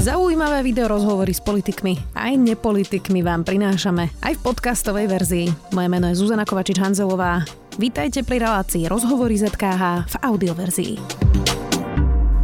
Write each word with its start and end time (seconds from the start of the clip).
Zaujímavé 0.00 0.64
video 0.64 0.88
rozhovory 0.88 1.28
s 1.36 1.44
politikmi 1.44 1.92
aj 2.16 2.32
nepolitikmi 2.40 3.20
vám 3.20 3.44
prinášame 3.44 4.08
aj 4.24 4.32
v 4.32 4.40
podcastovej 4.48 5.04
verzii. 5.12 5.46
Moje 5.76 5.88
meno 5.92 6.08
je 6.08 6.16
Zuzana 6.16 6.48
Kovačič-Hanzelová. 6.48 7.44
Vítajte 7.76 8.24
pri 8.24 8.40
relácii 8.40 8.88
Rozhovory 8.88 9.36
ZKH 9.36 10.08
v 10.08 10.14
audioverzii. 10.24 10.92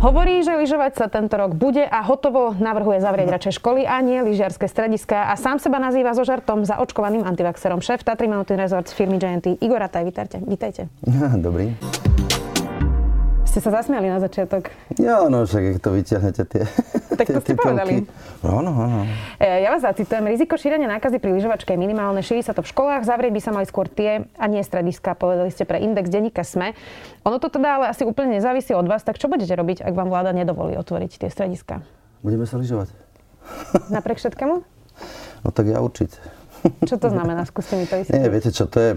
Hovorí, 0.04 0.44
že 0.44 0.52
lyžovať 0.52 1.00
sa 1.00 1.06
tento 1.08 1.32
rok 1.40 1.56
bude 1.56 1.80
a 1.80 2.04
hotovo 2.04 2.52
navrhuje 2.52 3.00
zavrieť 3.00 3.28
radšej 3.40 3.64
školy 3.64 3.88
a 3.88 4.04
nie 4.04 4.20
lyžiarske 4.20 4.68
strediska 4.68 5.32
a 5.32 5.40
sám 5.40 5.56
seba 5.56 5.80
nazýva 5.80 6.12
so 6.12 6.28
žartom 6.28 6.68
za 6.68 6.76
očkovaným 6.76 7.24
antivaxerom. 7.24 7.80
Šéf 7.80 8.04
Tatry 8.04 8.28
Mountain 8.28 8.60
Resort 8.60 8.84
z 8.84 9.00
firmy 9.00 9.16
Gianty 9.16 9.56
Igor 9.64 9.80
Rataj, 9.80 10.04
vítajte. 10.04 10.44
vítajte. 10.44 10.92
Dobrý 11.40 11.72
ste 13.56 13.64
sa 13.64 13.80
zasmiali 13.80 14.12
na 14.12 14.20
začiatok. 14.20 14.68
Ja, 15.00 15.32
no, 15.32 15.48
však 15.48 15.80
to 15.80 15.96
vyťahnete 15.96 16.44
tie 16.44 16.68
Tak 17.16 17.32
to 17.32 17.40
ste 17.40 17.56
povedali. 17.56 18.04
No, 18.44 18.60
no, 18.60 18.68
no. 18.68 19.08
E, 19.40 19.64
ja 19.64 19.72
vás 19.72 19.80
zacitujem. 19.80 20.28
Riziko 20.28 20.60
šírenia 20.60 20.84
nákazy 20.84 21.16
pri 21.16 21.32
lyžovačke 21.32 21.72
je 21.72 21.80
minimálne. 21.80 22.20
Šíri 22.20 22.44
sa 22.44 22.52
to 22.52 22.60
v 22.60 22.68
školách. 22.68 23.08
Zavrieť 23.08 23.32
by 23.32 23.40
sa 23.40 23.56
mali 23.56 23.64
skôr 23.64 23.88
tie 23.88 24.28
a 24.36 24.44
nie 24.44 24.60
strediska. 24.60 25.16
Povedali 25.16 25.48
ste 25.48 25.64
pre 25.64 25.80
index 25.80 26.12
denníka 26.12 26.44
SME. 26.44 26.76
Ono 27.24 27.40
to 27.40 27.48
teda 27.48 27.80
ale 27.80 27.84
asi 27.88 28.04
úplne 28.04 28.36
nezávisí 28.36 28.76
od 28.76 28.84
vás. 28.84 29.00
Tak 29.00 29.16
čo 29.16 29.32
budete 29.32 29.56
robiť, 29.56 29.80
ak 29.80 29.96
vám 29.96 30.12
vláda 30.12 30.36
nedovolí 30.36 30.76
otvoriť 30.76 31.24
tie 31.24 31.32
strediska? 31.32 31.80
Budeme 32.20 32.44
sa 32.44 32.60
lyžovať. 32.60 32.92
Napriek 33.96 34.20
všetkému? 34.20 34.54
No 35.40 35.48
tak 35.48 35.72
ja 35.72 35.80
určite. 35.80 36.20
Čo 36.84 37.00
to 37.00 37.08
znamená? 37.16 37.48
Skúste 37.48 37.80
mi 37.80 37.88
to 37.88 37.96
vysvetliť. 37.96 38.20
Nie, 38.20 38.28
viete 38.28 38.52
čo, 38.52 38.68
to 38.68 38.76
je, 38.76 38.92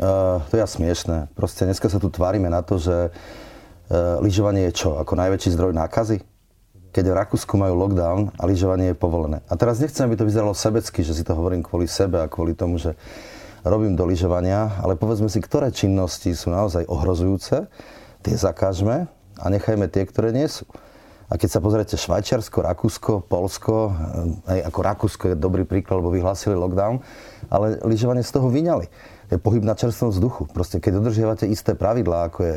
uh, 0.00 0.40
to 0.48 0.56
je 0.56 0.64
smiešné. 0.64 1.28
Proste 1.36 1.68
dneska 1.68 1.92
sa 1.92 2.00
tu 2.00 2.08
tvárime 2.08 2.48
na 2.48 2.64
to, 2.64 2.80
že 2.80 3.12
lyžovanie 4.20 4.68
je 4.68 4.84
čo? 4.84 5.00
Ako 5.00 5.16
najväčší 5.16 5.56
zdroj 5.56 5.72
nákazy? 5.72 6.20
Keď 6.88 7.04
v 7.04 7.18
Rakúsku 7.20 7.54
majú 7.60 7.76
lockdown 7.76 8.32
a 8.40 8.48
lyžovanie 8.48 8.92
je 8.92 8.96
povolené. 8.96 9.44
A 9.48 9.54
teraz 9.56 9.80
nechcem, 9.80 10.08
aby 10.08 10.16
to 10.16 10.24
vyzeralo 10.24 10.56
sebecky, 10.56 11.04
že 11.04 11.12
si 11.12 11.22
to 11.24 11.36
hovorím 11.36 11.60
kvôli 11.60 11.84
sebe 11.84 12.20
a 12.20 12.30
kvôli 12.30 12.56
tomu, 12.56 12.80
že 12.80 12.96
robím 13.64 13.94
do 13.96 14.08
lyžovania, 14.08 14.80
ale 14.80 14.96
povedzme 14.96 15.28
si, 15.28 15.38
ktoré 15.42 15.68
činnosti 15.68 16.32
sú 16.32 16.48
naozaj 16.48 16.88
ohrozujúce, 16.88 17.68
tie 18.24 18.34
zakážme 18.34 19.06
a 19.38 19.44
nechajme 19.52 19.86
tie, 19.92 20.08
ktoré 20.08 20.32
nie 20.32 20.48
sú. 20.48 20.64
A 21.28 21.36
keď 21.36 21.48
sa 21.52 21.60
pozriete 21.60 22.00
Švajčiarsko, 22.00 22.64
Rakúsko, 22.64 23.12
Polsko, 23.20 23.92
e, 24.48 24.56
aj 24.56 24.58
ako 24.72 24.78
Rakúsko 24.80 25.24
je 25.28 25.36
dobrý 25.36 25.68
príklad, 25.68 26.00
lebo 26.00 26.08
vyhlásili 26.08 26.56
lockdown, 26.56 27.04
ale 27.52 27.76
lyžovanie 27.84 28.24
z 28.24 28.32
toho 28.32 28.48
vyňali. 28.48 28.88
Je 29.28 29.36
pohyb 29.36 29.60
na 29.60 29.76
čerstvom 29.76 30.08
vzduchu. 30.08 30.48
Proste 30.48 30.80
keď 30.80 31.04
dodržiavate 31.04 31.44
isté 31.44 31.76
pravidlá, 31.76 32.32
ako 32.32 32.40
je 32.44 32.56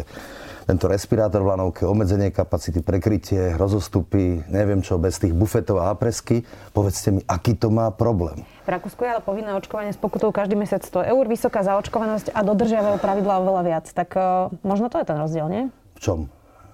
tento 0.70 0.88
respirátor 0.88 1.44
v 1.44 1.52
lanovke, 1.52 1.84
obmedzenie 1.84 2.32
kapacity, 2.32 2.80
prekrytie, 2.80 3.60
rozostupy, 3.60 4.46
neviem 4.48 4.80
čo, 4.80 4.96
bez 5.02 5.20
tých 5.20 5.36
bufetov 5.36 5.84
a 5.84 5.92
apresky. 5.92 6.48
Povedzte 6.72 7.12
mi, 7.12 7.22
aký 7.28 7.58
to 7.58 7.74
má 7.74 7.92
problém. 7.92 8.48
V 8.64 8.70
Rakúsku 8.70 9.04
je 9.04 9.12
ale 9.12 9.22
povinné 9.26 9.52
očkovanie 9.58 9.92
s 9.92 10.00
pokutou 10.00 10.32
každý 10.32 10.56
mesiac 10.56 10.86
100 10.86 11.12
eur, 11.12 11.24
vysoká 11.28 11.66
zaočkovanosť 11.66 12.32
a 12.32 12.40
dodržiavajú 12.46 12.98
pravidlá 13.02 13.42
oveľa 13.42 13.62
viac. 13.68 13.86
Tak 13.92 14.10
uh, 14.16 14.24
možno 14.64 14.88
to 14.88 15.02
je 15.02 15.06
ten 15.12 15.18
rozdiel, 15.18 15.48
nie? 15.50 15.64
V 15.98 16.00
čom? 16.00 16.20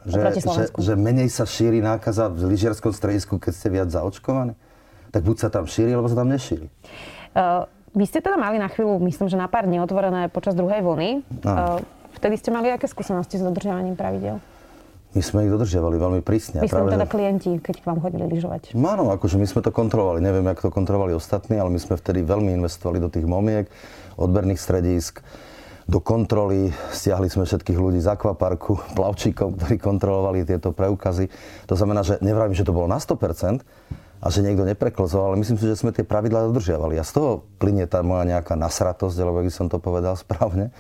Že, 0.08 0.40
že, 0.40 0.64
že 0.72 0.94
menej 0.96 1.28
sa 1.28 1.44
šíri 1.44 1.84
nákaza 1.84 2.32
v 2.32 2.56
lyžiarskom 2.56 2.96
stredisku, 2.96 3.42
keď 3.42 3.54
ste 3.56 3.68
viac 3.74 3.90
zaočkovaní? 3.92 4.56
Tak 5.12 5.24
buď 5.24 5.36
sa 5.42 5.50
tam 5.52 5.68
šíri, 5.68 5.96
alebo 5.96 6.08
sa 6.08 6.16
tam 6.16 6.30
nešíri. 6.32 6.68
Uh, 7.36 7.68
vy 7.98 8.06
ste 8.06 8.22
teda 8.22 8.38
mali 8.38 8.62
na 8.62 8.70
chvíľu, 8.70 9.02
myslím, 9.02 9.28
že 9.28 9.36
na 9.36 9.50
pár 9.50 9.66
dní 9.66 9.82
otvorené 9.82 10.30
počas 10.30 10.54
druhej 10.54 10.86
vlny. 10.86 11.26
Uh, 11.42 11.82
Vtedy 12.18 12.34
ste 12.42 12.50
mali 12.50 12.74
aké 12.74 12.90
skúsenosti 12.90 13.38
s 13.38 13.46
dodržiavaním 13.46 13.94
pravidel? 13.94 14.42
My 15.14 15.22
sme 15.22 15.46
ich 15.46 15.54
dodržiavali 15.54 15.98
veľmi 16.02 16.22
prísne. 16.26 16.66
Myslím 16.66 16.90
práve, 16.90 16.98
teda 16.98 17.08
klienti, 17.10 17.52
keď 17.62 17.76
k 17.82 17.86
vám 17.86 18.00
chodili 18.02 18.26
lyžovať. 18.26 18.74
No 18.74 18.90
áno, 18.90 19.14
akože 19.14 19.38
my 19.38 19.46
sme 19.46 19.62
to 19.62 19.70
kontrolovali. 19.70 20.20
Neviem, 20.20 20.46
ako 20.50 20.70
to 20.70 20.72
kontrolovali 20.74 21.14
ostatní, 21.14 21.62
ale 21.62 21.70
my 21.70 21.80
sme 21.80 21.94
vtedy 21.94 22.26
veľmi 22.26 22.58
investovali 22.58 22.98
do 22.98 23.10
tých 23.10 23.26
momiek, 23.26 23.70
odberných 24.18 24.58
stredísk, 24.58 25.22
do 25.86 26.02
kontroly. 26.02 26.74
Stiahli 26.90 27.30
sme 27.30 27.46
všetkých 27.46 27.78
ľudí 27.78 28.02
z 28.02 28.10
akvaparku, 28.10 28.82
plavčíkov, 28.98 29.62
ktorí 29.62 29.78
kontrolovali 29.78 30.42
tieto 30.42 30.74
preukazy. 30.74 31.30
To 31.70 31.78
znamená, 31.78 32.02
že 32.02 32.18
nevravím, 32.26 32.58
že 32.58 32.66
to 32.66 32.74
bolo 32.74 32.90
na 32.90 32.98
100%, 32.98 33.62
a 34.18 34.34
že 34.34 34.42
niekto 34.42 34.66
nepreklzol, 34.66 35.34
ale 35.34 35.40
myslím 35.42 35.62
si, 35.62 35.70
že 35.70 35.78
sme 35.78 35.94
tie 35.94 36.02
pravidlá 36.02 36.50
dodržiavali. 36.50 36.98
A 36.98 37.06
z 37.06 37.12
toho 37.22 37.30
plinie 37.62 37.86
tá 37.86 38.02
moja 38.02 38.26
nejaká 38.26 38.58
nasratosť, 38.58 39.18
alebo 39.22 39.46
by 39.46 39.54
som 39.54 39.70
to 39.70 39.78
povedal 39.78 40.18
správne, 40.24 40.74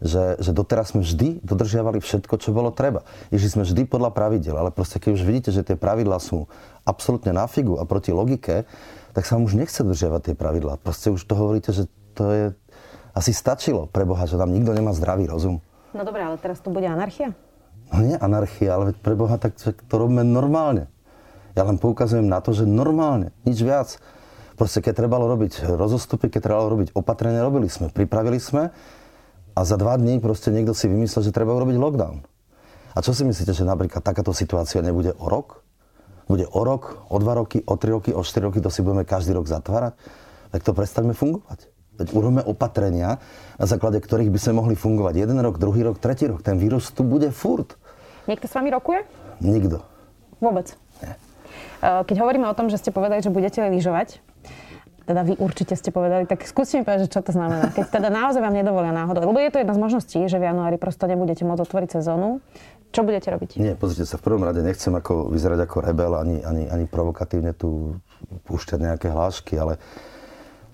že, 0.00 0.40
že 0.40 0.50
doteraz 0.56 0.96
sme 0.96 1.04
vždy 1.04 1.44
dodržiavali 1.44 2.00
všetko, 2.00 2.34
čo 2.40 2.56
bolo 2.56 2.72
treba. 2.72 3.04
Išli 3.28 3.60
sme 3.60 3.62
vždy 3.68 3.84
podľa 3.86 4.10
pravidel, 4.16 4.56
ale 4.56 4.72
proste 4.72 4.96
keď 4.96 5.10
už 5.20 5.22
vidíte, 5.22 5.50
že 5.52 5.62
tie 5.62 5.76
pravidlá 5.76 6.18
sú 6.18 6.48
absolútne 6.88 7.36
na 7.36 7.44
figu 7.44 7.76
a 7.76 7.84
proti 7.84 8.10
logike, 8.10 8.64
tak 9.12 9.22
sa 9.28 9.36
vám 9.36 9.46
už 9.46 9.60
nechce 9.60 9.84
dodržiavať 9.84 10.32
tie 10.32 10.34
pravidlá. 10.34 10.80
Proste 10.80 11.12
už 11.12 11.20
to 11.22 11.34
hovoríte, 11.36 11.70
že 11.70 11.86
to 12.16 12.24
je... 12.32 12.44
Asi 13.10 13.34
stačilo 13.34 13.90
pre 13.90 14.06
Boha, 14.06 14.22
že 14.24 14.38
nám 14.38 14.54
nikto 14.54 14.70
nemá 14.70 14.94
zdravý 14.94 15.26
rozum. 15.26 15.58
No 15.90 16.06
dobré, 16.06 16.22
ale 16.22 16.38
teraz 16.38 16.62
to 16.62 16.70
bude 16.70 16.86
anarchia? 16.86 17.34
No 17.90 18.06
nie 18.06 18.14
anarchia, 18.14 18.78
ale 18.78 18.94
pre 18.94 19.18
Boha 19.18 19.34
tak 19.34 19.58
to 19.58 19.94
robíme 19.98 20.22
normálne. 20.22 20.86
Ja 21.58 21.66
len 21.66 21.76
poukazujem 21.78 22.26
na 22.26 22.38
to, 22.38 22.54
že 22.54 22.68
normálne, 22.68 23.34
nič 23.42 23.60
viac. 23.62 23.98
Proste 24.54 24.84
keď 24.84 25.06
trebalo 25.06 25.24
robiť 25.24 25.64
rozostupy, 25.72 26.28
keď 26.28 26.52
trebalo 26.52 26.68
robiť 26.76 26.92
opatrenia, 26.92 27.40
robili 27.40 27.66
sme. 27.72 27.88
Pripravili 27.88 28.36
sme 28.36 28.68
a 29.56 29.60
za 29.64 29.80
dva 29.80 29.96
dní 29.96 30.20
proste 30.20 30.52
niekto 30.52 30.76
si 30.76 30.86
vymyslel, 30.86 31.24
že 31.24 31.32
treba 31.32 31.56
urobiť 31.56 31.76
lockdown. 31.80 32.22
A 32.92 32.98
čo 33.00 33.14
si 33.14 33.22
myslíte, 33.22 33.54
že 33.54 33.64
napríklad 33.64 34.02
takáto 34.02 34.34
situácia 34.34 34.82
nebude 34.82 35.14
o 35.16 35.26
rok? 35.30 35.62
Bude 36.30 36.46
o 36.46 36.60
rok, 36.62 37.06
o 37.10 37.16
dva 37.18 37.38
roky, 37.38 37.62
o 37.66 37.74
tri 37.74 37.90
roky, 37.90 38.14
o 38.14 38.22
štyri 38.22 38.50
roky, 38.50 38.62
to 38.62 38.70
si 38.70 38.86
budeme 38.86 39.02
každý 39.02 39.34
rok 39.34 39.50
zatvárať? 39.50 39.98
Tak 40.54 40.60
to 40.62 40.74
prestaňme 40.74 41.14
fungovať. 41.14 41.70
Veď 41.98 42.16
urobíme 42.16 42.42
opatrenia, 42.46 43.18
na 43.60 43.66
základe 43.66 44.00
ktorých 44.00 44.32
by 44.32 44.38
sme 44.38 44.52
mohli 44.62 44.74
fungovať 44.78 45.14
jeden 45.20 45.38
rok, 45.42 45.58
druhý 45.60 45.84
rok, 45.84 46.00
tretí 46.00 46.24
rok. 46.30 46.40
Ten 46.40 46.56
vírus 46.56 46.88
tu 46.94 47.02
bude 47.02 47.28
furt. 47.34 47.76
Niekto 48.24 48.46
s 48.46 48.54
vami 48.56 48.70
rokuje? 48.72 49.04
Nikto. 49.42 49.82
Vôbec? 50.40 50.72
Nie. 51.80 52.04
Keď 52.04 52.16
hovoríme 52.20 52.46
o 52.48 52.56
tom, 52.56 52.68
že 52.68 52.80
ste 52.80 52.92
povedali, 52.92 53.24
že 53.24 53.32
budete 53.32 53.64
lyžovať, 53.64 54.20
teda 55.10 55.26
vy 55.26 55.34
určite 55.42 55.74
ste 55.74 55.90
povedali, 55.90 56.22
tak 56.22 56.46
skúste 56.46 56.78
mi 56.78 56.86
povedať, 56.86 57.10
čo 57.10 57.18
to 57.18 57.34
znamená. 57.34 57.74
Keď 57.74 57.98
teda 57.98 58.14
naozaj 58.14 58.46
vám 58.46 58.54
nedovolia 58.54 58.94
náhodou, 58.94 59.26
lebo 59.26 59.42
je 59.42 59.50
to 59.50 59.58
jedna 59.58 59.74
z 59.74 59.82
možností, 59.82 60.18
že 60.30 60.38
v 60.38 60.46
januári 60.46 60.78
prosto 60.78 61.10
nebudete 61.10 61.42
môcť 61.42 61.66
otvoriť 61.66 61.88
sezónu. 61.98 62.38
Čo 62.94 63.02
budete 63.02 63.30
robiť? 63.34 63.58
Nie, 63.58 63.74
pozrite 63.74 64.06
sa, 64.06 64.18
v 64.18 64.26
prvom 64.26 64.46
rade 64.46 64.62
nechcem 64.62 64.90
ako 64.90 65.30
vyzerať 65.30 65.66
ako 65.66 65.76
rebel, 65.82 66.14
ani, 66.14 66.42
ani, 66.42 66.66
ani 66.70 66.86
provokatívne 66.86 67.54
tu 67.54 67.98
púšťať 68.46 68.78
nejaké 68.82 69.06
hlášky, 69.10 69.58
ale 69.58 69.78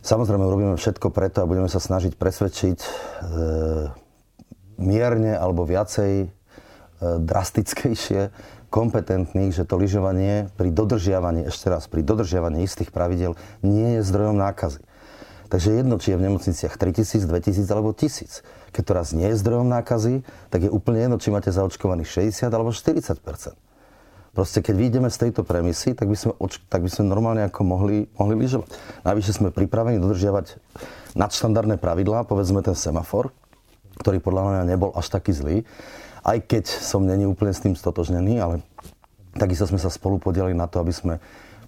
samozrejme 0.05 0.45
urobíme 0.45 0.77
všetko 0.81 1.13
preto 1.13 1.45
a 1.45 1.49
budeme 1.49 1.69
sa 1.69 1.81
snažiť 1.81 2.17
presvedčiť 2.17 2.79
e, 2.81 2.89
mierne 4.81 5.33
alebo 5.37 5.69
viacej 5.69 6.13
e, 6.25 6.27
drastickejšie 7.21 8.33
kompetentných, 8.69 9.55
že 9.55 9.65
to 9.65 9.79
lyžovanie 9.79 10.51
pri 10.59 10.75
dodržiavaní, 10.75 11.47
ešte 11.47 11.71
raz, 11.71 11.87
pri 11.87 12.03
dodržiavaní 12.03 12.67
istých 12.67 12.91
pravidel 12.91 13.39
nie 13.63 13.99
je 13.99 14.07
zdrojom 14.07 14.37
nákazy. 14.37 14.83
Takže 15.47 15.79
jedno, 15.79 16.03
či 16.03 16.11
je 16.15 16.19
v 16.19 16.27
nemocniciach 16.27 16.75
3000, 16.75 17.23
2000 17.23 17.71
alebo 17.71 17.95
1000. 17.95 18.43
Keď 18.75 18.83
to 18.83 18.93
raz 18.93 19.15
nie 19.15 19.31
je 19.31 19.39
zdrojom 19.39 19.71
nákazy, 19.71 20.27
tak 20.51 20.67
je 20.67 20.71
úplne 20.71 21.07
jedno, 21.07 21.17
či 21.23 21.31
máte 21.31 21.55
zaočkovaných 21.55 22.35
60 22.35 22.51
alebo 22.51 22.75
40 22.75 23.23
Proste 24.37 24.61
keď 24.61 24.75
vyjdeme 24.77 25.09
z 25.09 25.17
tejto 25.17 25.49
premisy, 25.49 25.97
tak 25.97 26.13
by 26.13 26.17
sme, 26.19 26.37
tak 26.69 26.85
by 26.85 26.91
sme 26.93 27.09
normálne 27.09 27.49
ako 27.49 27.65
mohli, 27.65 28.05
mohli 28.21 28.35
lyžovať. 28.37 28.69
Navyše 29.07 29.33
sme 29.33 29.49
pripravení 29.49 29.97
dodržiavať 29.97 30.61
nadštandardné 31.17 31.81
pravidlá, 31.81 32.29
povedzme 32.29 32.61
ten 32.61 32.77
semafor, 32.77 33.33
ktorý 33.97 34.21
podľa 34.21 34.43
mňa 34.45 34.63
nebol 34.69 34.93
až 34.93 35.09
taký 35.09 35.33
zlý 35.33 35.65
aj 36.27 36.39
keď 36.43 36.65
som 36.67 37.07
není 37.07 37.23
úplne 37.23 37.55
s 37.55 37.63
tým 37.63 37.79
stotožnený, 37.79 38.43
ale 38.43 38.55
takisto 39.39 39.71
sme 39.71 39.79
sa 39.79 39.95
spolu 39.95 40.19
podielali 40.19 40.59
na 40.59 40.67
to, 40.67 40.83
aby 40.83 40.91
sme 40.91 41.15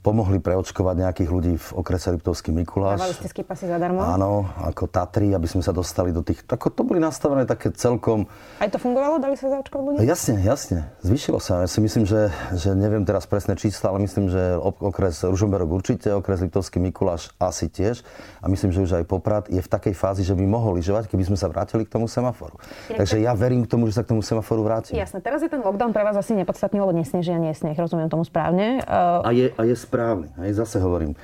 pomohli 0.08 0.40
preočkovať 0.40 1.04
nejakých 1.04 1.28
ľudí 1.28 1.54
v 1.60 1.68
okrese 1.76 2.08
Liptovský 2.16 2.48
Mikuláš. 2.48 2.96
Dávali 2.96 3.12
ste 3.20 3.28
skipasy 3.28 3.68
zadarmo? 3.68 4.00
Áno, 4.00 4.48
ako 4.64 4.88
Tatry, 4.88 5.36
aby 5.36 5.44
sme 5.44 5.60
sa 5.60 5.68
dostali 5.68 6.16
do 6.16 6.24
tých... 6.24 6.48
Ako 6.48 6.72
to 6.72 6.80
boli 6.80 6.96
nastavené 6.96 7.44
také 7.44 7.68
celkom... 7.76 8.24
Aj 8.56 8.72
to 8.72 8.80
fungovalo? 8.80 9.20
Dali 9.20 9.36
sa 9.36 9.52
zaočkovať 9.52 9.84
ľudí? 9.84 10.08
Jasne, 10.08 10.40
jasne. 10.40 10.88
Zvyšilo 11.04 11.36
sa. 11.44 11.60
Ja 11.60 11.68
si 11.68 11.84
myslím, 11.84 12.08
že, 12.08 12.32
že 12.56 12.72
neviem 12.72 13.04
teraz 13.04 13.28
presné 13.28 13.52
čísla, 13.60 13.92
ale 13.92 14.08
myslím, 14.08 14.32
že 14.32 14.56
okres 14.56 15.28
Ružomberok 15.28 15.76
určite, 15.76 16.08
okres 16.16 16.40
Liptovský 16.40 16.80
Mikuláš 16.80 17.28
asi 17.36 17.68
tiež. 17.68 18.00
A 18.40 18.48
myslím, 18.48 18.72
že 18.72 18.88
už 18.88 18.90
aj 18.96 19.04
Poprad 19.04 19.52
je 19.52 19.60
v 19.60 19.68
takej 19.68 19.92
fázi, 19.92 20.24
že 20.24 20.32
by 20.32 20.48
mohol 20.48 20.80
lyžovať, 20.80 21.12
keby 21.12 21.28
sme 21.28 21.36
sa 21.36 21.52
vrátili 21.52 21.84
k 21.84 21.92
tomu 21.92 22.08
semaforu. 22.08 22.56
Je 22.88 22.96
Takže 22.96 23.20
ja 23.20 23.36
verím 23.36 23.68
k 23.68 23.76
tomu, 23.76 23.84
že 23.92 24.00
sa 24.00 24.08
k 24.08 24.16
tomu 24.16 24.24
semaforu 24.24 24.64
vrátim. 24.64 24.96
Jasne, 24.96 25.20
teraz 25.20 25.44
je 25.44 25.52
ten 25.52 25.60
lockdown 25.60 25.92
pre 25.92 26.00
vás 26.00 26.16
asi 26.16 26.32
nepodstatný, 26.32 26.80
lebo 26.80 26.96
nesneží 26.96 27.28
a 27.28 27.36
nie 27.36 27.52
sneh, 27.52 27.76
rozumiem 27.76 28.08
tomu 28.08 28.24
správne. 28.24 28.80
Uh... 28.88 29.28
A 29.28 29.36
je, 29.36 29.52
a 29.52 29.68
je 29.68 29.76
správny. 29.98 30.30
Hej, 30.46 30.62
zase 30.62 30.78
hovorím, 30.78 31.18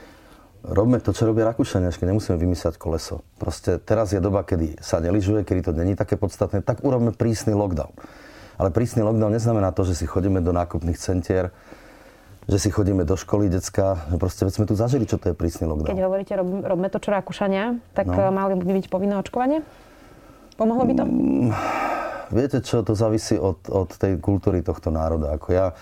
robme 0.66 0.98
to, 0.98 1.14
čo 1.14 1.30
robia 1.30 1.46
Rakúšania, 1.46 1.94
nemusíme 1.94 2.34
vymyslieť 2.34 2.74
koleso. 2.74 3.22
Proste 3.38 3.78
teraz 3.78 4.10
je 4.10 4.18
doba, 4.18 4.42
kedy 4.42 4.82
sa 4.82 4.98
neližuje, 4.98 5.46
kedy 5.46 5.70
to 5.70 5.72
není 5.78 5.94
také 5.94 6.18
podstatné, 6.18 6.66
tak 6.66 6.82
urobme 6.82 7.14
prísny 7.14 7.54
lockdown. 7.54 7.94
Ale 8.58 8.74
prísny 8.74 9.06
lockdown 9.06 9.30
neznamená 9.30 9.70
to, 9.70 9.86
že 9.86 9.94
si 9.94 10.06
chodíme 10.10 10.42
do 10.42 10.50
nákupných 10.50 10.98
centier 10.98 11.54
že 12.44 12.60
si 12.60 12.68
chodíme 12.68 13.08
do 13.08 13.16
školy 13.16 13.48
detská, 13.48 14.04
proste 14.20 14.44
veď 14.44 14.52
sme 14.52 14.66
tu 14.68 14.76
zažili, 14.76 15.08
čo 15.08 15.16
to 15.16 15.32
je 15.32 15.34
prísny 15.34 15.64
lockdown. 15.64 15.96
Keď 15.96 16.04
hovoríte, 16.04 16.36
rob, 16.36 16.60
robme 16.60 16.92
to 16.92 17.00
čo 17.00 17.08
Rakúšania, 17.08 17.80
tak 17.96 18.04
no. 18.04 18.28
mali 18.36 18.52
by 18.60 18.84
byť 18.84 18.92
povinné 18.92 19.16
očkovanie? 19.16 19.64
Pomohlo 20.60 20.84
by 20.84 20.92
to? 20.92 21.04
Mm, 21.08 21.56
viete 22.36 22.60
čo, 22.60 22.84
to 22.84 22.92
závisí 22.92 23.40
od, 23.40 23.64
od 23.72 23.88
tej 23.96 24.20
kultúry 24.20 24.60
tohto 24.60 24.92
národa. 24.92 25.40
Ako 25.40 25.56
ja, 25.56 25.72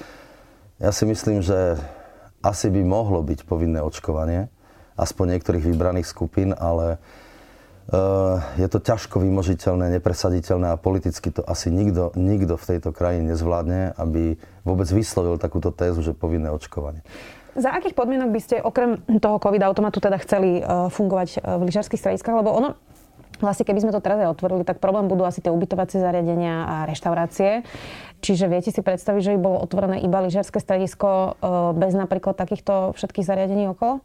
ja 0.79 0.95
si 0.95 1.03
myslím, 1.03 1.43
že 1.43 1.83
asi 2.43 2.69
by 2.69 2.83
mohlo 2.83 3.23
byť 3.23 3.47
povinné 3.47 3.81
očkovanie, 3.81 4.51
aspoň 4.99 5.39
niektorých 5.39 5.65
vybraných 5.65 6.11
skupín, 6.11 6.53
ale 6.53 6.99
uh, 6.99 8.43
je 8.59 8.69
to 8.69 8.83
ťažko 8.83 9.23
vymožiteľné, 9.23 9.95
nepresaditeľné 9.99 10.75
a 10.75 10.77
politicky 10.77 11.33
to 11.33 11.41
asi 11.47 11.73
nikto, 11.73 12.13
nikto 12.19 12.59
v 12.59 12.69
tejto 12.77 12.91
krajine 12.93 13.33
nezvládne, 13.33 13.97
aby 13.97 14.37
vôbec 14.67 14.91
vyslovil 14.91 15.41
takúto 15.41 15.73
tézu, 15.73 16.03
že 16.05 16.13
povinné 16.13 16.53
očkovanie. 16.53 17.01
Za 17.53 17.69
akých 17.69 17.93
podmienok 17.93 18.33
by 18.33 18.41
ste 18.41 18.57
okrem 18.65 18.97
toho 19.21 19.37
COVID 19.37 19.61
automatu 19.65 20.01
teda 20.01 20.17
chceli 20.25 20.61
uh, 20.61 20.89
fungovať 20.89 21.41
uh, 21.41 21.61
v 21.61 21.69
lyžarských 21.69 22.01
strediskách? 22.01 22.41
Lebo 22.41 22.49
ono, 22.49 22.81
vlastne 23.43 23.67
keby 23.67 23.83
sme 23.83 23.93
to 23.93 24.01
teraz 24.01 24.23
aj 24.23 24.39
otvorili, 24.39 24.63
tak 24.63 24.79
problém 24.79 25.11
budú 25.11 25.27
asi 25.27 25.43
tie 25.43 25.51
ubytovacie 25.51 25.99
zariadenia 25.99 26.55
a 26.65 26.77
reštaurácie. 26.87 27.67
Čiže 28.23 28.47
viete 28.47 28.71
si 28.71 28.79
predstaviť, 28.79 29.21
že 29.21 29.33
by 29.35 29.39
bolo 29.43 29.59
otvorené 29.59 29.99
iba 30.01 30.23
lyžiarske 30.23 30.63
stredisko 30.63 31.35
uh, 31.43 31.75
bez 31.75 31.91
napríklad 31.99 32.39
takýchto 32.39 32.95
všetkých 32.95 33.27
zariadení 33.27 33.67
okolo? 33.75 33.99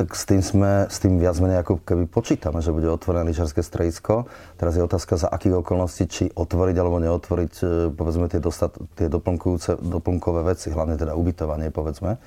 tak 0.00 0.16
s 0.16 0.24
tým, 0.24 0.40
sme, 0.40 0.88
s 0.88 0.96
tým 0.96 1.20
viac 1.20 1.36
menej 1.36 1.60
ako 1.60 1.84
keby 1.84 2.08
počítame, 2.08 2.64
že 2.64 2.72
bude 2.72 2.88
otvorené 2.88 3.28
lyžarské 3.28 3.60
stredisko. 3.60 4.32
Teraz 4.56 4.72
je 4.72 4.80
otázka, 4.80 5.20
za 5.20 5.28
akých 5.28 5.60
okolností, 5.60 6.08
či 6.08 6.24
otvoriť 6.32 6.76
alebo 6.80 6.96
neotvoriť, 7.04 7.52
e, 7.60 7.64
povedzme, 7.92 8.32
tie, 8.32 8.40
dostat, 8.40 8.72
tie 8.96 9.12
doplnkujúce, 9.12 9.76
doplnkové 9.76 10.40
veci, 10.56 10.72
hlavne 10.72 10.96
teda 10.96 11.12
ubytovanie, 11.12 11.68
povedzme. 11.68 12.16
E, 12.16 12.18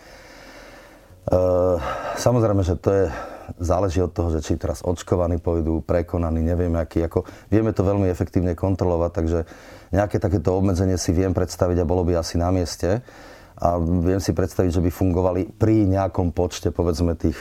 samozrejme, 2.14 2.62
že 2.62 2.78
to 2.78 2.90
je, 2.94 3.06
záleží 3.60 4.00
od 4.04 4.12
toho, 4.12 4.32
že 4.34 4.44
či 4.44 4.60
teraz 4.60 4.82
očkovaní 4.84 5.40
pôjdu, 5.40 5.84
prekonaní, 5.84 6.44
neviem 6.44 6.74
aký, 6.76 7.06
ako, 7.06 7.28
vieme 7.48 7.76
to 7.76 7.84
veľmi 7.84 8.08
efektívne 8.10 8.54
kontrolovať, 8.58 9.12
takže 9.12 9.40
nejaké 9.94 10.18
takéto 10.18 10.58
obmedzenie 10.58 10.98
si 10.98 11.14
viem 11.14 11.32
predstaviť 11.32 11.84
a 11.84 11.90
bolo 11.90 12.04
by 12.08 12.20
asi 12.20 12.40
na 12.40 12.50
mieste 12.50 13.06
a 13.60 13.78
viem 13.80 14.18
si 14.18 14.34
predstaviť, 14.34 14.82
že 14.82 14.84
by 14.84 14.90
fungovali 14.90 15.42
pri 15.56 15.86
nejakom 15.86 16.34
počte, 16.34 16.74
povedzme, 16.74 17.14
tých 17.14 17.38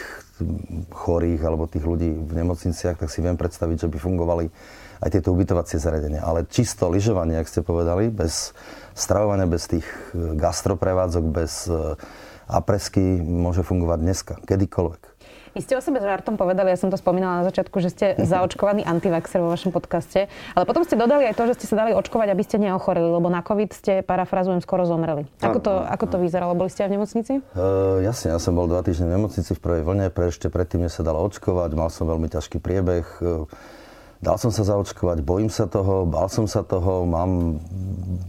chorých 0.93 1.41
alebo 1.43 1.71
tých 1.71 1.85
ľudí 1.87 2.13
v 2.13 2.33
nemocniciach, 2.37 2.99
tak 2.99 3.09
si 3.09 3.25
viem 3.25 3.39
predstaviť, 3.39 3.87
že 3.87 3.91
by 3.91 3.99
fungovali 3.99 4.47
aj 5.03 5.09
tieto 5.11 5.35
ubytovacie 5.35 5.83
zariadenia. 5.83 6.23
Ale 6.23 6.47
čisto 6.47 6.87
lyžovanie, 6.87 7.39
ak 7.39 7.51
ste 7.51 7.67
povedali, 7.67 8.07
bez 8.13 8.55
stravovania, 8.95 9.51
bez 9.51 9.67
tých 9.67 9.87
e, 10.15 10.39
gastroprevádzok, 10.39 11.25
bez 11.27 11.67
e, 11.67 11.99
apresky 12.47 13.19
môže 13.19 13.67
fungovať 13.67 13.99
dneska, 13.99 14.35
kedykoľvek. 14.47 15.03
Vy 15.53 15.61
ste 15.61 15.77
o 15.77 15.85
sebe 15.85 16.01
žartom 16.01 16.41
povedali, 16.41 16.73
ja 16.73 16.81
som 16.81 16.89
to 16.89 16.97
spomínala 16.97 17.45
na 17.45 17.45
začiatku, 17.45 17.77
že 17.85 17.93
ste 17.93 18.07
zaočkovaný 18.33 18.89
antivaxer 18.89 19.45
vo 19.45 19.53
vašom 19.53 19.69
podcaste, 19.69 20.33
ale 20.57 20.65
potom 20.65 20.81
ste 20.81 20.97
dodali 20.97 21.29
aj 21.29 21.37
to, 21.37 21.45
že 21.53 21.61
ste 21.61 21.67
sa 21.69 21.85
dali 21.85 21.93
očkovať, 21.93 22.33
aby 22.33 22.43
ste 22.43 22.57
neochoreli, 22.57 23.05
lebo 23.05 23.29
na 23.29 23.45
COVID 23.45 23.71
ste, 23.77 23.93
parafrazujem, 24.01 24.65
skoro 24.65 24.89
zomreli. 24.89 25.29
Ako 25.45 25.61
to, 25.61 25.73
ako 25.85 26.05
to 26.09 26.17
vyzeralo? 26.17 26.57
Boli 26.57 26.73
ste 26.73 26.89
aj 26.89 26.89
v 26.89 26.95
nemocnici? 26.97 27.33
Uh, 27.53 28.01
jasne, 28.01 28.33
ja 28.33 28.41
som 28.41 28.57
bol 28.57 28.65
dva 28.65 28.81
týždne 28.81 29.13
v 29.13 29.21
nemocnici 29.21 29.53
v 29.53 29.61
prvej 29.61 29.83
vlne, 29.85 30.07
pre 30.09 30.33
ešte 30.33 30.49
predtým 30.49 30.89
sa 30.89 31.05
dalo 31.05 31.21
očkovať, 31.29 31.71
mal 31.77 31.93
som 31.93 32.09
veľmi 32.09 32.33
ťažký 32.33 32.57
priebeh. 32.57 33.05
Uh, 33.21 33.45
Dal 34.23 34.39
som 34.39 34.55
sa 34.55 34.63
zaočkovať, 34.63 35.19
bojím 35.27 35.51
sa 35.51 35.67
toho, 35.67 36.07
bál 36.07 36.31
som 36.31 36.47
sa 36.47 36.63
toho, 36.63 37.03
mám 37.03 37.59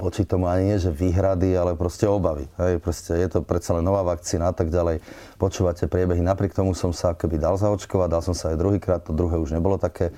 voči 0.01 0.25
tomu 0.25 0.49
ani 0.49 0.73
nie, 0.73 0.77
že 0.81 0.89
výhrady, 0.89 1.53
ale 1.53 1.77
proste 1.77 2.09
obavy. 2.09 2.49
Hej, 2.57 2.81
proste 2.81 3.13
je 3.13 3.29
to 3.29 3.45
predsa 3.45 3.77
len 3.77 3.85
nová 3.85 4.01
vakcína 4.01 4.49
a 4.49 4.55
tak 4.57 4.73
ďalej. 4.73 5.05
Počúvate 5.37 5.85
priebehy. 5.85 6.25
Napriek 6.25 6.57
tomu 6.57 6.73
som 6.73 6.97
sa 6.97 7.13
keby 7.13 7.37
dal 7.37 7.61
zaočkovať, 7.61 8.09
dal 8.09 8.25
som 8.25 8.33
sa 8.33 8.49
aj 8.49 8.57
druhýkrát, 8.57 9.05
to 9.05 9.13
druhé 9.13 9.37
už 9.37 9.53
nebolo 9.53 9.77
také, 9.77 10.09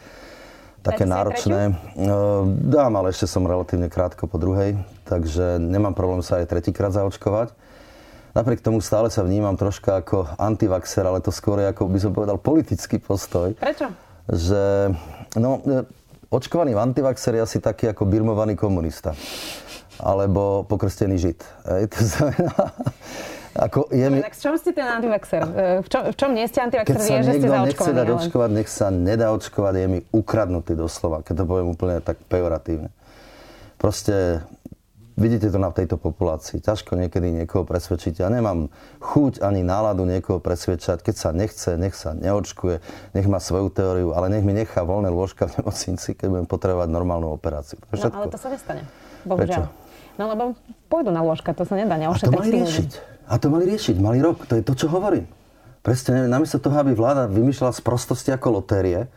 také 0.80 1.04
náročné. 1.04 1.75
Uh, 2.00 2.48
dám, 2.48 2.95
ale 2.95 3.12
ešte 3.12 3.27
som 3.27 3.44
relatívne 3.44 3.92
krátko 3.92 4.31
po 4.31 4.39
druhej, 4.39 4.80
takže 5.04 5.60
nemám 5.60 5.92
problém 5.92 6.24
sa 6.24 6.39
aj 6.39 6.56
tretíkrát 6.56 6.95
zaočkovať. 6.95 7.51
Napriek 8.31 8.63
tomu 8.63 8.80
stále 8.80 9.12
sa 9.12 9.27
vnímam 9.27 9.60
troška 9.60 10.00
ako 10.00 10.39
antivaxer, 10.39 11.04
ale 11.04 11.19
to 11.19 11.36
skôr 11.36 11.60
je 11.60 11.68
ako 11.68 11.92
by 11.92 12.00
som 12.00 12.16
povedal 12.16 12.39
politický 12.39 12.95
postoj. 13.04 13.51
Prečo? 13.60 13.92
Že 14.25 14.95
No, 15.35 15.59
e, 15.63 15.83
očkovaný 16.31 16.75
antivaxer 16.75 17.39
je 17.39 17.41
asi 17.43 17.57
taký 17.59 17.91
ako 17.91 18.07
birmovaný 18.07 18.55
komunista. 18.55 19.15
Alebo 19.99 20.67
pokrstený 20.67 21.15
žid. 21.15 21.39
Ej, 21.67 21.91
to 21.91 21.99
znamená, 22.11 22.55
ako 23.55 23.87
je 23.87 24.07
mi... 24.11 24.19
Tak 24.19 24.35
v 24.35 24.41
čom 24.43 24.55
ste 24.59 24.71
ten 24.75 24.87
antivaxer? 24.87 25.41
E, 25.43 25.63
v 25.79 25.87
čom, 25.87 26.01
v 26.11 26.15
čom 26.15 26.29
nie 26.35 26.45
ste 26.51 26.59
antivaxer? 26.59 26.91
Keď 26.91 26.99
sa 26.99 27.13
vie, 27.15 27.23
že 27.23 27.33
ste 27.39 27.47
nechce 27.47 27.91
dať 27.95 28.07
ale... 28.11 28.17
očkovať, 28.19 28.49
nech 28.51 28.69
sa 28.69 28.87
nedá 28.91 29.27
očkovať, 29.31 29.73
je 29.79 29.87
mi 29.87 29.99
ukradnutý 30.11 30.75
doslova, 30.75 31.23
keď 31.23 31.43
to 31.43 31.45
poviem 31.47 31.67
úplne 31.71 32.03
tak 32.03 32.19
pejoratívne. 32.27 32.91
Proste 33.79 34.43
Vidíte 35.15 35.47
to 35.47 35.56
na 35.56 35.71
tejto 35.71 35.95
populácii. 35.95 36.59
Ťažko 36.59 37.00
niekedy 37.00 37.31
niekoho 37.31 37.63
presvedčiť. 37.63 38.19
Ja 38.19 38.27
nemám 38.27 38.67
chuť 39.00 39.39
ani 39.39 39.63
náladu 39.63 40.03
niekoho 40.03 40.44
presvedčať. 40.44 41.07
Keď 41.07 41.15
sa 41.15 41.29
nechce, 41.31 41.79
nech 41.79 41.95
sa 41.95 42.12
neočkuje, 42.12 42.83
nech 43.15 43.27
má 43.31 43.39
svoju 43.39 43.71
teóriu, 43.71 44.12
ale 44.12 44.27
nech 44.27 44.44
mi 44.44 44.51
nechá 44.51 44.83
voľné 44.83 45.07
lôžka 45.07 45.47
v 45.47 45.63
nemocnici, 45.63 46.19
keď 46.19 46.27
budem 46.27 46.47
potrebovať 46.51 46.91
normálnu 46.91 47.31
operáciu. 47.31 47.79
To 47.95 48.12
no, 48.12 48.12
ale 48.12 48.27
to 48.27 48.35
sa 48.35 48.51
nestane. 48.51 48.83
Bohužiaľ. 49.23 49.71
Prečo? 49.71 49.85
No 50.19 50.23
lebo 50.27 50.44
pôjdu 50.91 51.15
na 51.15 51.23
lôžka, 51.23 51.56
to 51.56 51.63
sa 51.63 51.79
nedá 51.79 51.95
neošetriť. 51.95 52.27
A 52.27 52.35
to 52.35 52.39
mali 52.44 52.51
riešiť. 52.51 52.89
A 53.25 53.33
to 53.39 53.47
mali 53.47 53.65
riešiť, 53.71 53.95
mali 54.03 54.19
rok. 54.19 54.44
To 54.51 54.59
je 54.59 54.63
to, 54.67 54.75
čo 54.75 54.91
hovorím. 54.91 55.31
Presne, 55.79 56.27
namiesto 56.27 56.59
toho, 56.59 56.75
aby 56.75 56.91
vláda 56.91 57.31
vymýšľala 57.31 57.71
sprostosti 57.71 58.35
ako 58.35 58.59
lotérie, 58.59 59.07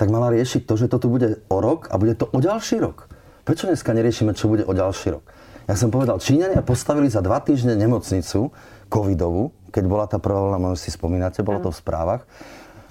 tak 0.00 0.08
mala 0.08 0.32
riešiť 0.32 0.64
to, 0.64 0.80
že 0.80 0.88
to 0.88 0.96
tu 0.96 1.12
bude 1.12 1.44
o 1.52 1.56
rok 1.60 1.92
a 1.92 2.00
bude 2.00 2.16
to 2.16 2.24
o 2.24 2.40
ďalší 2.40 2.80
rok. 2.80 3.04
Prečo 3.44 3.66
dneska 3.66 3.96
neriešime, 3.96 4.36
čo 4.36 4.52
bude 4.52 4.68
o 4.68 4.72
ďalší 4.76 5.16
rok? 5.16 5.24
Ja 5.64 5.78
som 5.78 5.88
povedal, 5.88 6.18
Číňania 6.18 6.66
postavili 6.66 7.06
za 7.06 7.22
dva 7.22 7.38
týždne 7.38 7.78
nemocnicu 7.78 8.50
covidovú, 8.90 9.54
keď 9.70 9.84
bola 9.86 10.04
tá 10.10 10.18
prvá 10.18 10.50
vlna, 10.50 10.58
možno 10.58 10.76
si 10.76 10.90
spomínate, 10.90 11.46
bolo 11.46 11.62
to 11.62 11.70
v 11.70 11.78
správach. 11.78 12.22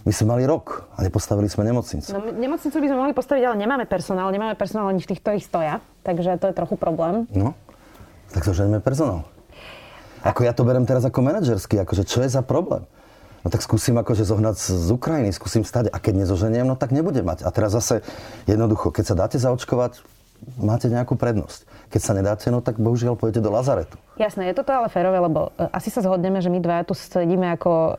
My 0.07 0.16
sme 0.16 0.31
mali 0.31 0.48
rok 0.48 0.88
a 0.96 1.04
nepostavili 1.04 1.51
sme 1.51 1.68
nemocnicu. 1.68 2.07
No, 2.16 2.31
nemocnicu 2.31 2.72
by 2.72 2.88
sme 2.88 2.98
mohli 2.98 3.13
postaviť, 3.13 3.44
ale 3.51 3.56
nemáme 3.60 3.84
personál. 3.84 4.31
Nemáme 4.31 4.56
personál 4.56 4.88
ani 4.88 5.04
v 5.04 5.12
tých, 5.12 5.19
ktorých 5.19 5.44
stoja. 5.44 5.84
Takže 6.07 6.40
to 6.40 6.50
je 6.50 6.56
trochu 6.56 6.80
problém. 6.80 7.28
No, 7.36 7.52
tak 8.31 8.48
zoženeme 8.48 8.80
personál. 8.80 9.28
Ako 10.24 10.48
ja 10.48 10.56
to 10.56 10.63
berem 10.63 10.88
teraz 10.88 11.04
ako 11.04 11.19
manažerský, 11.19 11.84
akože 11.84 12.07
čo 12.07 12.24
je 12.24 12.31
za 12.31 12.40
problém? 12.40 12.88
No 13.44 13.47
tak 13.52 13.59
skúsim 13.64 13.95
akože 13.95 14.24
zohnať 14.28 14.56
z 14.56 14.88
Ukrajiny, 14.92 15.31
skúsim 15.31 15.64
stať 15.64 15.92
a 15.92 15.97
keď 16.00 16.28
nezoženiem, 16.28 16.68
no 16.68 16.76
tak 16.76 16.92
nebudem 16.95 17.24
mať. 17.24 17.47
A 17.47 17.52
teraz 17.52 17.71
zase 17.76 18.04
jednoducho, 18.47 18.92
keď 18.92 19.04
sa 19.04 19.16
dáte 19.16 19.38
zaočkovať, 19.40 20.00
máte 20.60 20.92
nejakú 20.92 21.16
prednosť. 21.16 21.66
Keď 21.90 22.02
sa 22.02 22.14
nedáte, 22.14 22.48
no 22.54 22.62
tak 22.62 22.78
bohužiaľ 22.78 23.18
pôjdete 23.18 23.42
do 23.42 23.52
lazaretu. 23.52 23.98
Jasné, 24.19 24.52
je 24.52 24.58
toto 24.60 24.76
ale 24.76 24.92
férové, 24.92 25.18
lebo 25.18 25.56
e, 25.56 25.66
asi 25.72 25.90
sa 25.90 26.04
zhodneme, 26.04 26.44
že 26.44 26.52
my 26.52 26.60
dvaja 26.60 26.84
tu 26.86 26.94
sedíme 26.94 27.56
ako 27.56 27.72
e, 27.72 27.94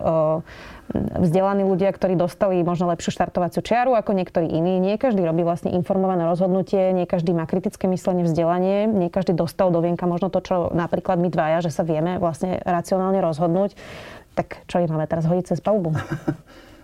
vzdelaní 1.25 1.64
ľudia, 1.64 1.90
ktorí 1.94 2.18
dostali 2.18 2.61
možno 2.61 2.90
lepšiu 2.90 3.14
štartovaciu 3.14 3.62
čiaru 3.62 3.94
ako 3.94 4.12
niektorí 4.12 4.50
iní. 4.50 4.82
Nie 4.82 5.00
každý 5.00 5.23
robí 5.23 5.47
vlastne 5.47 5.73
informované 5.73 6.26
rozhodnutie, 6.26 6.92
nie 6.92 7.06
každý 7.09 7.32
má 7.32 7.47
kritické 7.47 7.87
myslenie, 7.88 8.26
vzdelanie, 8.26 8.90
nie 8.90 9.09
každý 9.09 9.32
dostal 9.32 9.70
do 9.70 9.80
vienka 9.80 10.04
možno 10.04 10.28
to, 10.28 10.42
čo 10.42 10.54
napríklad 10.75 11.16
my 11.18 11.30
dvaja, 11.30 11.64
že 11.64 11.70
sa 11.70 11.87
vieme 11.87 12.18
vlastne 12.18 12.59
racionálne 12.62 13.23
rozhodnúť. 13.23 13.78
Tak 14.35 14.66
čo 14.70 14.82
ich 14.82 14.90
máme 14.90 15.06
teraz 15.11 15.26
hodiť 15.26 15.56
cez 15.56 15.59
palubu? 15.59 15.94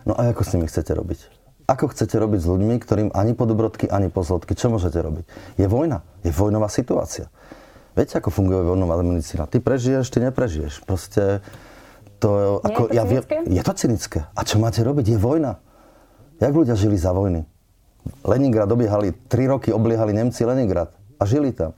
No 0.07 0.15
a 0.15 0.31
ako 0.31 0.47
s 0.47 0.55
nimi 0.55 0.71
chcete 0.71 0.95
robiť? 0.95 1.46
Ako 1.67 1.91
chcete 1.91 2.15
robiť 2.15 2.41
s 2.43 2.47
ľuďmi, 2.47 2.75
ktorým 2.79 3.09
ani 3.11 3.35
po 3.35 3.43
dobrodky, 3.43 3.91
ani 3.91 4.07
po 4.07 4.23
zlodky? 4.23 4.55
Čo 4.55 4.71
môžete 4.71 5.03
robiť? 5.03 5.25
Je 5.59 5.67
vojna. 5.67 6.07
Je 6.23 6.31
vojnová 6.31 6.71
situácia. 6.71 7.27
Viete, 7.99 8.23
ako 8.23 8.31
funguje 8.31 8.63
vojnová 8.63 9.03
medicína? 9.03 9.51
Ty 9.51 9.59
prežiješ, 9.59 10.07
ty 10.15 10.23
neprežiješ. 10.23 10.87
Proste 10.87 11.43
to... 12.23 12.61
Nie 12.63 12.71
ako, 12.71 12.83
je 12.87 12.91
to 12.91 12.95
ja 12.95 13.03
viem, 13.03 13.23
je 13.51 13.63
to 13.67 13.73
cynické. 13.75 14.19
A 14.39 14.47
čo 14.47 14.63
máte 14.63 14.79
robiť? 14.87 15.17
Je 15.17 15.19
vojna. 15.19 15.59
Jak 16.39 16.55
ľudia 16.55 16.79
žili 16.79 16.95
za 16.95 17.11
vojny? 17.11 17.43
Leningrad 18.23 18.71
obiehali, 18.71 19.11
tri 19.27 19.51
roky 19.51 19.75
obliehali 19.75 20.15
Nemci 20.15 20.47
Leningrad 20.47 20.95
a 21.19 21.23
žili 21.27 21.51
tam. 21.51 21.75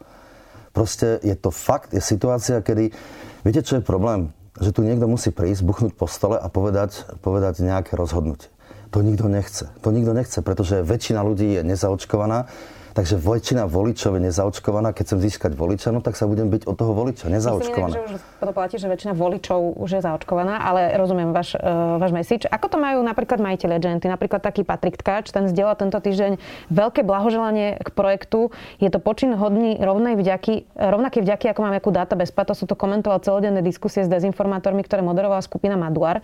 Proste 0.76 1.16
je 1.25 1.33
to 1.33 1.49
fakt, 1.49 1.97
je 1.97 2.02
situácia, 2.04 2.61
kedy... 2.61 2.92
Viete, 3.40 3.64
čo 3.64 3.80
je 3.80 3.83
problém? 3.87 4.37
Že 4.61 4.71
tu 4.75 4.80
niekto 4.85 5.09
musí 5.09 5.33
prísť, 5.33 5.64
buchnúť 5.64 5.97
po 5.97 6.04
stole 6.11 6.37
a 6.37 6.47
povedať, 6.52 7.09
povedať 7.25 7.64
nejaké 7.64 7.97
rozhodnutie. 7.97 8.52
To 8.90 9.04
nikto 9.04 9.28
nechce. 9.28 9.68
To 9.85 9.92
nikto 9.92 10.16
nechce, 10.16 10.40
pretože 10.40 10.80
väčšina 10.80 11.21
ľudí 11.21 11.61
je 11.61 11.62
nezaočkovaná. 11.64 12.49
Takže 12.98 13.14
väčšina 13.14 13.70
voličov 13.70 14.18
je 14.18 14.26
nezaočkovaná. 14.26 14.90
Keď 14.90 15.04
chcem 15.06 15.20
získať 15.22 15.52
voliča, 15.54 15.94
no 15.94 16.02
tak 16.02 16.18
sa 16.18 16.26
budem 16.26 16.50
byť 16.50 16.66
od 16.66 16.74
toho 16.74 16.90
voliča, 16.98 17.30
nezaočkovaná. 17.30 17.94
Myslím, 17.94 18.10
že 18.10 18.18
už 18.18 18.42
to 18.42 18.50
platí, 18.50 18.74
že 18.74 18.90
väčšina 18.90 19.14
voličov 19.14 19.78
už 19.78 19.90
je 19.94 20.00
zaočkovaná, 20.02 20.66
ale 20.66 20.98
rozumiem 20.98 21.30
váš, 21.30 21.54
uh, 21.54 22.02
váš 22.02 22.10
message. 22.10 22.50
Ako 22.50 22.66
to 22.66 22.82
majú 22.82 22.98
napríklad 23.06 23.38
majiteľe 23.38 23.78
agenty, 23.78 24.10
napríklad 24.10 24.42
taký 24.42 24.66
Patrik 24.66 24.98
Tkač, 24.98 25.30
ten 25.30 25.46
zdieľa 25.46 25.78
tento 25.78 25.94
týždeň 25.94 26.42
veľké 26.74 27.06
blahoželanie 27.06 27.78
k 27.78 27.88
projektu. 27.94 28.50
Je 28.82 28.90
to 28.90 28.98
počin 28.98 29.30
hodný 29.38 29.78
rovnej 29.78 30.18
vďaky, 30.18 30.66
rovnaké 30.74 31.22
vďaky, 31.22 31.54
ako 31.54 31.60
máme 31.62 31.78
ako 31.78 31.94
dáta 31.94 32.18
bez 32.18 32.34
sú 32.34 32.66
to 32.66 32.74
komentoval 32.74 33.22
celodenné 33.22 33.62
diskusie 33.62 34.02
s 34.02 34.10
dezinformátormi, 34.10 34.82
ktoré 34.82 35.04
moderovala 35.06 35.44
skupina 35.46 35.78
Maduar. 35.78 36.18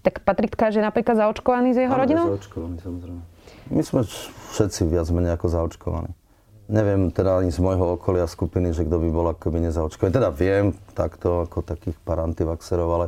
Tak 0.00 0.24
Patrik 0.24 0.56
Tkač 0.56 0.80
je 0.80 0.84
napríklad 0.84 1.20
zaočkovaný 1.20 1.76
z 1.76 1.84
jeho 1.84 1.92
rodinou? 1.92 2.32
zaočkovaný, 2.32 2.80
samozrejme. 2.80 3.33
My 3.72 3.82
sme 3.84 4.04
všetci 4.52 4.88
viac 4.88 5.08
menej 5.08 5.36
ako 5.36 5.46
zaočkovaní. 5.48 6.12
Neviem 6.64 7.12
teda 7.12 7.44
ani 7.44 7.52
z 7.52 7.60
môjho 7.60 8.00
okolia 8.00 8.24
skupiny, 8.24 8.72
že 8.72 8.88
kto 8.88 8.96
by 8.96 9.08
bol 9.12 9.26
akoby 9.28 9.68
nezaočkovaný. 9.68 10.16
Teda 10.16 10.32
viem 10.32 10.72
takto 10.96 11.44
ako 11.44 11.60
takých 11.60 11.96
pár 12.00 12.24
antivaxerov, 12.24 12.88
ale 12.88 13.06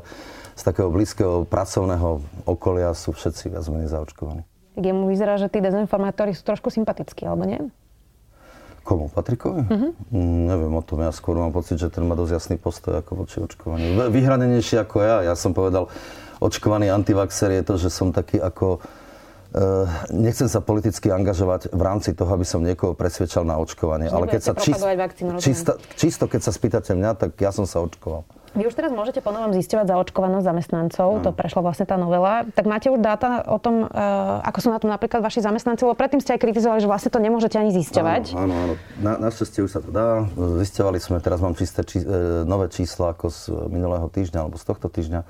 z 0.52 0.62
takého 0.64 0.92
blízkeho 0.92 1.48
pracovného 1.48 2.20
okolia 2.44 2.92
sú 2.92 3.16
všetci 3.16 3.56
viac 3.56 3.64
menej 3.72 3.88
zaočkovaní. 3.92 4.44
Tak 4.76 4.84
jemu 4.84 5.08
vyzerá, 5.08 5.40
že 5.40 5.48
tí 5.48 5.64
dezinformátori 5.64 6.36
sú 6.36 6.44
trošku 6.44 6.68
sympatickí, 6.68 7.24
alebo 7.24 7.48
nie? 7.48 7.60
Komu? 8.84 9.08
Patrikovi? 9.08 9.64
Uh-huh. 9.64 9.90
Mm, 10.12 10.52
neviem 10.52 10.70
o 10.76 10.84
tom. 10.84 11.00
Ja 11.00 11.10
skôr 11.10 11.40
mám 11.40 11.50
pocit, 11.50 11.80
že 11.80 11.88
ten 11.88 12.04
má 12.04 12.12
dosť 12.12 12.32
jasný 12.36 12.56
postoj 12.60 13.00
ako 13.00 13.24
voči 13.24 13.40
očkovaniu. 13.40 14.12
Vyhranenejší 14.12 14.78
ako 14.78 14.96
ja. 15.00 15.16
Ja 15.26 15.34
som 15.34 15.56
povedal, 15.56 15.88
očkovaný 16.44 16.92
antivaxer 16.92 17.56
je 17.56 17.62
to, 17.64 17.74
že 17.80 17.88
som 17.88 18.12
taký 18.12 18.36
ako 18.36 18.84
nechcem 20.12 20.48
sa 20.52 20.60
politicky 20.60 21.08
angažovať 21.08 21.72
v 21.72 21.82
rámci 21.82 22.12
toho, 22.12 22.28
aby 22.36 22.44
som 22.44 22.60
niekoho 22.60 22.92
presvedčal 22.92 23.48
na 23.48 23.56
očkovanie. 23.56 24.12
ale 24.12 24.28
keď 24.28 24.40
sa 24.40 24.52
čist, 24.52 24.80
vakcínu, 24.80 25.40
čisto, 25.40 25.80
čisto, 25.96 26.24
keď 26.28 26.40
sa 26.44 26.52
spýtate 26.52 26.92
mňa, 26.92 27.16
tak 27.16 27.40
ja 27.40 27.50
som 27.52 27.64
sa 27.64 27.80
očkoval. 27.80 28.28
Vy 28.56 28.64
už 28.64 28.72
teraz 28.72 28.88
môžete 28.88 29.20
po 29.20 29.36
novom 29.36 29.52
zisťovať 29.52 29.84
zaočkovanosť 29.92 30.44
zamestnancov, 30.48 31.08
no. 31.12 31.20
to 31.20 31.30
prešla 31.36 31.60
vlastne 31.60 31.84
tá 31.84 32.00
novela. 32.00 32.48
Tak 32.56 32.64
máte 32.64 32.88
už 32.88 33.04
dáta 33.04 33.44
o 33.44 33.60
tom, 33.60 33.84
uh, 33.84 34.40
ako 34.48 34.58
sú 34.64 34.68
na 34.72 34.80
tom 34.80 34.88
napríklad 34.88 35.20
vaši 35.20 35.44
zamestnanci, 35.44 35.84
lebo 35.84 35.92
predtým 35.92 36.24
ste 36.24 36.32
aj 36.32 36.40
kritizovali, 36.40 36.80
že 36.80 36.88
vlastne 36.88 37.12
to 37.12 37.20
nemôžete 37.20 37.60
ani 37.60 37.68
zisťovať. 37.76 38.32
Áno, 38.32 38.48
áno, 38.48 38.54
áno. 38.56 38.74
Na, 39.04 39.20
našťastie 39.28 39.60
už 39.60 39.76
sa 39.76 39.84
to 39.84 39.92
dá. 39.92 40.24
Zisťovali 40.40 40.96
sme, 40.96 41.20
teraz 41.20 41.44
mám 41.44 41.52
čisté 41.52 41.84
či, 41.84 42.00
uh, 42.00 42.48
nové 42.48 42.72
čísla 42.72 43.12
ako 43.12 43.28
z 43.28 43.40
minulého 43.68 44.08
týždňa 44.08 44.48
alebo 44.48 44.56
z 44.56 44.64
tohto 44.64 44.88
týždňa. 44.88 45.20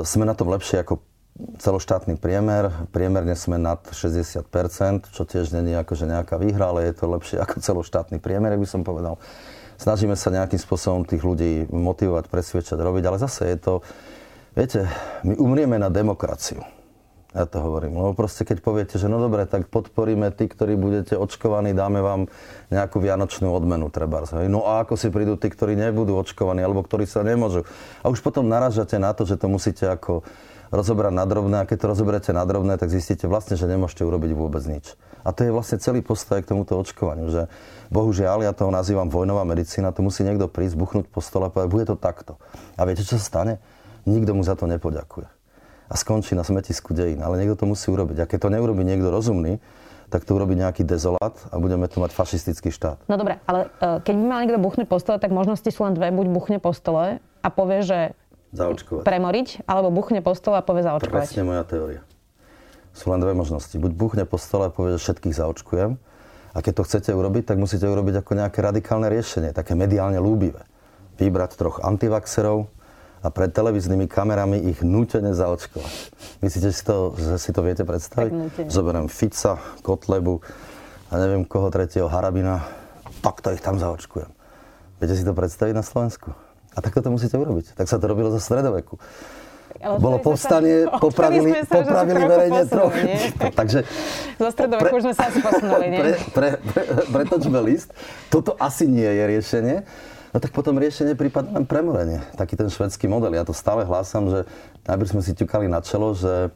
Sme 0.00 0.24
na 0.24 0.32
tom 0.32 0.48
lepšie 0.48 0.80
ako 0.80 1.04
celoštátny 1.38 2.18
priemer. 2.18 2.90
Priemerne 2.90 3.38
sme 3.38 3.56
nad 3.56 3.78
60%, 3.86 5.10
čo 5.14 5.22
tiež 5.22 5.54
není 5.54 5.74
akože 5.78 6.10
nejaká 6.10 6.34
výhra, 6.36 6.74
ale 6.74 6.90
je 6.90 6.94
to 6.98 7.06
lepšie 7.06 7.36
ako 7.38 7.62
celoštátny 7.62 8.18
priemer, 8.18 8.58
by 8.58 8.68
som 8.68 8.82
povedal. 8.82 9.22
Snažíme 9.78 10.18
sa 10.18 10.34
nejakým 10.34 10.58
spôsobom 10.58 11.06
tých 11.06 11.22
ľudí 11.22 11.70
motivovať, 11.70 12.26
presvedčať, 12.26 12.78
robiť, 12.82 13.04
ale 13.06 13.22
zase 13.22 13.54
je 13.54 13.58
to, 13.62 13.74
viete, 14.58 14.82
my 15.22 15.38
umrieme 15.38 15.78
na 15.78 15.86
demokraciu. 15.86 16.66
Ja 17.36 17.44
to 17.44 17.60
hovorím. 17.60 17.94
Lebo 18.00 18.16
proste 18.16 18.42
keď 18.42 18.64
poviete, 18.64 18.96
že 18.96 19.06
no 19.06 19.20
dobre, 19.20 19.44
tak 19.44 19.68
podporíme 19.68 20.32
tí, 20.32 20.48
ktorí 20.48 20.80
budete 20.80 21.14
očkovaní, 21.14 21.76
dáme 21.76 22.00
vám 22.00 22.26
nejakú 22.72 22.98
vianočnú 23.04 23.52
odmenu 23.52 23.92
treba. 23.92 24.24
No 24.48 24.64
a 24.64 24.82
ako 24.82 24.96
si 24.96 25.12
prídu 25.12 25.36
tí, 25.36 25.52
ktorí 25.52 25.76
nebudú 25.76 26.16
očkovaní, 26.16 26.64
alebo 26.64 26.80
ktorí 26.80 27.04
sa 27.04 27.20
nemôžu. 27.20 27.68
A 28.00 28.08
už 28.08 28.24
potom 28.24 28.48
naražate 28.48 28.96
na 28.96 29.12
to, 29.12 29.28
že 29.28 29.36
to 29.36 29.46
musíte 29.46 29.84
ako 29.84 30.24
rozobrať 30.70 31.12
na 31.12 31.24
drobné 31.24 31.56
a 31.62 31.68
keď 31.68 31.76
to 31.84 31.86
rozoberete 31.92 32.30
na 32.32 32.44
drobné, 32.44 32.76
tak 32.76 32.92
zistíte 32.92 33.24
vlastne, 33.28 33.56
že 33.56 33.68
nemôžete 33.68 34.04
urobiť 34.04 34.30
vôbec 34.36 34.62
nič. 34.68 34.96
A 35.24 35.32
to 35.34 35.44
je 35.44 35.50
vlastne 35.52 35.80
celý 35.80 36.00
postoj 36.00 36.40
k 36.40 36.48
tomuto 36.48 36.78
očkovaniu, 36.78 37.28
že 37.28 37.42
bohužiaľ, 37.92 38.44
ja 38.44 38.52
to 38.56 38.68
nazývam 38.68 39.12
vojnová 39.12 39.44
medicína, 39.44 39.92
to 39.92 40.04
musí 40.04 40.24
niekto 40.24 40.48
prísť, 40.48 40.76
buchnúť 40.76 41.06
po 41.08 41.20
stole 41.20 41.48
a 41.48 41.52
povedať, 41.52 41.68
bude 41.72 41.86
to 41.88 41.96
takto. 41.96 42.40
A 42.76 42.84
viete, 42.88 43.04
čo 43.04 43.20
sa 43.20 43.24
stane? 43.24 43.60
Nikto 44.08 44.32
mu 44.32 44.42
za 44.44 44.56
to 44.56 44.64
nepoďakuje. 44.64 45.28
A 45.88 45.94
skončí 45.96 46.36
na 46.36 46.44
smetisku 46.44 46.92
dejín. 46.92 47.24
Ale 47.24 47.40
niekto 47.40 47.64
to 47.64 47.66
musí 47.68 47.88
urobiť. 47.88 48.24
A 48.24 48.28
keď 48.28 48.38
to 48.44 48.52
neurobi 48.52 48.84
niekto 48.84 49.08
rozumný, 49.08 49.60
tak 50.08 50.24
to 50.24 50.36
urobí 50.36 50.56
nejaký 50.56 50.88
dezolát 50.88 51.36
a 51.52 51.60
budeme 51.60 51.84
tu 51.88 52.00
mať 52.00 52.16
fašistický 52.16 52.72
štát. 52.72 52.96
No 53.12 53.20
dobre, 53.20 53.40
ale 53.44 53.68
uh, 53.80 54.00
keď 54.00 54.14
by 54.16 54.24
mal 54.24 54.40
niekto 54.40 54.60
buchnúť 54.60 54.88
po 54.88 54.96
stole, 54.96 55.20
tak 55.20 55.32
možnosti 55.32 55.68
sú 55.68 55.84
len 55.84 55.92
dve. 55.92 56.08
Buď 56.08 56.26
buchne 56.32 56.58
po 56.60 56.72
stole 56.72 57.20
a 57.20 57.48
povie, 57.52 57.84
že 57.84 57.98
Zaočkovať. 58.52 59.04
Premoriť, 59.04 59.68
alebo 59.68 59.92
buchne 59.92 60.24
po 60.24 60.32
stole 60.32 60.56
a 60.58 60.64
povie 60.64 60.80
zaočkovať. 60.80 61.12
Presne 61.12 61.44
moja 61.44 61.62
teória. 61.68 62.00
Sú 62.96 63.12
len 63.12 63.20
dve 63.20 63.36
možnosti. 63.36 63.76
Buď 63.76 63.92
buchne 63.92 64.24
po 64.24 64.40
stole 64.40 64.68
a 64.68 64.70
povie, 64.72 64.96
že 64.96 65.04
všetkých 65.04 65.36
zaočkujem. 65.36 66.00
A 66.56 66.58
keď 66.64 66.72
to 66.80 66.86
chcete 66.88 67.10
urobiť, 67.12 67.44
tak 67.54 67.60
musíte 67.60 67.84
urobiť 67.84 68.24
ako 68.24 68.32
nejaké 68.40 68.58
radikálne 68.64 69.06
riešenie, 69.12 69.52
také 69.52 69.76
mediálne 69.76 70.16
lúbivé. 70.16 70.64
Vybrať 71.20 71.60
troch 71.60 71.76
antivaxerov 71.84 72.72
a 73.20 73.28
pred 73.28 73.52
televíznymi 73.52 74.08
kamerami 74.08 74.58
ich 74.64 74.80
nútene 74.80 75.36
zaočkovať. 75.36 75.94
Myslíte 76.40 76.70
si 76.72 76.82
to, 76.82 77.14
že 77.20 77.36
si 77.36 77.50
to 77.52 77.60
viete 77.62 77.84
predstaviť? 77.84 78.66
Zoberiem 78.72 79.12
Fica, 79.12 79.60
Kotlebu 79.84 80.40
a 81.10 81.14
neviem 81.20 81.44
koho 81.44 81.68
tretieho, 81.68 82.08
Harabina. 82.08 82.64
Takto 83.20 83.52
ich 83.52 83.60
tam 83.60 83.76
zaočkujem. 83.76 84.30
Viete 84.98 85.14
si 85.14 85.22
to 85.22 85.36
predstaviť 85.36 85.74
na 85.76 85.84
Slovensku? 85.84 86.47
A 86.78 86.82
takto 86.82 87.02
to 87.02 87.10
musíte 87.10 87.34
urobiť. 87.34 87.74
Tak 87.74 87.90
sa 87.90 87.98
to 87.98 88.06
robilo 88.06 88.30
zo 88.30 88.38
stredoveku. 88.38 88.94
Ale 89.82 89.98
Bolo 89.98 90.22
povstanie, 90.22 90.86
sa, 90.86 90.98
popravili, 91.02 91.50
sa, 91.66 91.82
popravili 91.82 92.22
verejne 92.22 92.62
trochu. 92.70 93.02
Takže... 93.58 93.78
Zo 94.38 94.50
stredoveku 94.54 94.94
už 94.94 95.04
sme 95.10 95.14
sa 95.18 95.26
asi 95.26 95.38
posunuli, 95.42 95.86
nie? 95.90 95.98
Pre, 95.98 96.12
pre, 96.30 96.48
pre, 96.62 96.82
pretočme 97.10 97.58
list. 97.66 97.90
Toto 98.30 98.54
asi 98.62 98.86
nie 98.86 99.06
je 99.06 99.24
riešenie. 99.26 99.76
No 100.30 100.38
tak 100.38 100.54
potom 100.54 100.78
riešenie 100.78 101.18
prípadne 101.18 101.50
len 101.50 101.66
premorenie. 101.66 102.22
Taký 102.38 102.54
ten 102.54 102.70
švedský 102.70 103.10
model. 103.10 103.34
Ja 103.34 103.42
to 103.42 103.56
stále 103.56 103.82
hlásam, 103.82 104.30
že 104.30 104.38
najprv 104.86 105.18
sme 105.18 105.22
si 105.26 105.34
ťukali 105.34 105.66
na 105.66 105.82
čelo, 105.82 106.14
že 106.14 106.54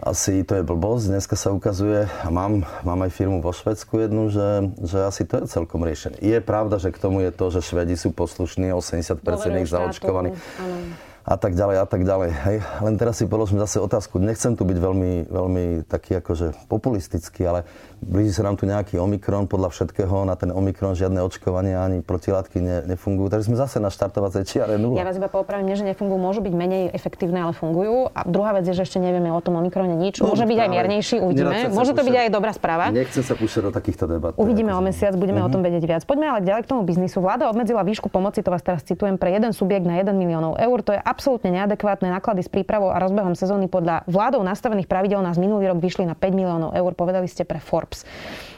asi 0.00 0.44
to 0.44 0.60
je 0.60 0.64
blbosť. 0.66 1.16
Dneska 1.16 1.34
sa 1.38 1.52
ukazuje, 1.52 2.04
a 2.04 2.28
mám, 2.28 2.68
mám 2.84 3.00
aj 3.04 3.12
firmu 3.16 3.40
vo 3.40 3.52
Švedsku 3.52 3.96
jednu, 3.96 4.28
že, 4.28 4.72
že 4.84 5.08
asi 5.08 5.24
to 5.24 5.40
je 5.40 5.48
celkom 5.48 5.80
riešenie. 5.84 6.20
Je 6.20 6.38
pravda, 6.44 6.76
že 6.76 6.92
k 6.92 7.00
tomu 7.00 7.24
je 7.24 7.32
to, 7.32 7.48
že 7.48 7.64
Švedi 7.64 7.96
sú 7.96 8.12
poslušní, 8.12 8.72
80% 8.76 9.20
ich 9.62 9.70
zaočkovaní. 9.72 10.36
Áno 10.36 11.06
a 11.26 11.34
tak 11.34 11.58
ďalej 11.58 11.76
a 11.82 11.86
tak 11.90 12.06
ďalej. 12.06 12.30
Hej. 12.30 12.56
Len 12.86 12.94
teraz 12.94 13.18
si 13.18 13.26
položím 13.26 13.58
zase 13.58 13.82
otázku. 13.82 14.22
Nechcem 14.22 14.54
tu 14.54 14.62
byť 14.62 14.78
veľmi, 14.78 15.12
veľmi 15.26 15.64
taký 15.90 16.22
akože 16.22 16.70
populistický, 16.70 17.50
ale 17.50 17.66
blíži 18.02 18.36
sa 18.36 18.42
nám 18.44 18.60
tu 18.60 18.68
nejaký 18.68 19.00
Omikron, 19.00 19.48
podľa 19.48 19.72
všetkého 19.72 20.28
na 20.28 20.36
ten 20.36 20.52
Omikron 20.52 20.92
žiadne 20.92 21.24
očkovanie 21.24 21.74
ani 21.78 22.04
protilátky 22.04 22.58
ne, 22.60 22.76
nefungujú. 22.84 23.32
Takže 23.32 23.44
sme 23.48 23.56
zase 23.56 23.80
na 23.80 23.88
štartovacej 23.88 24.42
čiare 24.44 24.74
nula. 24.76 25.00
Ja 25.00 25.08
vás 25.08 25.16
iba 25.16 25.32
popravím, 25.32 25.72
že 25.72 25.86
nefungujú, 25.88 26.18
môžu 26.20 26.40
byť 26.44 26.54
menej 26.54 26.82
efektívne, 26.92 27.48
ale 27.48 27.56
fungujú. 27.56 28.12
A 28.12 28.20
druhá 28.28 28.52
vec 28.56 28.68
je, 28.68 28.76
že 28.76 28.84
ešte 28.84 29.00
nevieme 29.00 29.32
o 29.32 29.40
tom 29.40 29.56
Omikrone 29.56 29.96
nič. 29.96 30.20
No, 30.20 30.32
Môže 30.32 30.44
byť 30.44 30.58
aj 30.60 30.68
miernejší, 30.68 31.16
uvidíme. 31.24 31.72
Môže 31.72 31.96
to 31.96 32.04
byť 32.04 32.16
aj 32.26 32.28
dobrá 32.28 32.52
správa. 32.52 32.92
Nechcem 32.92 33.24
sa 33.24 33.32
púšťať 33.32 33.62
do 33.68 33.72
takýchto 33.72 34.04
debat. 34.06 34.32
Uvidíme 34.36 34.76
o 34.76 34.80
mesiac, 34.84 35.16
budeme 35.16 35.40
uh-huh. 35.40 35.48
o 35.48 35.54
tom 35.54 35.64
mhm. 35.64 35.66
vedieť 35.72 35.84
viac. 35.88 36.02
Poďme 36.04 36.36
ale 36.36 36.40
ďalej 36.44 36.62
k 36.64 36.68
tomu 36.68 36.84
biznisu. 36.84 37.24
Vláda 37.24 37.48
obmedzila 37.48 37.80
výšku 37.86 38.12
pomoci, 38.12 38.44
to 38.44 38.52
vás 38.52 38.60
teraz 38.60 38.84
citujem, 38.84 39.16
pre 39.16 39.32
jeden 39.32 39.56
subjekt 39.56 39.88
na 39.88 39.96
1 39.98 40.12
miliónov 40.12 40.60
eur. 40.60 40.78
To 40.84 40.92
je 40.92 41.00
absolútne 41.00 41.50
neadekvátne 41.54 41.86
adekvátne 41.86 42.10
náklady 42.10 42.42
s 42.42 42.50
prípravou 42.50 42.90
a 42.90 42.98
rozbehom 42.98 43.38
sezóny 43.38 43.70
podľa 43.70 44.02
vládou 44.10 44.42
nastavených 44.42 44.90
pravidel 44.90 45.22
nás 45.22 45.38
minulý 45.38 45.70
rok 45.70 45.78
vyšli 45.78 46.02
na 46.02 46.18
5 46.18 46.34
miliónov 46.34 46.74
eur, 46.74 46.90
povedali 46.98 47.30
ste 47.30 47.46
pre 47.46 47.62
Forbes. 47.62 47.85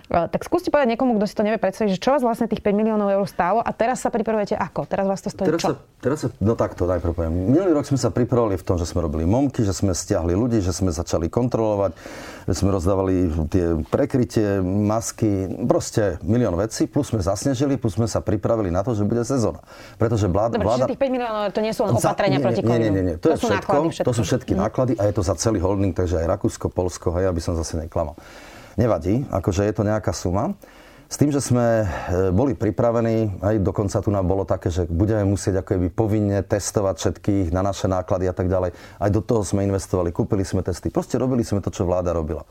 E, 0.08 0.24
tak 0.32 0.40
skúste 0.40 0.72
povedať 0.72 0.96
niekomu, 0.96 1.20
kto 1.20 1.28
si 1.28 1.36
to 1.36 1.44
nevie 1.44 1.60
predstaviť, 1.60 1.90
že 1.92 2.00
čo 2.00 2.16
vás 2.16 2.24
vlastne 2.24 2.48
tých 2.48 2.64
5 2.64 2.72
miliónov 2.72 3.12
eur 3.12 3.28
stálo 3.28 3.60
a 3.60 3.68
teraz 3.76 4.00
sa 4.00 4.08
pripravujete 4.08 4.56
ako? 4.56 4.88
Teraz 4.88 5.04
vás 5.04 5.20
to 5.20 5.28
stojí 5.28 5.52
teraz 5.52 5.60
čo? 5.60 5.68
Sa, 5.68 5.84
teraz 6.00 6.18
sa, 6.24 6.28
no 6.40 6.56
takto 6.56 6.88
najprv 6.88 7.12
poviem. 7.12 7.52
Minulý 7.52 7.76
rok 7.76 7.84
sme 7.84 8.00
sa 8.00 8.08
pripravili 8.08 8.56
v 8.56 8.64
tom, 8.64 8.80
že 8.80 8.88
sme 8.88 9.04
robili 9.04 9.28
momky, 9.28 9.68
že 9.68 9.76
sme 9.76 9.92
stiahli 9.92 10.32
ľudí, 10.32 10.64
že 10.64 10.72
sme 10.72 10.88
začali 10.88 11.28
kontrolovať, 11.28 11.92
že 12.48 12.54
sme 12.56 12.72
rozdávali 12.72 13.28
tie 13.52 13.84
prekrytie, 13.84 14.64
masky, 14.64 15.44
proste 15.68 16.16
milión 16.24 16.56
vecí, 16.56 16.88
plus 16.88 17.12
sme 17.12 17.20
zasnežili, 17.20 17.76
plus 17.76 18.00
sme 18.00 18.08
sa 18.08 18.24
pripravili 18.24 18.72
na 18.72 18.80
to, 18.80 18.96
že 18.96 19.04
bude 19.04 19.20
sezóna. 19.28 19.60
Pretože 20.00 20.24
vláda... 20.24 20.56
Dobre, 20.56 20.72
vláda... 20.72 20.88
tých 20.88 21.04
5 21.04 21.12
miliónov 21.12 21.52
to 21.52 21.60
nie 21.60 21.76
sú 21.76 21.84
len 21.84 21.92
opatrenia 21.92 22.40
za, 22.40 22.40
nie, 22.40 22.46
proti 22.48 22.62
covidu. 22.64 22.80
Nie, 22.80 22.88
nie, 22.88 23.04
nie, 23.12 23.16
to, 23.20 23.28
to, 23.28 23.36
je 23.36 23.44
všetko, 23.44 23.52
náklady, 23.60 23.88
všetko. 23.92 24.08
to 24.08 24.12
sú 24.16 24.22
všetky 24.24 24.52
mm. 24.56 24.60
náklady 24.64 24.92
a 24.96 25.02
je 25.04 25.12
to 25.12 25.20
za 25.20 25.34
celý 25.36 25.60
holding, 25.60 25.92
takže 25.92 26.16
aj 26.16 26.26
Rakúsko, 26.32 26.72
Polsko, 26.72 27.12
hej, 27.20 27.28
aby 27.28 27.44
som 27.44 27.52
zase 27.52 27.76
neklamal. 27.76 28.16
Nevadí, 28.78 29.26
akože 29.34 29.66
je 29.66 29.74
to 29.74 29.82
nejaká 29.82 30.14
suma. 30.14 30.54
S 31.08 31.16
tým, 31.16 31.34
že 31.34 31.42
sme 31.42 31.82
e, 31.82 31.86
boli 32.30 32.52
pripravení, 32.54 33.40
aj 33.42 33.64
dokonca 33.64 33.96
tu 33.98 34.12
nám 34.12 34.28
bolo 34.28 34.44
také, 34.44 34.70
že 34.70 34.86
budeme 34.86 35.24
musieť 35.24 35.64
ako 35.64 35.68
keby 35.74 35.88
povinne 35.90 36.38
testovať 36.46 36.94
všetkých 37.00 37.46
na 37.50 37.64
naše 37.64 37.90
náklady 37.90 38.30
a 38.30 38.34
tak 38.36 38.46
ďalej. 38.46 38.76
Aj 38.76 39.10
do 39.10 39.18
toho 39.24 39.42
sme 39.42 39.66
investovali, 39.66 40.14
kúpili 40.14 40.44
sme 40.44 40.62
testy. 40.62 40.92
Proste 40.92 41.18
robili 41.18 41.42
sme 41.42 41.58
to, 41.58 41.72
čo 41.74 41.88
vláda 41.88 42.14
robila. 42.14 42.44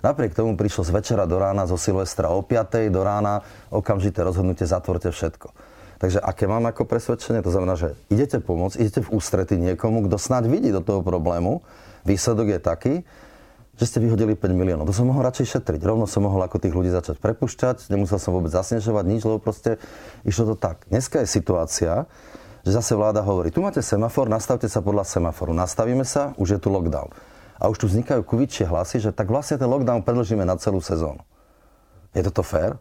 Napriek 0.00 0.32
tomu 0.32 0.56
prišlo 0.56 0.88
z 0.88 0.94
večera 0.94 1.28
do 1.28 1.36
rána, 1.36 1.68
zo 1.68 1.76
Silvestra 1.76 2.32
o 2.32 2.40
5. 2.40 2.88
do 2.88 3.02
rána, 3.04 3.44
okamžité 3.68 4.24
rozhodnutie, 4.24 4.64
zatvorte 4.64 5.10
všetko. 5.12 5.52
Takže 5.98 6.22
aké 6.22 6.48
mám 6.48 6.64
ako 6.70 6.86
presvedčenie? 6.86 7.44
To 7.44 7.52
znamená, 7.52 7.74
že 7.76 7.98
idete 8.08 8.40
pomôcť, 8.40 8.78
idete 8.78 9.00
v 9.04 9.10
ústrety 9.10 9.60
niekomu, 9.60 10.06
kto 10.08 10.16
snáď 10.16 10.48
vidí 10.48 10.70
do 10.72 10.84
toho 10.84 11.04
problému. 11.04 11.66
Výsledok 12.04 12.46
je 12.52 12.60
taký, 12.60 12.94
že 13.74 13.84
ste 13.90 13.98
vyhodili 13.98 14.38
5 14.38 14.54
miliónov. 14.54 14.86
To 14.86 14.94
som 14.94 15.10
mohol 15.10 15.26
radšej 15.26 15.58
šetriť. 15.58 15.82
Rovno 15.82 16.06
som 16.06 16.22
mohol 16.22 16.46
ako 16.46 16.62
tých 16.62 16.74
ľudí 16.74 16.94
začať 16.94 17.18
prepušťať, 17.18 17.90
nemusel 17.90 18.22
som 18.22 18.30
vôbec 18.30 18.54
zasnežovať 18.54 19.04
nič, 19.06 19.20
lebo 19.26 19.42
proste 19.42 19.82
išlo 20.22 20.54
to 20.54 20.56
tak. 20.58 20.86
Dneska 20.86 21.22
je 21.22 21.28
situácia, 21.28 22.06
že 22.62 22.70
zase 22.70 22.94
vláda 22.94 23.20
hovorí, 23.20 23.50
tu 23.50 23.60
máte 23.60 23.82
semafor, 23.82 24.30
nastavte 24.30 24.70
sa 24.70 24.80
podľa 24.80 25.04
semaforu. 25.04 25.52
Nastavíme 25.52 26.06
sa, 26.06 26.32
už 26.38 26.56
je 26.56 26.58
tu 26.62 26.70
lockdown. 26.70 27.10
A 27.58 27.68
už 27.68 27.82
tu 27.82 27.86
vznikajú 27.90 28.22
kuvičie 28.22 28.66
hlasy, 28.66 29.02
že 29.02 29.10
tak 29.10 29.28
vlastne 29.28 29.60
ten 29.60 29.68
lockdown 29.68 30.06
predlžíme 30.06 30.42
na 30.46 30.56
celú 30.56 30.78
sezónu. 30.78 31.22
Je 32.14 32.22
toto 32.22 32.46
fér? 32.46 32.78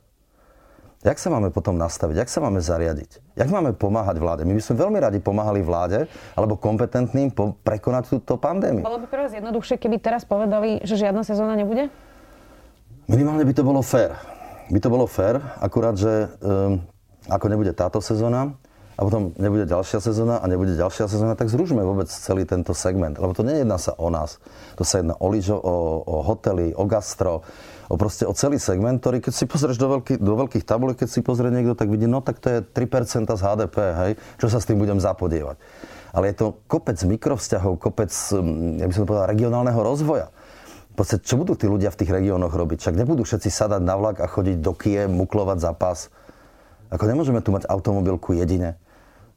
Jak 1.03 1.19
sa 1.19 1.27
máme 1.27 1.51
potom 1.51 1.75
nastaviť? 1.75 2.15
Jak 2.23 2.31
sa 2.31 2.39
máme 2.39 2.63
zariadiť? 2.63 3.35
Jak 3.35 3.51
máme 3.51 3.75
pomáhať 3.75 4.23
vláde? 4.23 4.41
My 4.47 4.55
by 4.55 4.63
sme 4.63 4.75
veľmi 4.87 4.99
radi 5.03 5.19
pomáhali 5.19 5.59
vláde 5.59 6.07
alebo 6.31 6.55
kompetentným 6.55 7.35
po- 7.35 7.59
prekonať 7.59 8.07
túto 8.07 8.39
pandémiu. 8.39 8.87
Bolo 8.87 9.03
by 9.03 9.11
pre 9.11 9.27
vás 9.27 9.35
jednoduchšie, 9.35 9.83
keby 9.83 9.99
teraz 9.99 10.23
povedali, 10.23 10.79
že 10.87 10.95
žiadna 10.95 11.27
sezóna 11.27 11.59
nebude? 11.59 11.91
Minimálne 13.11 13.43
by 13.43 13.51
to 13.51 13.67
bolo 13.67 13.83
fér. 13.83 14.15
By 14.71 14.79
to 14.79 14.87
bolo 14.87 15.03
fér, 15.03 15.43
akurát, 15.59 15.99
že 15.99 16.31
um, 16.39 16.79
ako 17.27 17.45
nebude 17.51 17.75
táto 17.75 17.99
sezóna, 17.99 18.55
a 18.93 19.01
potom 19.01 19.33
nebude 19.41 19.65
ďalšia 19.65 19.97
sezóna 19.97 20.37
a 20.37 20.45
nebude 20.45 20.77
ďalšia 20.77 21.09
sezóna, 21.09 21.33
tak 21.33 21.49
zružme 21.49 21.81
vôbec 21.81 22.05
celý 22.05 22.45
tento 22.45 22.77
segment. 22.77 23.17
Lebo 23.17 23.33
to 23.33 23.41
nejedná 23.41 23.81
sa 23.81 23.97
o 23.97 24.13
nás. 24.13 24.37
To 24.77 24.85
sa 24.85 25.01
jedná 25.01 25.17
o 25.17 25.27
lyžo, 25.33 25.57
o, 25.57 26.05
o 26.05 26.15
hotely, 26.21 26.77
o 26.77 26.85
gastro, 26.85 27.41
o 27.89 27.95
proste 27.97 28.29
o 28.29 28.33
celý 28.37 28.61
segment, 28.61 29.01
ktorý 29.01 29.17
keď 29.17 29.33
si 29.33 29.45
pozrieš 29.49 29.81
do, 29.81 29.97
veľký, 29.97 30.21
do 30.21 30.33
veľkých 30.37 30.65
tabulek, 30.65 31.01
keď 31.01 31.09
si 31.09 31.25
pozrie 31.25 31.49
niekto, 31.49 31.73
tak 31.73 31.89
vidí, 31.89 32.05
no 32.05 32.21
tak 32.21 32.37
to 32.37 32.53
je 32.53 32.59
3% 32.61 33.33
z 33.33 33.41
HDP, 33.41 33.75
hej, 33.97 34.11
čo 34.37 34.45
sa 34.45 34.61
s 34.61 34.69
tým 34.69 34.77
budem 34.77 35.01
zapodievať. 35.01 35.57
Ale 36.13 36.29
je 36.29 36.35
to 36.37 36.61
kopec 36.69 37.01
mikrovzťahov, 37.01 37.81
kopec, 37.81 38.13
hm, 38.13 38.77
ja 38.77 38.85
by 38.85 38.93
som 38.93 39.09
povedal, 39.09 39.25
regionálneho 39.33 39.81
rozvoja. 39.81 40.29
V 40.93 41.01
podstate, 41.01 41.25
čo 41.25 41.41
budú 41.41 41.57
tí 41.57 41.65
ľudia 41.65 41.89
v 41.89 42.05
tých 42.05 42.13
regiónoch 42.13 42.53
robiť? 42.53 42.85
Však 42.85 43.01
nebudú 43.01 43.25
všetci 43.25 43.49
sadať 43.49 43.81
na 43.81 43.97
vlak 43.97 44.21
a 44.21 44.29
chodiť 44.29 44.61
do 44.61 44.77
Kie, 44.77 45.09
muklovať 45.09 45.57
za 45.57 45.73
pás. 45.73 46.13
Ako 46.93 47.09
nemôžeme 47.09 47.41
tu 47.41 47.49
mať 47.49 47.65
automobilku 47.65 48.37
jedine. 48.37 48.77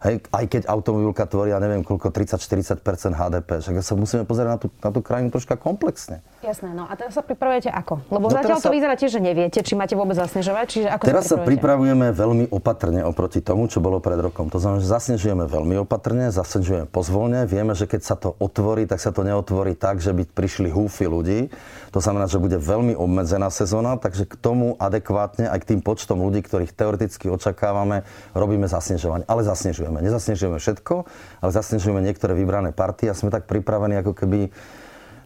Hej, 0.07 0.23
aj 0.31 0.45
keď 0.47 0.63
automobilka 0.71 1.27
tvorí, 1.27 1.51
ja 1.51 1.59
neviem, 1.59 1.83
koľko, 1.83 2.15
30-40% 2.15 2.79
HDP. 3.11 3.59
Však 3.59 3.83
sa 3.83 3.99
musíme 3.99 4.23
pozerať 4.23 4.51
na 4.55 4.59
tú, 4.63 4.69
na 4.71 4.91
tú 4.95 5.01
krajinu 5.03 5.35
troška 5.35 5.59
komplexne. 5.59 6.23
Jasné, 6.47 6.71
no 6.71 6.87
a 6.87 6.95
teraz 6.95 7.19
sa 7.19 7.27
pripravujete 7.27 7.75
ako? 7.75 8.07
Lebo 8.15 8.31
no 8.31 8.39
zatiaľ 8.39 8.63
to 8.63 8.71
sa... 8.71 8.75
vyzerá 8.75 8.95
tiež, 8.95 9.19
že 9.19 9.21
neviete, 9.21 9.59
či 9.67 9.75
máte 9.75 9.99
vôbec 9.99 10.15
zasnežovať, 10.15 10.67
čiže 10.71 10.89
ako 10.95 11.03
Teraz 11.11 11.27
sa, 11.27 11.43
sa 11.43 11.43
pripravujeme 11.43 12.15
veľmi 12.15 12.55
opatrne 12.55 13.03
oproti 13.03 13.43
tomu, 13.43 13.67
čo 13.67 13.83
bolo 13.83 13.99
pred 13.99 14.23
rokom. 14.23 14.47
To 14.47 14.63
znamená, 14.63 14.79
že 14.79 14.95
zasnežujeme 14.95 15.43
veľmi 15.51 15.83
opatrne, 15.83 16.31
zasnežujeme 16.31 16.87
pozvolne. 16.87 17.43
Vieme, 17.51 17.75
že 17.75 17.91
keď 17.91 18.01
sa 18.07 18.15
to 18.15 18.39
otvorí, 18.39 18.87
tak 18.87 19.03
sa 19.03 19.11
to 19.11 19.27
neotvorí 19.27 19.75
tak, 19.75 19.99
že 19.99 20.15
by 20.15 20.23
prišli 20.23 20.71
húfy 20.71 21.11
ľudí. 21.11 21.51
To 21.95 22.00
znamená, 22.02 22.26
že 22.26 22.43
bude 22.43 22.59
veľmi 22.59 22.97
obmedzená 22.97 23.52
sezóna, 23.52 23.99
takže 24.00 24.26
k 24.26 24.35
tomu 24.38 24.75
adekvátne 24.81 25.50
aj 25.50 25.62
k 25.62 25.69
tým 25.75 25.81
počtom 25.83 26.23
ľudí, 26.23 26.43
ktorých 26.43 26.75
teoreticky 26.75 27.31
očakávame, 27.31 28.07
robíme 28.33 28.66
zasnežovanie. 28.66 29.26
Ale 29.26 29.47
zasnežujeme. 29.47 30.02
Nezasnežujeme 30.02 30.59
všetko, 30.59 30.95
ale 31.43 31.50
zasnežujeme 31.50 32.02
niektoré 32.02 32.35
vybrané 32.35 32.75
partie 32.75 33.11
a 33.11 33.19
sme 33.19 33.31
tak 33.31 33.47
pripravení 33.50 33.99
ako 34.00 34.12
keby 34.14 34.50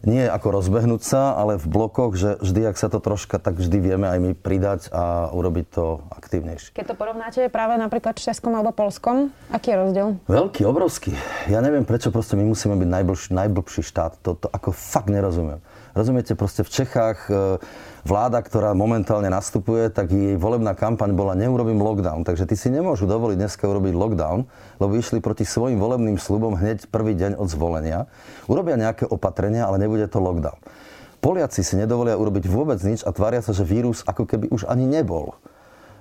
nie 0.00 0.24
ako 0.24 0.60
rozbehnúť 0.60 1.02
sa, 1.04 1.36
ale 1.36 1.60
v 1.60 1.66
blokoch, 1.68 2.16
že 2.16 2.40
vždy, 2.40 2.72
ak 2.72 2.80
sa 2.80 2.88
to 2.88 3.04
troška, 3.04 3.36
tak 3.36 3.60
vždy 3.60 3.78
vieme 3.84 4.08
aj 4.08 4.18
my 4.20 4.30
pridať 4.32 4.88
a 4.88 5.28
urobiť 5.28 5.66
to 5.68 6.00
aktívnejšie. 6.08 6.72
Keď 6.72 6.86
to 6.88 6.96
porovnáte 6.96 7.40
práve 7.52 7.76
napríklad 7.76 8.16
s 8.16 8.32
Českom 8.32 8.56
alebo 8.56 8.72
Polskom, 8.72 9.28
aký 9.52 9.76
je 9.76 9.76
rozdiel? 9.76 10.08
Veľký, 10.24 10.64
obrovský. 10.64 11.12
Ja 11.52 11.60
neviem, 11.60 11.84
prečo 11.84 12.08
proste 12.08 12.40
my 12.40 12.48
musíme 12.48 12.80
byť 12.80 12.88
najblbší, 12.88 13.28
najblbší 13.36 13.82
štát. 13.84 14.24
To, 14.24 14.40
to 14.40 14.48
ako 14.48 14.72
fakt 14.72 15.12
nerozumiem. 15.12 15.60
Rozumiete, 15.90 16.38
proste 16.38 16.62
v 16.62 16.70
Čechách 16.70 17.18
e, 17.26 17.58
vláda, 18.06 18.38
ktorá 18.38 18.72
momentálne 18.78 19.26
nastupuje, 19.26 19.90
tak 19.90 20.14
jej 20.14 20.38
volebná 20.38 20.78
kampaň 20.78 21.10
bola 21.12 21.34
neurobím 21.34 21.82
lockdown. 21.82 22.22
Takže 22.22 22.46
ty 22.46 22.54
si 22.54 22.70
nemôžu 22.70 23.10
dovoliť 23.10 23.36
dneska 23.36 23.66
urobiť 23.66 23.92
lockdown, 23.94 24.46
lebo 24.78 24.92
išli 24.94 25.18
proti 25.18 25.42
svojim 25.42 25.82
volebným 25.82 26.14
slubom 26.14 26.54
hneď 26.54 26.86
prvý 26.88 27.18
deň 27.18 27.34
od 27.34 27.50
zvolenia. 27.50 28.06
Urobia 28.46 28.78
nejaké 28.78 29.02
opatrenia, 29.10 29.66
ale 29.66 29.82
nebude 29.82 30.06
to 30.06 30.22
lockdown. 30.22 30.58
Poliaci 31.20 31.60
si 31.60 31.76
nedovolia 31.76 32.16
urobiť 32.16 32.48
vôbec 32.48 32.80
nič 32.80 33.04
a 33.04 33.12
tvária 33.12 33.44
sa, 33.44 33.52
že 33.52 33.66
vírus 33.66 34.00
ako 34.08 34.24
keby 34.24 34.48
už 34.48 34.64
ani 34.70 34.88
nebol. 34.88 35.36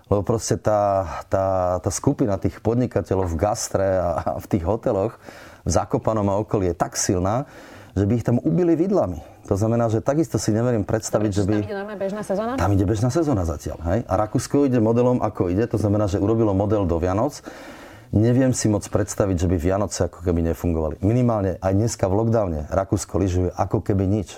Lebo 0.10 0.26
proste 0.26 0.58
tá, 0.58 1.06
tá, 1.30 1.78
tá 1.84 1.92
skupina 1.94 2.40
tých 2.42 2.64
podnikateľov 2.64 3.30
v 3.30 3.40
gastre 3.40 3.88
a 4.00 4.42
v 4.42 4.46
tých 4.50 4.64
hoteloch 4.66 5.20
v 5.68 5.70
Zakopanom 5.70 6.26
a 6.32 6.40
okolí 6.40 6.72
je 6.72 6.76
tak 6.78 6.98
silná, 6.98 7.46
že 7.94 8.08
by 8.08 8.14
ich 8.16 8.26
tam 8.26 8.40
ubili 8.42 8.74
vidlami. 8.74 9.22
To 9.50 9.58
znamená, 9.58 9.90
že 9.90 10.06
takisto 10.06 10.38
si 10.38 10.54
neverím 10.54 10.86
predstaviť, 10.86 11.32
že 11.34 11.44
by... 11.50 11.56
Tam 11.58 11.66
ide 11.66 11.74
normálne 11.74 11.98
bežná 11.98 12.22
sezóna? 12.22 12.52
Tam 12.54 12.70
ide 12.70 12.86
bežná 12.86 13.10
sezóna 13.10 13.50
zatiaľ. 13.50 13.82
Hej? 13.82 14.00
A 14.06 14.14
Rakúsko 14.14 14.70
ide 14.70 14.78
modelom, 14.78 15.26
ako 15.26 15.50
ide. 15.50 15.66
To 15.74 15.82
znamená, 15.82 16.06
že 16.06 16.22
urobilo 16.22 16.54
model 16.54 16.86
do 16.86 17.02
Vianoc. 17.02 17.42
Neviem 18.14 18.54
si 18.54 18.70
moc 18.70 18.86
predstaviť, 18.86 19.42
že 19.42 19.50
by 19.50 19.58
Vianoce 19.58 20.06
ako 20.06 20.22
keby 20.22 20.54
nefungovali. 20.54 21.02
Minimálne 21.02 21.58
aj 21.66 21.74
dneska 21.74 22.06
v 22.06 22.14
lockdowne 22.22 22.70
Rakúsko 22.70 23.18
lyžuje 23.18 23.50
ako 23.54 23.82
keby 23.82 24.06
nič. 24.06 24.38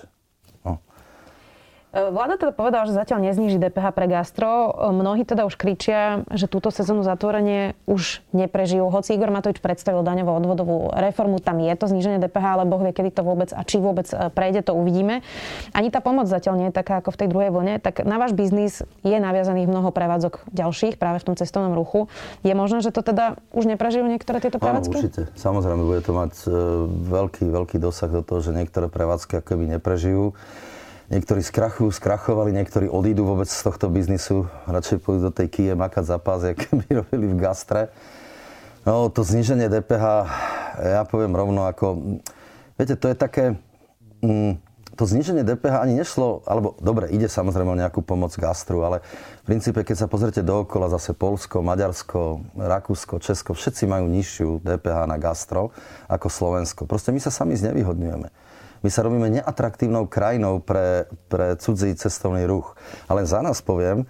E, 1.91 2.07
vláda 2.07 2.39
teda 2.39 2.55
povedala, 2.55 2.87
že 2.87 2.95
zatiaľ 2.95 3.19
nezníži 3.19 3.59
DPH 3.59 3.91
pre 3.91 4.07
gastro. 4.07 4.71
E, 4.71 4.95
mnohí 4.95 5.27
teda 5.27 5.43
už 5.43 5.59
kričia, 5.59 6.23
že 6.31 6.47
túto 6.47 6.71
sezónu 6.71 7.03
zatvorenie 7.03 7.75
už 7.83 8.23
neprežijú. 8.31 8.87
Hoci 8.87 9.19
Igor 9.19 9.27
Matovič 9.27 9.59
predstavil 9.59 9.99
daňovú 9.99 10.31
odvodovú 10.31 10.77
reformu, 10.95 11.43
tam 11.43 11.59
je 11.59 11.73
to 11.75 11.91
zníženie 11.91 12.23
DPH, 12.23 12.45
ale 12.59 12.63
Boh 12.63 12.79
vie, 12.79 12.95
kedy 12.95 13.11
to 13.11 13.27
vôbec 13.27 13.51
a 13.51 13.61
či 13.67 13.83
vôbec 13.83 14.07
e, 14.07 14.31
prejde, 14.31 14.63
to 14.63 14.71
uvidíme. 14.71 15.19
Ani 15.75 15.91
tá 15.91 15.99
pomoc 15.99 16.31
zatiaľ 16.31 16.63
nie 16.63 16.67
je 16.71 16.75
taká 16.79 17.03
ako 17.03 17.11
v 17.11 17.19
tej 17.19 17.27
druhej 17.27 17.51
vlne. 17.51 17.83
Tak 17.83 18.07
na 18.07 18.15
váš 18.15 18.31
biznis 18.31 18.87
je 19.03 19.17
naviazaných 19.19 19.67
mnoho 19.67 19.91
prevádzok 19.91 20.47
ďalších 20.55 20.95
práve 20.95 21.19
v 21.19 21.27
tom 21.27 21.35
cestovnom 21.35 21.75
ruchu. 21.75 22.07
Je 22.47 22.55
možné, 22.55 22.79
že 22.79 22.95
to 22.95 23.03
teda 23.03 23.35
už 23.51 23.67
neprežijú 23.67 24.07
niektoré 24.07 24.39
tieto 24.39 24.63
prevádzky? 24.63 24.95
Áno, 24.95 25.03
určite. 25.03 25.21
Samozrejme, 25.35 25.83
bude 25.83 25.99
to 25.99 26.15
mať 26.15 26.33
veľký, 27.11 27.51
veľký 27.51 27.77
dosah 27.83 28.07
do 28.07 28.23
toho, 28.23 28.39
že 28.39 28.55
niektoré 28.55 28.87
prevádzky 28.87 29.43
akoby 29.43 29.75
neprežijú. 29.75 30.31
Niektorí 31.11 31.43
skrachujú, 31.43 31.91
skrachovali, 31.91 32.55
niektorí 32.55 32.87
odídu 32.87 33.27
vôbec 33.27 33.51
z 33.51 33.59
tohto 33.67 33.91
biznisu. 33.91 34.47
Radšej 34.63 35.03
pôjdu 35.03 35.27
do 35.27 35.31
tej 35.35 35.51
kije 35.51 35.73
makať 35.75 36.07
za 36.07 36.15
pás, 36.23 36.39
jak 36.47 36.63
by 36.79 37.03
robili 37.03 37.27
v 37.27 37.35
gastre. 37.35 37.91
No, 38.87 39.11
to 39.11 39.19
zníženie 39.19 39.67
DPH, 39.67 40.05
ja 40.79 41.03
poviem 41.03 41.35
rovno 41.35 41.67
ako... 41.67 42.15
Viete, 42.79 42.95
to 42.95 43.11
je 43.11 43.15
také... 43.19 43.59
Mm, 44.23 44.55
to 44.95 45.03
zníženie 45.03 45.43
DPH 45.43 45.83
ani 45.83 45.99
nešlo, 45.99 46.47
alebo 46.47 46.79
dobre, 46.79 47.11
ide 47.11 47.27
samozrejme 47.27 47.75
o 47.75 47.79
nejakú 47.79 47.99
pomoc 47.99 48.31
gastru, 48.39 48.87
ale 48.87 49.03
v 49.43 49.51
princípe, 49.51 49.83
keď 49.83 50.05
sa 50.05 50.07
pozrite 50.07 50.39
dookola, 50.47 50.87
zase 50.91 51.11
Polsko, 51.11 51.59
Maďarsko, 51.59 52.39
Rakúsko, 52.55 53.19
Česko, 53.19 53.51
všetci 53.51 53.83
majú 53.83 54.07
nižšiu 54.07 54.63
DPH 54.63 55.11
na 55.11 55.19
gastro 55.19 55.75
ako 56.07 56.27
Slovensko. 56.31 56.87
Proste 56.87 57.11
my 57.11 57.19
sa 57.19 57.35
sami 57.35 57.59
znevýhodňujeme. 57.59 58.50
My 58.81 58.89
sa 58.89 59.05
robíme 59.05 59.29
neatraktívnou 59.29 60.09
krajinou 60.09 60.61
pre, 60.61 61.05
pre 61.29 61.53
cudzí 61.57 61.93
cestovný 61.93 62.49
ruch. 62.49 62.73
Ale 63.05 63.29
za 63.29 63.45
nás 63.45 63.61
poviem, 63.61 64.09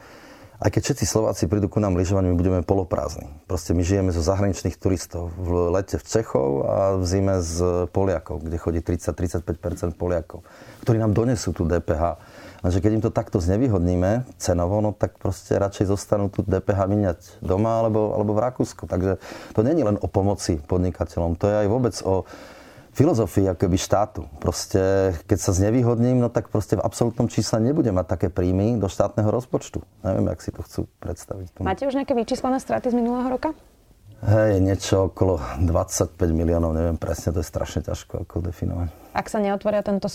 aj 0.61 0.77
keď 0.77 0.81
všetci 0.93 1.05
Slováci 1.09 1.49
prídu 1.49 1.65
ku 1.73 1.81
nám 1.81 1.97
lyžovať, 1.97 2.21
my 2.21 2.37
budeme 2.37 2.61
poloprázdni. 2.61 3.33
Proste 3.49 3.73
my 3.73 3.81
žijeme 3.81 4.13
zo 4.13 4.21
zahraničných 4.21 4.77
turistov. 4.77 5.33
V 5.33 5.73
lete 5.73 5.97
v 5.97 6.05
Čechov 6.05 6.49
a 6.69 6.75
v 7.01 7.03
zime 7.09 7.41
z 7.41 7.89
Poliakov, 7.89 8.45
kde 8.45 8.61
chodí 8.61 8.79
30-35% 8.85 9.97
Poliakov, 9.97 10.45
ktorí 10.85 11.01
nám 11.01 11.17
donesú 11.17 11.49
tú 11.49 11.65
DPH. 11.65 12.21
Lenže 12.61 12.77
keď 12.77 12.91
im 12.93 13.01
to 13.01 13.09
takto 13.09 13.41
znevýhodníme 13.41 14.29
cenovo, 14.37 14.85
no 14.85 14.93
tak 14.93 15.17
proste 15.17 15.57
radšej 15.57 15.89
zostanú 15.89 16.29
tu 16.29 16.45
DPH 16.45 16.85
miniať 16.85 17.19
doma 17.41 17.81
alebo, 17.81 18.13
alebo 18.13 18.37
v 18.37 18.45
Rakúsku. 18.45 18.85
Takže 18.85 19.17
to 19.57 19.65
není 19.65 19.81
len 19.81 19.97
o 19.97 20.05
pomoci 20.05 20.61
podnikateľom, 20.61 21.41
to 21.41 21.49
je 21.49 21.55
aj 21.57 21.67
vôbec 21.73 21.95
o 22.05 22.29
filozofii 22.91 23.47
akoby 23.51 23.77
štátu. 23.79 24.27
Proste, 24.43 25.15
keď 25.25 25.37
sa 25.39 25.51
znevýhodním, 25.55 26.19
no 26.19 26.27
tak 26.27 26.51
proste 26.51 26.75
v 26.75 26.83
absolútnom 26.83 27.31
čísle 27.31 27.63
nebudem 27.63 27.95
mať 27.95 28.07
také 28.19 28.27
príjmy 28.27 28.75
do 28.77 28.91
štátneho 28.91 29.31
rozpočtu. 29.31 29.79
Neviem, 30.03 30.27
jak 30.31 30.39
si 30.43 30.51
to 30.51 30.61
chcú 30.63 30.81
predstaviť. 30.99 31.63
Máte 31.63 31.87
už 31.87 31.95
nejaké 31.95 32.13
vyčíslené 32.13 32.59
straty 32.59 32.91
z 32.91 32.95
minulého 32.99 33.31
roka? 33.31 33.55
Hej, 34.21 34.61
niečo 34.61 35.09
okolo 35.09 35.41
25 35.57 36.13
miliónov, 36.29 36.77
neviem 36.77 36.93
presne, 36.93 37.33
to 37.33 37.41
je 37.41 37.47
strašne 37.49 37.81
ťažko 37.81 38.21
ako 38.21 38.45
definovať. 38.45 38.93
Ak 39.17 39.27
sa 39.27 39.41
neotvoria 39.41 39.81
tento, 39.81 40.05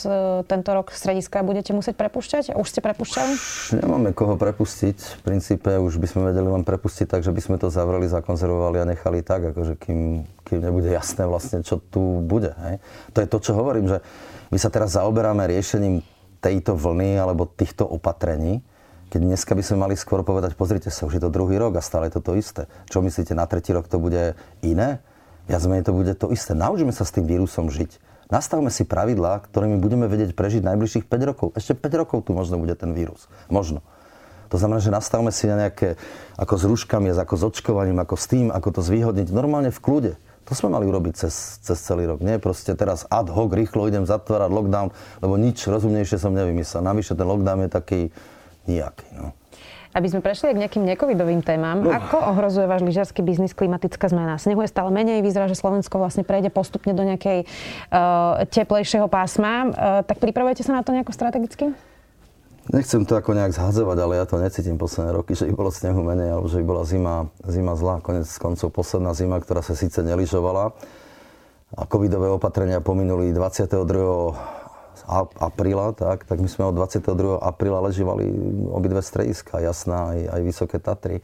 tento 0.47 0.71
rok 0.71 0.95
strediska, 0.95 1.43
budete 1.43 1.75
musieť 1.75 1.99
prepušťať? 1.99 2.55
Už 2.55 2.67
ste 2.71 2.81
prepušťali? 2.87 3.33
Už 3.35 3.83
nemáme 3.83 4.15
koho 4.15 4.39
prepustiť. 4.39 5.21
V 5.21 5.21
princípe 5.27 5.69
už 5.83 5.99
by 5.99 6.07
sme 6.07 6.23
vedeli 6.31 6.47
len 6.47 6.63
prepustiť 6.63 7.05
tak, 7.11 7.27
že 7.27 7.35
by 7.35 7.41
sme 7.43 7.57
to 7.59 7.67
zavreli, 7.67 8.07
zakonzervovali 8.07 8.79
a 8.79 8.89
nechali 8.89 9.27
tak, 9.27 9.53
akože 9.53 9.75
kým, 9.75 10.23
kým 10.47 10.59
nebude 10.63 10.89
jasné 10.89 11.27
vlastne, 11.27 11.67
čo 11.67 11.83
tu 11.83 12.23
bude. 12.23 12.55
Hej. 12.63 12.79
To 13.11 13.19
je 13.21 13.29
to, 13.29 13.39
čo 13.43 13.53
hovorím, 13.59 13.91
že 13.91 13.99
my 14.55 14.59
sa 14.63 14.71
teraz 14.71 14.95
zaoberáme 14.95 15.51
riešením 15.51 16.01
tejto 16.39 16.79
vlny 16.79 17.19
alebo 17.19 17.45
týchto 17.51 17.83
opatrení, 17.83 18.63
keď 19.07 19.21
dneska 19.23 19.53
by 19.55 19.63
sme 19.63 19.77
mali 19.87 19.95
skôr 19.95 20.27
povedať, 20.27 20.59
pozrite 20.59 20.91
sa, 20.91 21.07
už 21.07 21.19
je 21.19 21.23
to 21.23 21.31
druhý 21.31 21.57
rok 21.57 21.79
a 21.79 21.83
stále 21.85 22.11
je 22.11 22.19
to 22.19 22.23
to 22.27 22.33
isté. 22.35 22.67
Čo 22.91 23.03
myslíte, 23.07 23.39
na 23.39 23.47
tretí 23.47 23.71
rok 23.71 23.87
to 23.87 24.03
bude 24.03 24.35
iné? 24.67 24.99
Viac 25.47 25.63
menej 25.71 25.87
to 25.87 25.95
bude 25.95 26.11
to 26.19 26.35
isté. 26.35 26.59
Naučíme 26.59 26.91
sa 26.91 27.07
s 27.07 27.15
tým 27.15 27.23
vírusom 27.23 27.71
žiť. 27.71 28.03
Nastavme 28.27 28.75
si 28.75 28.83
pravidlá, 28.83 29.47
ktorými 29.47 29.79
budeme 29.79 30.11
vedieť 30.11 30.35
prežiť 30.35 30.67
najbližších 30.67 31.07
5 31.07 31.31
rokov. 31.31 31.49
Ešte 31.55 31.79
5 31.79 32.01
rokov 32.03 32.27
tu 32.27 32.35
možno 32.35 32.59
bude 32.59 32.75
ten 32.75 32.91
vírus. 32.91 33.31
Možno. 33.47 33.87
To 34.51 34.59
znamená, 34.59 34.83
že 34.83 34.91
nastavme 34.91 35.31
si 35.31 35.47
na 35.47 35.67
nejaké, 35.67 35.95
ako 36.35 36.55
s 36.59 36.65
rúškami, 36.67 37.15
ako 37.15 37.35
s 37.39 37.43
očkovaním, 37.47 38.03
ako 38.03 38.15
s 38.19 38.27
tým, 38.27 38.51
ako 38.51 38.69
to 38.75 38.81
zvýhodniť. 38.83 39.31
Normálne 39.31 39.71
v 39.71 39.79
kľude. 39.79 40.13
To 40.47 40.53
sme 40.55 40.75
mali 40.75 40.87
urobiť 40.87 41.27
cez, 41.27 41.59
cez 41.63 41.79
celý 41.83 42.07
rok. 42.07 42.23
Nie 42.23 42.39
proste 42.39 42.75
teraz 42.79 43.03
ad 43.11 43.31
hoc, 43.31 43.51
rýchlo 43.51 43.91
idem 43.91 44.07
zatvárať 44.07 44.51
lockdown, 44.55 44.89
lebo 45.19 45.35
nič 45.35 45.67
rozumnejšie 45.67 46.23
som 46.23 46.31
nevymyslel. 46.31 46.87
Navyše 46.87 47.19
ten 47.19 47.27
lockdown 47.27 47.67
je 47.67 47.71
taký 47.71 48.01
nejaký. 48.69 49.07
No. 49.17 49.33
Aby 49.97 50.13
sme 50.13 50.21
prešli 50.21 50.53
k 50.53 50.61
nejakým 50.61 50.85
necovidovým 50.85 51.41
témam, 51.41 51.81
no. 51.81 51.89
ako 51.89 52.21
ohrozuje 52.37 52.69
váš 52.69 52.85
lyžiarsky 52.85 53.25
biznis 53.25 53.57
klimatická 53.57 54.13
zmena? 54.13 54.37
Snehu 54.37 54.61
je 54.61 54.69
stále 54.69 54.93
menej, 54.93 55.25
vyzerá, 55.25 55.49
že 55.49 55.57
Slovensko 55.57 55.97
vlastne 55.97 56.21
prejde 56.21 56.53
postupne 56.53 56.93
do 56.93 57.01
nejakej 57.01 57.49
uh, 57.49 58.45
teplejšieho 58.53 59.09
pásma. 59.09 59.53
Uh, 59.65 59.71
tak 60.05 60.21
pripravujete 60.21 60.69
sa 60.69 60.77
na 60.77 60.85
to 60.85 60.93
nejako 60.93 61.17
strategicky? 61.17 61.73
Nechcem 62.67 63.07
to 63.07 63.15
ako 63.15 63.33
nejak 63.33 63.55
zhadzovať, 63.55 63.97
ale 64.03 64.13
ja 64.19 64.27
to 64.27 64.43
necítim 64.43 64.75
posledné 64.75 65.15
roky, 65.15 65.39
že 65.39 65.47
by 65.49 65.55
bolo 65.55 65.71
snehu 65.71 66.03
menej, 66.03 66.35
alebo 66.35 66.51
že 66.51 66.59
by 66.61 66.65
bola 66.67 66.83
zima, 66.83 67.31
zima 67.47 67.79
zlá. 67.79 68.03
Konec 68.03 68.27
koncov 68.43 68.75
posledná 68.75 69.15
zima, 69.15 69.39
ktorá 69.39 69.63
sa 69.63 69.79
síce 69.79 70.03
neližovala 70.03 70.75
a 71.75 71.83
covidové 71.87 72.31
opatrenia 72.31 72.83
pominuli 72.83 73.31
22 73.31 74.66
apríla, 75.39 75.95
tak, 75.95 76.27
tak 76.27 76.43
my 76.43 76.49
sme 76.51 76.67
od 76.67 76.75
22. 76.75 77.39
apríla 77.39 77.79
ležívali 77.81 78.27
obidve 78.69 79.01
strediska, 79.01 79.63
Jasná 79.63 80.13
aj, 80.13 80.19
aj 80.37 80.41
Vysoké 80.43 80.79
Tatry. 80.83 81.23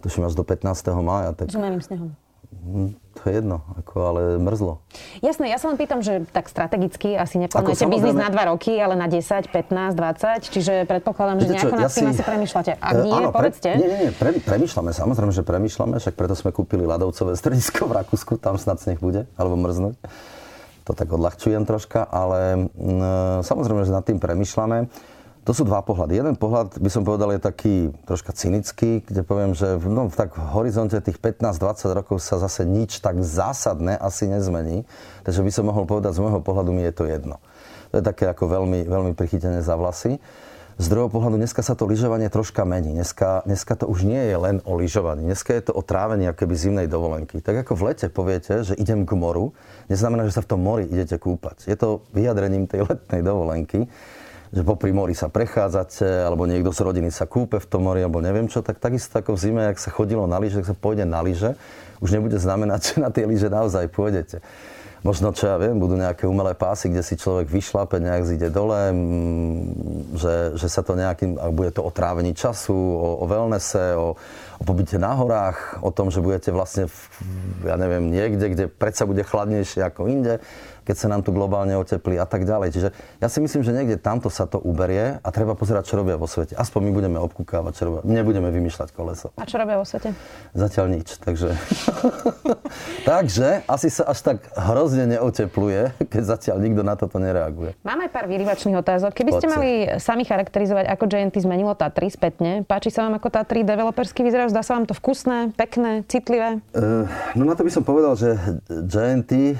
Tuším 0.00 0.24
až 0.26 0.34
do 0.34 0.42
15. 0.42 0.64
mája. 1.04 1.36
Tak... 1.36 1.52
Zmeným 1.52 1.84
snehom. 1.84 2.16
Hm, 2.50 2.98
to 3.14 3.20
je 3.30 3.32
jedno, 3.40 3.62
ako, 3.78 3.94
ale 4.10 4.20
mrzlo. 4.42 4.82
Jasné, 5.22 5.54
ja 5.54 5.56
sa 5.62 5.70
len 5.70 5.78
pýtam, 5.78 6.02
že 6.02 6.26
tak 6.34 6.50
strategicky 6.50 7.14
asi 7.14 7.38
neplánujete 7.38 7.86
biznis 7.86 8.18
na 8.18 8.26
2 8.26 8.50
roky, 8.50 8.74
ale 8.74 8.98
na 8.98 9.06
10, 9.06 9.54
15, 9.54 9.94
20, 9.94 10.50
čiže 10.50 10.72
predpokladám, 10.90 11.40
že 11.40 11.46
nejako 11.46 11.76
nad 11.78 11.88
tým 11.94 12.10
ja 12.10 12.12
si... 12.12 12.20
asi 12.20 12.22
premyšľate. 12.26 12.72
Ak 12.82 12.94
nie, 13.06 13.14
áno, 13.14 13.30
povedzte. 13.30 13.70
Pre, 13.70 13.80
nie, 13.80 13.88
nie, 13.88 14.00
nie, 14.02 14.12
pre, 14.12 14.30
premyšľame, 14.42 14.90
samozrejme, 14.90 15.32
že 15.32 15.46
premyšľame, 15.46 15.94
však 16.02 16.14
preto 16.18 16.34
sme 16.34 16.50
kúpili 16.50 16.82
ľadovcové 16.90 17.38
stredisko 17.38 17.86
v 17.86 18.02
Rakúsku, 18.02 18.34
tam 18.42 18.58
snad 18.58 18.82
sneh 18.82 18.98
bude, 18.98 19.30
alebo 19.38 19.54
mrznúť. 19.54 19.94
To 20.88 20.96
tak 20.96 21.12
odľahčujem 21.12 21.68
troška, 21.68 22.06
ale 22.08 22.70
m, 22.72 23.00
samozrejme, 23.44 23.84
že 23.84 23.92
nad 23.92 24.04
tým 24.06 24.16
premyšľame. 24.16 24.88
To 25.48 25.56
sú 25.56 25.64
dva 25.64 25.80
pohľady. 25.80 26.20
Jeden 26.20 26.36
pohľad, 26.36 26.76
by 26.76 26.90
som 26.92 27.00
povedal, 27.00 27.32
je 27.32 27.40
taký 27.40 27.74
troška 28.04 28.36
cynický, 28.36 29.00
kde 29.00 29.24
poviem, 29.24 29.56
že 29.56 29.80
no, 29.80 30.12
tak 30.12 30.36
v 30.36 30.44
horizonte 30.52 31.00
tých 31.00 31.16
15-20 31.16 31.96
rokov 31.96 32.20
sa 32.20 32.36
zase 32.36 32.68
nič 32.68 33.00
tak 33.00 33.24
zásadné 33.24 33.96
asi 33.96 34.28
nezmení. 34.28 34.84
Takže 35.24 35.40
by 35.40 35.50
som 35.50 35.64
mohol 35.72 35.88
povedať, 35.88 36.20
z 36.20 36.22
môjho 36.22 36.44
pohľadu 36.44 36.76
mi 36.76 36.84
je 36.84 36.92
to 36.92 37.08
jedno. 37.08 37.40
To 37.90 37.98
je 37.98 38.04
také 38.04 38.28
ako 38.28 38.52
veľmi, 38.52 38.84
veľmi 38.84 39.12
prichytené 39.16 39.64
za 39.64 39.80
vlasy. 39.80 40.20
Z 40.80 40.88
druhého 40.88 41.12
pohľadu 41.12 41.36
dneska 41.36 41.60
sa 41.60 41.76
to 41.76 41.84
lyžovanie 41.84 42.32
troška 42.32 42.64
mení. 42.64 42.96
Dneska, 42.96 43.44
dneska 43.44 43.76
to 43.76 43.84
už 43.84 44.00
nie 44.00 44.32
je 44.32 44.36
len 44.40 44.64
o 44.64 44.80
lyžovaní. 44.80 45.28
Dneska 45.28 45.52
je 45.52 45.68
to 45.68 45.76
o 45.76 45.84
trávení 45.84 46.24
akoby 46.32 46.56
zimnej 46.56 46.88
dovolenky. 46.88 47.44
Tak 47.44 47.68
ako 47.68 47.76
v 47.76 47.84
lete 47.92 48.08
poviete, 48.08 48.64
že 48.64 48.72
idem 48.80 49.04
k 49.04 49.12
moru, 49.12 49.52
neznamená, 49.92 50.24
že 50.24 50.40
sa 50.40 50.40
v 50.40 50.56
tom 50.56 50.64
mori 50.64 50.88
idete 50.88 51.20
kúpať. 51.20 51.68
Je 51.68 51.76
to 51.76 52.00
vyjadrením 52.16 52.64
tej 52.64 52.88
letnej 52.88 53.20
dovolenky 53.20 53.92
že 54.50 54.66
popri 54.66 54.90
mori 54.90 55.14
sa 55.14 55.30
prechádzate, 55.30 56.26
alebo 56.26 56.42
niekto 56.42 56.74
z 56.74 56.82
rodiny 56.82 57.14
sa 57.14 57.22
kúpe 57.22 57.62
v 57.62 57.66
tom 57.70 57.86
mori, 57.86 58.02
alebo 58.02 58.18
neviem 58.18 58.50
čo, 58.50 58.66
tak 58.66 58.82
takisto 58.82 59.22
ako 59.22 59.38
v 59.38 59.42
zime, 59.46 59.62
ak 59.70 59.78
sa 59.78 59.94
chodilo 59.94 60.26
na 60.26 60.42
lyže, 60.42 60.58
tak 60.58 60.74
sa 60.74 60.76
pôjde 60.76 61.06
na 61.06 61.22
lyže, 61.22 61.54
už 62.02 62.18
nebude 62.18 62.34
znamenať, 62.34 62.80
že 62.90 62.94
na 62.98 63.14
tie 63.14 63.30
lyže 63.30 63.46
naozaj 63.46 63.86
pôjdete. 63.94 64.42
Možno, 65.00 65.32
čo 65.32 65.48
ja 65.48 65.56
viem, 65.56 65.80
budú 65.80 65.96
nejaké 65.96 66.28
umelé 66.28 66.52
pásy, 66.52 66.92
kde 66.92 67.00
si 67.00 67.16
človek 67.16 67.48
vyšlape, 67.48 67.96
nejak 67.96 68.28
zíde 68.28 68.48
dole, 68.52 68.92
že, 70.12 70.60
že 70.60 70.68
sa 70.68 70.84
to 70.84 70.92
nejakým, 70.92 71.40
bude 71.56 71.72
to 71.72 71.80
o 71.80 71.88
trávení 71.88 72.36
času, 72.36 72.76
o, 72.76 73.24
o 73.24 73.24
wellnesse, 73.24 73.96
o, 73.96 74.12
o 74.60 74.62
pobyte 74.68 75.00
na 75.00 75.16
horách, 75.16 75.80
o 75.80 75.88
tom, 75.88 76.12
že 76.12 76.20
budete 76.20 76.52
vlastne, 76.52 76.84
v, 76.84 76.96
ja 77.64 77.80
neviem, 77.80 78.12
niekde, 78.12 78.46
kde 78.52 78.64
predsa 78.68 79.08
bude 79.08 79.24
chladnejšie 79.24 79.80
ako 79.80 80.06
inde 80.12 80.44
keď 80.84 80.96
sa 80.96 81.06
nám 81.06 81.22
tu 81.22 81.30
globálne 81.30 81.78
oteplí 81.78 82.18
a 82.18 82.26
tak 82.26 82.42
ďalej. 82.42 82.74
Čiže 82.74 82.88
ja 83.22 83.28
si 83.30 83.38
myslím, 83.38 83.62
že 83.62 83.70
niekde 83.70 83.94
tamto 83.94 84.26
sa 84.26 84.50
to 84.50 84.58
uberie 84.58 85.22
a 85.22 85.28
treba 85.30 85.54
pozerať, 85.54 85.86
čo 85.86 86.02
robia 86.02 86.18
vo 86.18 86.26
svete. 86.26 86.58
Aspoň 86.58 86.90
my 86.90 86.92
budeme 86.92 87.18
obkúkávať, 87.22 87.72
čo 87.78 87.82
robia. 87.86 88.02
Nebudeme 88.02 88.50
vymýšľať 88.50 88.90
koleso. 88.90 89.30
A 89.38 89.46
čo 89.46 89.62
robia 89.62 89.78
vo 89.78 89.86
svete? 89.86 90.10
Zatiaľ 90.50 90.98
nič. 90.98 91.22
Takže, 91.22 91.54
takže 93.10 93.62
asi 93.70 93.86
sa 93.86 94.10
až 94.10 94.18
tak 94.18 94.36
hrozne 94.58 95.06
neotepluje, 95.14 95.94
keď 96.10 96.22
zatiaľ 96.26 96.58
nikto 96.58 96.82
na 96.82 96.98
toto 96.98 97.22
nereaguje. 97.22 97.78
Máme 97.86 98.10
pár 98.10 98.26
vyrivačných 98.26 98.74
otázok. 98.74 99.14
Keby 99.14 99.30
ste 99.38 99.46
mali 99.46 99.70
sami 100.02 100.26
charakterizovať, 100.26 100.90
ako 100.90 101.04
JNT 101.06 101.46
zmenilo 101.46 101.78
Tatry 101.78 102.10
spätne, 102.10 102.66
páči 102.66 102.90
sa 102.90 103.06
vám 103.06 103.22
ako 103.22 103.30
Tatry 103.30 103.62
developersky 103.62 104.26
vyzerajú? 104.26 104.49
Zdá 104.50 104.66
sa 104.66 104.74
vám 104.74 104.90
to 104.90 104.98
vkusné, 104.98 105.54
pekné, 105.54 106.02
citlivé? 106.10 106.58
Uh, 106.74 107.06
no 107.38 107.46
na 107.46 107.54
to 107.54 107.62
by 107.62 107.70
som 107.70 107.86
povedal, 107.86 108.18
že 108.18 108.34
JNT 108.66 109.54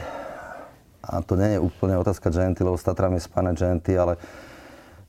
a 1.07 1.23
to 1.23 1.39
nie 1.39 1.55
je 1.55 1.63
úplne 1.63 1.95
otázka 1.95 2.31
Genty, 2.35 2.67
lebo 2.67 2.75
s 2.75 2.83
Tatrami 2.83 3.23
je 3.23 3.31
spáne 3.31 3.55
Genty, 3.55 3.95
ale 3.95 4.19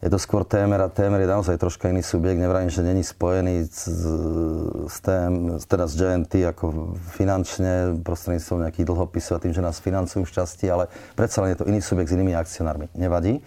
je 0.02 0.10
to 0.10 0.18
skôr 0.18 0.42
témer 0.42 0.82
a 0.82 0.90
témer 0.90 1.22
je 1.22 1.30
naozaj 1.30 1.62
troška 1.62 1.94
iný 1.94 2.02
subjekt. 2.02 2.42
Nevrajím, 2.42 2.74
že 2.74 2.82
není 2.82 3.06
spojený 3.06 3.70
s, 3.70 3.86
s, 4.90 4.98
tém, 5.02 5.62
teda 5.62 5.86
s 5.86 5.94
GNT 5.94 6.34
ako 6.50 6.98
finančne, 7.18 8.02
prostredníctvom 8.02 8.66
nejakých 8.66 8.90
dlhopisov 8.90 9.38
a 9.38 9.44
tým, 9.46 9.54
že 9.54 9.62
nás 9.62 9.78
financujú 9.78 10.26
šťastie, 10.26 10.74
ale 10.74 10.90
predsa 11.14 11.46
len 11.46 11.54
je 11.54 11.62
to 11.62 11.70
iný 11.70 11.86
subjekt 11.86 12.10
s 12.10 12.18
inými 12.18 12.34
akcionármi. 12.34 12.90
Nevadí. 12.98 13.46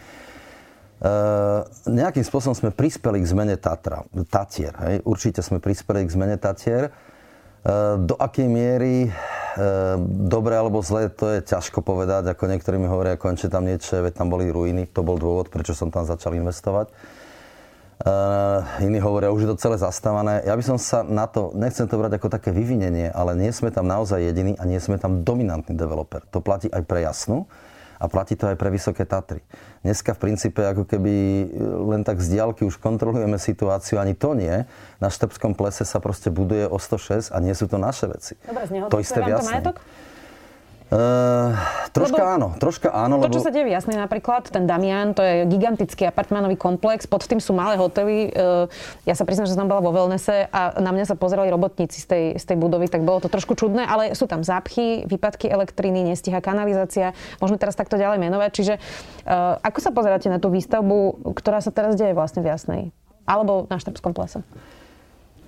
E, 1.04 1.12
nejakým 1.92 2.24
spôsobom 2.24 2.56
sme 2.56 2.72
prispeli 2.72 3.20
k 3.20 3.28
zmene 3.28 3.60
Tatra, 3.60 4.00
Tatier. 4.32 4.72
Hej? 4.88 5.04
Určite 5.04 5.44
sme 5.44 5.60
prispeli 5.60 6.08
k 6.08 6.14
zmene 6.16 6.40
Tatier. 6.40 6.88
E, 6.88 6.90
do 8.00 8.16
akej 8.16 8.48
miery 8.48 9.12
Ehm, 9.54 10.26
dobre 10.26 10.58
alebo 10.58 10.82
zle, 10.82 11.06
to 11.06 11.30
je 11.30 11.46
ťažko 11.46 11.78
povedať. 11.86 12.34
Ako 12.34 12.50
niektorí 12.50 12.74
mi 12.74 12.90
hovoria, 12.90 13.14
končí 13.14 13.46
tam 13.46 13.70
niečo, 13.70 14.02
veď 14.02 14.12
tam 14.18 14.28
boli 14.30 14.50
ruiny. 14.50 14.90
To 14.90 15.06
bol 15.06 15.14
dôvod, 15.14 15.46
prečo 15.50 15.78
som 15.78 15.94
tam 15.94 16.02
začal 16.02 16.34
investovať. 16.34 16.90
Iní 18.82 18.98
hovoria, 18.98 19.30
už 19.30 19.46
je 19.46 19.50
to 19.54 19.62
celé 19.70 19.78
zastávané. 19.78 20.42
Ja 20.42 20.58
by 20.58 20.64
som 20.66 20.82
sa 20.82 21.06
na 21.06 21.30
to, 21.30 21.54
nechcem 21.54 21.86
to 21.86 21.94
brať 21.94 22.18
ako 22.18 22.26
také 22.26 22.50
vyvinenie, 22.50 23.06
ale 23.14 23.38
nie 23.38 23.54
sme 23.54 23.70
tam 23.70 23.86
naozaj 23.86 24.18
jediní 24.18 24.58
a 24.58 24.66
nie 24.66 24.82
sme 24.82 24.98
tam 24.98 25.22
dominantný 25.22 25.78
developer. 25.78 26.26
To 26.34 26.42
platí 26.42 26.66
aj 26.74 26.82
pre 26.90 27.06
Jasnu 27.06 27.46
a 27.98 28.04
platí 28.10 28.34
to 28.34 28.50
aj 28.50 28.56
pre 28.58 28.70
Vysoké 28.70 29.04
Tatry. 29.04 29.44
Dneska 29.84 30.16
v 30.16 30.30
princípe 30.30 30.60
ako 30.64 30.88
keby 30.88 31.14
e, 31.14 31.46
len 31.94 32.02
tak 32.02 32.22
z 32.22 32.38
diálky 32.38 32.66
už 32.66 32.80
kontrolujeme 32.80 33.36
situáciu, 33.36 34.00
ani 34.00 34.16
to 34.16 34.32
nie. 34.32 34.64
Na 34.98 35.08
Štrbskom 35.08 35.54
plese 35.54 35.86
sa 35.86 35.98
proste 35.98 36.32
buduje 36.32 36.66
o 36.66 36.78
106 36.78 37.30
a 37.30 37.38
nie 37.38 37.52
sú 37.52 37.70
to 37.70 37.76
naše 37.76 38.10
veci. 38.10 38.34
Dobre, 38.46 38.64
to 38.90 38.98
isté 39.02 39.20
to 39.20 39.42
majetok? 39.42 39.76
Uh, 40.92 41.56
troška 41.96 42.20
lebo 42.20 42.34
áno, 42.36 42.48
troška 42.60 42.88
áno. 42.92 43.16
To, 43.16 43.26
lebo... 43.26 43.32
čo 43.32 43.40
sa 43.40 43.48
deje 43.48 43.72
jasne, 43.72 43.96
napríklad 43.96 44.46
ten 44.52 44.68
Damian, 44.68 45.16
to 45.16 45.24
je 45.24 45.48
gigantický 45.48 46.04
apartmánový 46.04 46.60
komplex, 46.60 47.08
pod 47.08 47.24
tým 47.24 47.40
sú 47.40 47.56
malé 47.56 47.80
hotely. 47.80 48.28
Uh, 48.30 48.68
ja 49.08 49.16
sa 49.16 49.24
priznám, 49.24 49.48
že 49.48 49.56
som 49.56 49.64
bola 49.64 49.80
vo 49.80 49.96
Wellnesse 49.96 50.44
a 50.52 50.76
na 50.84 50.92
mňa 50.92 51.08
sa 51.08 51.16
pozerali 51.16 51.48
robotníci 51.48 52.04
z 52.04 52.06
tej, 52.06 52.24
z 52.36 52.44
tej 52.44 52.56
budovy, 52.60 52.92
tak 52.92 53.00
bolo 53.00 53.24
to 53.24 53.32
trošku 53.32 53.56
čudné, 53.56 53.88
ale 53.88 54.12
sú 54.12 54.28
tam 54.28 54.44
zápchy, 54.44 55.08
výpadky 55.08 55.48
elektriny, 55.48 56.04
nestíha 56.04 56.44
kanalizácia, 56.44 57.16
môžeme 57.40 57.56
teraz 57.56 57.74
takto 57.80 57.96
ďalej 57.96 58.20
menovať. 58.20 58.50
Čiže 58.52 58.74
uh, 58.76 59.56
ako 59.64 59.78
sa 59.80 59.90
pozeráte 59.90 60.28
na 60.28 60.36
tú 60.36 60.52
výstavbu, 60.52 61.32
ktorá 61.32 61.64
sa 61.64 61.72
teraz 61.72 61.96
deje 61.96 62.12
vlastne 62.12 62.44
v 62.44 62.52
Jasnej? 62.52 62.82
Alebo 63.24 63.64
na 63.72 63.80
Štrbskom 63.80 64.12
plese? 64.12 64.44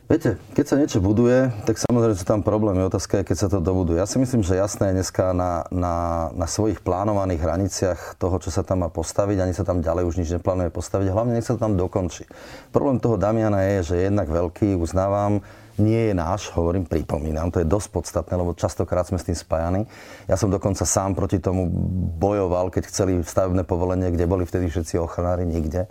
Viete, 0.06 0.38
keď 0.54 0.64
sa 0.70 0.78
niečo 0.78 1.02
buduje, 1.02 1.50
tak 1.66 1.82
samozrejme 1.82 2.14
sú 2.14 2.22
tam 2.22 2.46
problémy. 2.46 2.78
Otázka 2.86 3.18
je, 3.18 3.26
keď 3.26 3.36
sa 3.42 3.48
to 3.50 3.58
dobuduje. 3.58 3.98
Ja 3.98 4.06
si 4.06 4.22
myslím, 4.22 4.46
že 4.46 4.54
jasné 4.54 4.94
je 4.94 5.02
dneska 5.02 5.34
na, 5.34 5.66
na, 5.74 6.30
na 6.30 6.46
svojich 6.46 6.78
plánovaných 6.78 7.42
hraniciach 7.42 8.14
toho, 8.14 8.38
čo 8.38 8.54
sa 8.54 8.62
tam 8.62 8.86
má 8.86 8.88
postaviť, 8.88 9.42
ani 9.42 9.50
sa 9.50 9.66
tam 9.66 9.82
ďalej 9.82 10.06
už 10.06 10.22
nič 10.22 10.30
neplánuje 10.38 10.70
postaviť. 10.70 11.10
Hlavne 11.10 11.34
nech 11.34 11.42
sa 11.42 11.58
to 11.58 11.66
tam 11.66 11.74
dokončí. 11.74 12.22
Problém 12.70 13.02
toho 13.02 13.18
Damiana 13.18 13.66
je, 13.66 13.82
že 13.82 13.94
je 13.98 14.06
jednak 14.06 14.30
veľký, 14.30 14.78
uznávam, 14.78 15.42
nie 15.74 16.08
je 16.08 16.14
náš, 16.14 16.54
hovorím, 16.54 16.86
pripomínam, 16.86 17.50
to 17.50 17.58
je 17.58 17.66
dosť 17.66 17.88
podstatné, 17.90 18.34
lebo 18.38 18.54
častokrát 18.54 19.10
sme 19.10 19.18
s 19.18 19.26
tým 19.26 19.34
spájani. 19.34 19.90
Ja 20.30 20.38
som 20.38 20.54
dokonca 20.54 20.86
sám 20.86 21.18
proti 21.18 21.42
tomu 21.42 21.66
bojoval, 22.14 22.70
keď 22.70 22.94
chceli 22.94 23.26
stavebné 23.26 23.66
povolenie, 23.66 24.14
kde 24.14 24.30
boli 24.30 24.46
vtedy 24.46 24.70
všetci 24.70 25.02
ochranári, 25.02 25.42
nikde 25.42 25.90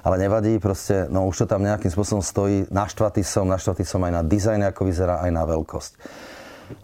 ale 0.00 0.16
nevadí, 0.16 0.56
proste, 0.56 1.06
no 1.12 1.28
už 1.28 1.44
to 1.44 1.46
tam 1.46 1.64
nejakým 1.64 1.92
spôsobom 1.92 2.24
stojí. 2.24 2.64
Naštvatý 2.72 3.20
som, 3.20 3.44
naštvatý 3.44 3.84
som 3.84 4.00
aj 4.04 4.12
na 4.12 4.22
dizajn, 4.24 4.72
ako 4.72 4.88
vyzerá, 4.88 5.20
aj 5.20 5.30
na 5.32 5.44
veľkosť. 5.44 5.92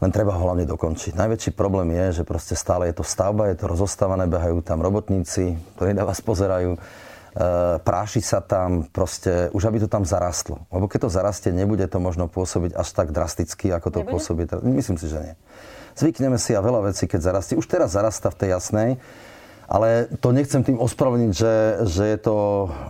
Len 0.03 0.11
treba 0.11 0.35
ho 0.35 0.43
hlavne 0.51 0.67
dokončiť. 0.67 1.15
Najväčší 1.15 1.51
problém 1.55 1.95
je, 1.95 2.21
že 2.21 2.23
proste 2.27 2.59
stále 2.59 2.91
je 2.91 2.99
to 2.99 3.05
stavba, 3.07 3.49
je 3.55 3.57
to 3.63 3.71
rozostávané, 3.71 4.27
behajú 4.27 4.61
tam 4.61 4.83
robotníci, 4.83 5.55
ktorí 5.79 5.95
na 5.95 6.03
vás 6.03 6.19
pozerajú, 6.19 6.75
e, 6.75 6.79
práši 7.81 8.19
sa 8.19 8.43
tam, 8.43 8.91
proste, 8.91 9.47
už 9.55 9.71
aby 9.71 9.87
to 9.87 9.89
tam 9.89 10.03
zarastlo. 10.03 10.67
Lebo 10.75 10.91
keď 10.91 11.07
to 11.07 11.15
zarastie, 11.15 11.55
nebude 11.55 11.87
to 11.87 12.03
možno 12.03 12.27
pôsobiť 12.27 12.75
až 12.75 12.89
tak 12.93 13.15
drasticky, 13.15 13.71
ako 13.71 13.89
to 13.95 14.01
nebude? 14.03 14.11
pôsobí. 14.11 14.43
Myslím 14.67 14.99
si, 14.99 15.07
že 15.07 15.23
nie. 15.23 15.35
Zvykneme 15.97 16.37
si 16.37 16.53
a 16.53 16.61
veľa 16.61 16.93
vecí, 16.93 17.07
keď 17.09 17.33
zarastie. 17.33 17.57
Už 17.57 17.71
teraz 17.71 17.95
zarasta 17.95 18.29
v 18.29 18.39
tej 18.43 18.49
jasnej, 18.59 18.91
Ale 19.67 20.07
to 20.23 20.31
nechcem 20.31 20.63
tým 20.63 20.79
ospravedlniť, 20.79 21.33
že, 21.35 21.55
že, 21.91 22.05
je 22.15 22.19
to, 22.23 22.39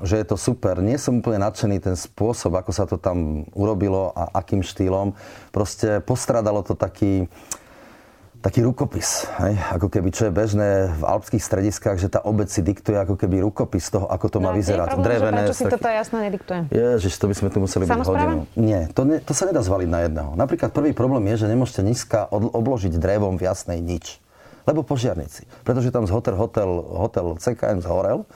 že 0.05 0.15
je 0.21 0.27
to 0.29 0.37
super. 0.37 0.85
Nie 0.85 1.01
som 1.01 1.25
úplne 1.25 1.41
nadšený 1.41 1.81
ten 1.81 1.97
spôsob, 1.97 2.53
ako 2.53 2.71
sa 2.73 2.85
to 2.85 3.01
tam 3.01 3.49
urobilo 3.57 4.13
a 4.13 4.37
akým 4.37 4.61
štýlom. 4.61 5.17
Proste 5.57 6.05
postradalo 6.05 6.61
to 6.61 6.77
taký, 6.77 7.33
taký 8.45 8.61
rukopis. 8.61 9.25
Hej? 9.41 9.57
Ako 9.73 9.89
keby, 9.89 10.13
čo 10.13 10.29
je 10.29 10.33
bežné 10.37 10.93
v 10.93 11.03
alpských 11.09 11.41
strediskách, 11.41 11.97
že 11.97 12.13
tá 12.13 12.21
obec 12.29 12.53
si 12.53 12.61
diktuje 12.61 13.01
ako 13.01 13.17
keby 13.17 13.41
rukopis 13.41 13.89
toho, 13.89 14.05
ako 14.13 14.37
to 14.37 14.39
no, 14.45 14.45
má 14.45 14.51
vyzerať. 14.53 15.01
Problém, 15.01 15.09
Drevené. 15.09 15.43
Prečo 15.49 15.57
si 15.57 15.65
taký... 15.65 15.75
toto 15.81 15.89
jasne 15.89 16.19
nediktuje? 16.29 16.61
Ježiš, 16.77 17.17
to 17.17 17.25
by 17.25 17.35
sme 17.41 17.49
tu 17.49 17.59
museli 17.65 17.89
byť 17.89 18.05
hodinu. 18.05 18.45
Nie, 18.53 18.93
to, 18.93 19.09
ne, 19.09 19.25
to 19.25 19.33
sa 19.33 19.49
nedá 19.49 19.65
zvaliť 19.65 19.89
na 19.89 20.01
jedného. 20.05 20.37
Napríklad 20.37 20.77
prvý 20.77 20.93
problém 20.93 21.25
je, 21.33 21.41
že 21.41 21.47
nemôžete 21.49 21.81
nízka 21.81 22.29
obložiť 22.29 22.93
drevom 23.01 23.41
v 23.41 23.49
jasnej 23.49 23.81
nič 23.81 24.21
lebo 24.67 24.83
požiarníci. 24.83 25.47
Pretože 25.63 25.95
tam 25.95 26.05
z 26.05 26.13
hotel, 26.13 26.35
hotel, 26.35 26.71
hotel 26.85 27.27
CKM 27.39 27.81
zhorel, 27.81 28.27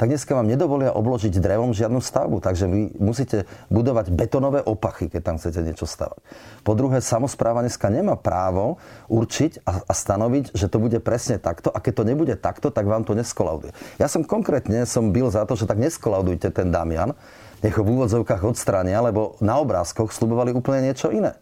tak 0.00 0.08
dneska 0.08 0.32
vám 0.32 0.48
nedovolia 0.48 0.96
obložiť 0.96 1.44
drevom 1.44 1.76
žiadnu 1.76 2.00
stavbu. 2.00 2.40
Takže 2.40 2.64
vy 2.64 2.96
musíte 2.96 3.44
budovať 3.68 4.08
betonové 4.08 4.64
opachy, 4.64 5.12
keď 5.12 5.20
tam 5.20 5.36
chcete 5.36 5.60
niečo 5.60 5.84
stavať. 5.84 6.24
Po 6.64 6.72
druhé, 6.72 7.04
samozpráva 7.04 7.60
dneska 7.60 7.92
nemá 7.92 8.16
právo 8.16 8.80
určiť 9.12 9.60
a, 9.68 9.84
a 9.84 9.92
stanoviť, 9.92 10.56
že 10.56 10.72
to 10.72 10.80
bude 10.80 10.96
presne 11.04 11.36
takto 11.36 11.68
a 11.68 11.84
keď 11.84 12.00
to 12.00 12.08
nebude 12.08 12.34
takto, 12.40 12.72
tak 12.72 12.88
vám 12.88 13.04
to 13.04 13.12
neskolauduje. 13.12 13.76
Ja 14.00 14.08
som 14.08 14.24
konkrétne 14.24 14.88
som 14.88 15.12
byl 15.12 15.28
za 15.28 15.44
to, 15.44 15.52
že 15.52 15.68
tak 15.68 15.76
neskolaudujte 15.76 16.48
ten 16.48 16.72
Damian, 16.72 17.12
nech 17.60 17.76
ho 17.76 17.84
v 17.84 18.00
úvodzovkách 18.00 18.40
odstránia, 18.40 19.04
lebo 19.04 19.36
na 19.44 19.60
obrázkoch 19.60 20.16
slubovali 20.16 20.56
úplne 20.56 20.88
niečo 20.88 21.12
iné. 21.12 21.36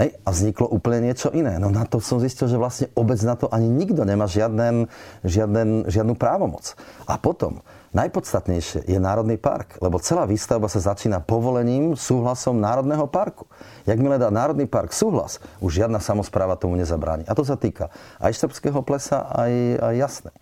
Hej, 0.00 0.16
a 0.24 0.28
vzniklo 0.32 0.72
úplne 0.72 1.12
niečo 1.12 1.28
iné. 1.36 1.60
No 1.60 1.68
na 1.68 1.84
to 1.84 2.00
som 2.00 2.16
zistil, 2.16 2.48
že 2.48 2.56
vlastne 2.56 2.88
obec 2.96 3.20
na 3.20 3.36
to 3.36 3.52
ani 3.52 3.68
nikto 3.68 4.08
nemá 4.08 4.24
žiaden, 4.24 4.88
žiaden, 5.20 5.84
žiadnu 5.84 6.16
právomoc. 6.16 6.72
A 7.04 7.20
potom, 7.20 7.60
najpodstatnejšie 7.92 8.88
je 8.88 8.96
Národný 8.96 9.36
park, 9.36 9.76
lebo 9.84 10.00
celá 10.00 10.24
výstavba 10.24 10.72
sa 10.72 10.80
začína 10.80 11.20
povolením, 11.20 11.92
súhlasom 11.92 12.56
Národného 12.56 13.04
parku. 13.04 13.44
Jakmile 13.84 14.16
dá 14.16 14.32
Národný 14.32 14.64
park 14.64 14.96
súhlas, 14.96 15.44
už 15.60 15.84
žiadna 15.84 16.00
samozpráva 16.00 16.56
tomu 16.56 16.72
nezabráni. 16.80 17.28
A 17.28 17.36
to 17.36 17.44
sa 17.44 17.60
týka 17.60 17.92
aj 18.16 18.32
Štrbského 18.32 18.80
plesa, 18.80 19.28
aj, 19.28 19.52
aj 19.76 19.94
Jasnej. 20.00 20.36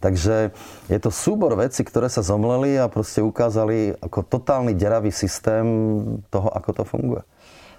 Takže 0.00 0.52
je 0.88 0.98
to 1.00 1.12
súbor 1.12 1.52
veci, 1.60 1.84
ktoré 1.84 2.08
sa 2.08 2.24
zomleli 2.24 2.80
a 2.80 2.88
proste 2.88 3.20
ukázali 3.20 4.00
ako 4.00 4.24
totálny 4.24 4.72
deravý 4.72 5.12
systém 5.12 5.64
toho, 6.32 6.48
ako 6.56 6.70
to 6.72 6.84
funguje. 6.88 7.24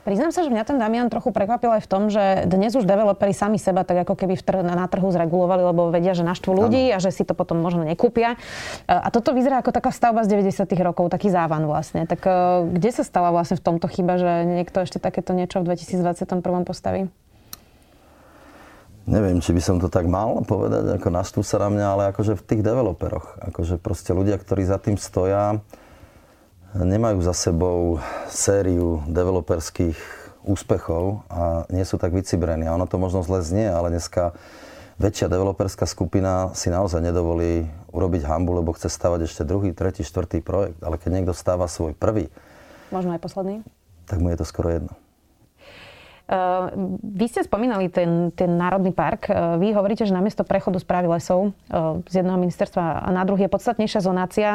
Priznám 0.06 0.30
sa, 0.30 0.46
že 0.46 0.54
mňa 0.54 0.70
ten 0.70 0.78
Damian 0.78 1.10
trochu 1.10 1.34
prekvapil 1.34 1.82
aj 1.82 1.82
v 1.82 1.90
tom, 1.90 2.14
že 2.14 2.46
dnes 2.46 2.78
už 2.78 2.86
developeri 2.86 3.34
sami 3.34 3.58
seba 3.58 3.82
tak 3.82 4.06
ako 4.06 4.14
keby 4.14 4.38
tr- 4.38 4.62
na 4.62 4.86
trhu 4.86 5.10
zregulovali, 5.10 5.66
lebo 5.66 5.90
vedia, 5.90 6.14
že 6.14 6.22
naštvú 6.22 6.54
ľudí 6.54 6.94
ano. 6.94 6.96
a 6.96 6.98
že 7.02 7.10
si 7.10 7.26
to 7.26 7.34
potom 7.34 7.58
možno 7.58 7.82
nekúpia. 7.82 8.38
A 8.86 9.10
toto 9.10 9.34
vyzerá 9.34 9.66
ako 9.66 9.74
taká 9.74 9.90
stavba 9.90 10.22
z 10.22 10.38
90. 10.38 10.70
rokov, 10.86 11.10
taký 11.10 11.34
závan 11.34 11.66
vlastne. 11.66 12.06
Tak 12.06 12.22
e, 12.22 12.30
kde 12.78 12.90
sa 12.94 13.02
stala 13.02 13.34
vlastne 13.34 13.58
v 13.58 13.66
tomto 13.66 13.90
chyba, 13.90 14.22
že 14.22 14.46
niekto 14.46 14.86
ešte 14.86 15.02
takéto 15.02 15.34
niečo 15.34 15.66
v 15.66 15.74
2021 15.74 16.38
postaví? 16.70 17.10
Neviem, 19.10 19.42
či 19.42 19.58
by 19.58 19.62
som 19.66 19.82
to 19.82 19.90
tak 19.90 20.06
mal 20.06 20.46
povedať, 20.46 21.02
ako 21.02 21.08
naštú 21.10 21.42
sa 21.42 21.66
na 21.66 21.74
mňa, 21.74 21.86
ale 21.98 22.04
akože 22.14 22.38
v 22.38 22.46
tých 22.46 22.62
developeroch. 22.62 23.42
Akože 23.42 23.82
proste 23.82 24.14
ľudia, 24.14 24.38
ktorí 24.38 24.70
za 24.70 24.78
tým 24.78 25.02
stoja, 25.02 25.66
nemajú 26.76 27.24
za 27.24 27.32
sebou 27.32 28.04
sériu 28.28 29.00
developerských 29.08 29.96
úspechov 30.44 31.24
a 31.32 31.64
nie 31.72 31.88
sú 31.88 31.96
tak 31.96 32.12
vycibrení. 32.12 32.68
A 32.68 32.76
ono 32.76 32.86
to 32.86 33.00
možno 33.00 33.24
zle 33.24 33.40
znie, 33.40 33.72
ale 33.72 33.96
dneska 33.96 34.36
väčšia 35.00 35.32
developerská 35.32 35.88
skupina 35.88 36.52
si 36.52 36.68
naozaj 36.68 37.00
nedovolí 37.00 37.68
urobiť 37.96 38.28
hambu, 38.28 38.60
lebo 38.60 38.76
chce 38.76 38.92
stavať 38.92 39.28
ešte 39.28 39.48
druhý, 39.48 39.72
tretí, 39.72 40.04
štvrtý 40.04 40.44
projekt. 40.44 40.80
Ale 40.84 41.00
keď 41.00 41.10
niekto 41.16 41.34
stáva 41.34 41.72
svoj 41.72 41.96
prvý, 41.96 42.28
možno 42.92 43.16
aj 43.16 43.24
posledný, 43.24 43.56
tak 44.06 44.20
mu 44.20 44.30
je 44.32 44.38
to 44.40 44.46
skoro 44.46 44.70
jedno. 44.70 44.94
Ehm, 46.26 46.98
vy 47.06 47.26
ste 47.30 47.46
spomínali 47.46 47.86
ten, 47.94 48.34
ten 48.34 48.58
Národný 48.58 48.90
park. 48.90 49.30
Ehm, 49.30 49.62
vy 49.62 49.78
hovoríte, 49.78 50.10
že 50.10 50.14
namiesto 50.14 50.42
prechodu 50.42 50.82
správy 50.82 51.06
lesov 51.06 51.54
ehm, 51.70 52.02
z 52.10 52.26
jedného 52.26 52.42
ministerstva 52.42 53.14
na 53.14 53.22
druhý 53.22 53.46
je 53.46 53.54
podstatnejšia 53.54 54.02
zonácia. 54.02 54.50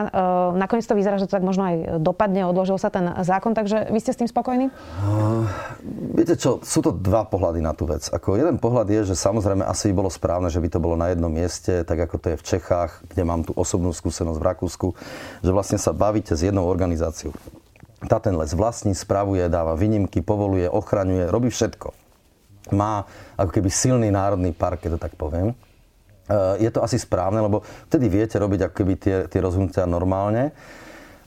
Nakoniec 0.53 0.85
to 0.85 0.99
vyzerá, 0.99 1.17
že 1.17 1.31
to 1.31 1.39
tak 1.39 1.47
možno 1.47 1.65
aj 1.65 1.77
dopadne, 2.03 2.43
odložil 2.45 2.77
sa 2.77 2.91
ten 2.91 3.07
zákon, 3.23 3.55
takže 3.55 3.89
vy 3.89 3.99
ste 4.03 4.13
s 4.13 4.21
tým 4.21 4.29
spokojní? 4.29 4.69
Viete 6.13 6.35
čo, 6.37 6.59
sú 6.61 6.83
to 6.83 6.91
dva 6.91 7.25
pohľady 7.25 7.63
na 7.63 7.73
tú 7.73 7.87
vec. 7.87 8.11
Ako 8.11 8.37
jeden 8.37 8.59
pohľad 8.59 8.91
je, 8.91 9.15
že 9.15 9.15
samozrejme 9.17 9.63
asi 9.65 9.95
by 9.95 9.95
bolo 10.05 10.11
správne, 10.11 10.51
že 10.51 10.61
by 10.61 10.69
to 10.69 10.83
bolo 10.83 10.99
na 10.99 11.15
jednom 11.15 11.31
mieste, 11.31 11.87
tak 11.87 12.11
ako 12.11 12.17
to 12.19 12.27
je 12.35 12.37
v 12.37 12.47
Čechách, 12.57 13.07
kde 13.07 13.23
mám 13.23 13.47
tú 13.47 13.55
osobnú 13.55 13.95
skúsenosť 13.95 14.39
v 14.43 14.49
Rakúsku, 14.51 14.89
že 15.41 15.51
vlastne 15.55 15.79
sa 15.79 15.95
bavíte 15.95 16.35
s 16.35 16.43
jednou 16.43 16.67
organizáciou 16.67 17.33
tá 18.09 18.17
ten 18.17 18.33
les 18.33 18.57
vlastní, 18.57 18.97
spravuje, 18.97 19.45
dáva 19.53 19.77
výnimky, 19.77 20.25
povoluje, 20.25 20.65
ochraňuje, 20.71 21.29
robí 21.29 21.53
všetko. 21.53 21.93
Má 22.73 23.05
ako 23.37 23.51
keby 23.51 23.69
silný 23.69 24.09
národný 24.09 24.57
park, 24.57 24.85
keď 24.87 24.97
to 24.97 25.01
tak 25.01 25.13
poviem. 25.21 25.53
E, 25.53 25.55
je 26.65 26.71
to 26.73 26.81
asi 26.81 26.97
správne, 26.97 27.45
lebo 27.45 27.61
vtedy 27.91 28.09
viete 28.09 28.41
robiť 28.41 28.71
ako 28.71 28.75
keby 28.75 28.93
tie, 28.97 29.17
tie 29.29 29.41
rozhodnutia 29.43 29.85
normálne. 29.85 30.55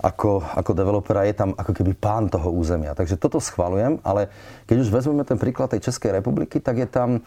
Ako, 0.04 0.44
ako 0.44 0.72
developera 0.76 1.24
je 1.24 1.36
tam 1.38 1.56
ako 1.56 1.72
keby 1.72 1.96
pán 1.96 2.28
toho 2.28 2.52
územia. 2.52 2.92
Takže 2.92 3.16
toto 3.16 3.40
schvalujem, 3.40 4.04
ale 4.04 4.28
keď 4.68 4.84
už 4.84 4.92
vezmeme 4.92 5.24
ten 5.24 5.40
príklad 5.40 5.72
tej 5.72 5.88
Českej 5.88 6.12
republiky, 6.20 6.60
tak 6.60 6.76
je 6.76 6.88
tam 6.90 7.24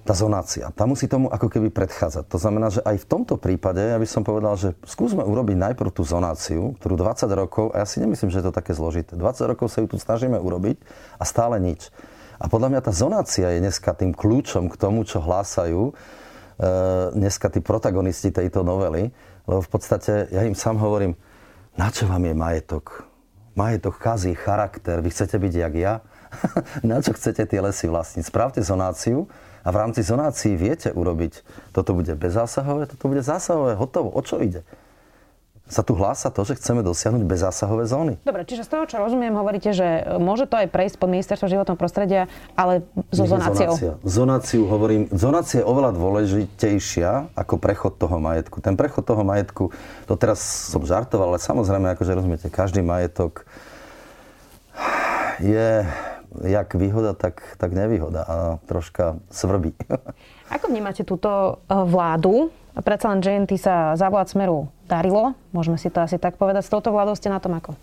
tá 0.00 0.16
zonácia. 0.16 0.72
Tá 0.72 0.88
musí 0.88 1.04
tomu 1.04 1.28
ako 1.28 1.52
keby 1.52 1.68
predchádzať. 1.68 2.24
To 2.32 2.38
znamená, 2.40 2.72
že 2.72 2.80
aj 2.80 3.04
v 3.04 3.06
tomto 3.06 3.36
prípade, 3.36 3.84
ja 3.84 4.00
by 4.00 4.08
som 4.08 4.24
povedal, 4.24 4.56
že 4.56 4.72
skúsme 4.88 5.20
urobiť 5.20 5.56
najprv 5.60 5.90
tú 5.92 6.02
zonáciu, 6.08 6.72
ktorú 6.80 6.96
20 6.96 7.28
rokov, 7.36 7.64
a 7.76 7.84
ja 7.84 7.86
si 7.86 8.00
nemyslím, 8.00 8.32
že 8.32 8.40
je 8.40 8.46
to 8.48 8.54
také 8.56 8.72
zložité, 8.72 9.14
20 9.14 9.50
rokov 9.52 9.68
sa 9.68 9.84
ju 9.84 9.92
tu 9.92 10.00
snažíme 10.00 10.40
urobiť 10.40 10.80
a 11.20 11.24
stále 11.28 11.60
nič. 11.60 11.92
A 12.40 12.48
podľa 12.48 12.72
mňa 12.72 12.80
tá 12.80 12.92
zonácia 12.96 13.52
je 13.52 13.60
dneska 13.60 13.92
tým 13.92 14.16
kľúčom 14.16 14.72
k 14.72 14.80
tomu, 14.80 15.04
čo 15.04 15.20
hlásajú 15.20 15.80
e, 15.88 15.92
dneska 17.12 17.52
tí 17.52 17.60
protagonisti 17.60 18.32
tejto 18.32 18.64
novely, 18.64 19.12
lebo 19.44 19.60
v 19.60 19.68
podstate 19.68 20.32
ja 20.32 20.48
im 20.48 20.56
sám 20.56 20.80
hovorím, 20.80 21.12
na 21.76 21.92
čo 21.92 22.08
vám 22.08 22.24
je 22.24 22.32
majetok? 22.32 23.04
Majetok 23.52 24.00
kazí 24.00 24.32
charakter, 24.32 25.04
vy 25.04 25.12
chcete 25.12 25.36
byť 25.36 25.52
jak 25.52 25.74
ja? 25.76 25.94
na 26.88 27.04
čo 27.04 27.12
chcete 27.12 27.44
tie 27.44 27.60
lesy 27.60 27.92
vlastniť? 27.92 28.24
Spravte 28.24 28.64
zonáciu, 28.64 29.28
a 29.60 29.68
v 29.68 29.76
rámci 29.76 30.00
zonácií 30.00 30.56
viete 30.56 30.92
urobiť, 30.92 31.44
toto 31.76 31.92
bude 31.92 32.16
bezzásahové, 32.16 32.88
toto 32.88 33.04
bude 33.08 33.20
zásahové, 33.20 33.76
hotovo. 33.76 34.08
O 34.12 34.20
čo 34.24 34.40
ide? 34.40 34.64
sa 35.70 35.86
tu 35.86 35.94
hlása 35.94 36.34
to, 36.34 36.42
že 36.42 36.58
chceme 36.58 36.82
dosiahnuť 36.82 37.22
bezzásahové 37.22 37.86
zóny. 37.86 38.18
Dobre, 38.26 38.42
čiže 38.42 38.66
z 38.66 38.70
toho, 38.74 38.84
čo 38.90 38.98
rozumiem, 38.98 39.30
hovoríte, 39.38 39.70
že 39.70 40.02
môže 40.18 40.50
to 40.50 40.58
aj 40.58 40.66
prejsť 40.66 40.98
pod 40.98 41.08
ministerstvo 41.14 41.46
životného 41.46 41.78
prostredia, 41.78 42.26
ale 42.58 42.82
so 43.14 43.22
zonáciou. 43.22 43.78
Zonácia. 43.78 43.92
Zonáciu 44.02 44.62
hovorím, 44.66 45.06
zonácia 45.14 45.62
je 45.62 45.66
oveľa 45.70 45.94
dôležitejšia 45.94 47.38
ako 47.38 47.54
prechod 47.62 48.02
toho 48.02 48.18
majetku. 48.18 48.58
Ten 48.58 48.74
prechod 48.74 49.06
toho 49.06 49.22
majetku, 49.22 49.70
to 50.10 50.14
teraz 50.18 50.42
som 50.42 50.82
žartoval, 50.82 51.38
ale 51.38 51.38
samozrejme, 51.38 51.94
akože 51.94 52.18
rozumiete, 52.18 52.46
každý 52.50 52.82
majetok 52.82 53.46
je 55.38 55.86
jak 56.46 56.74
výhoda, 56.74 57.12
tak, 57.12 57.42
tak 57.58 57.74
nevýhoda 57.74 58.22
a 58.22 58.36
troška 58.66 59.18
svrbí. 59.30 59.74
Ako 60.54 60.70
vnímate 60.70 61.02
túto 61.02 61.62
e, 61.66 61.74
vládu? 61.74 62.50
Predsa 62.70 63.10
len 63.10 63.20
JNT 63.20 63.52
sa 63.58 63.98
za 63.98 64.06
vlád 64.06 64.30
Smeru 64.30 64.70
darilo, 64.86 65.34
môžeme 65.50 65.74
si 65.74 65.90
to 65.90 66.02
asi 66.02 66.16
tak 66.22 66.38
povedať. 66.38 66.66
S 66.66 66.72
touto 66.72 66.94
vládou 66.94 67.18
ste 67.18 67.26
na 67.30 67.42
tom 67.42 67.54
ako? 67.58 67.74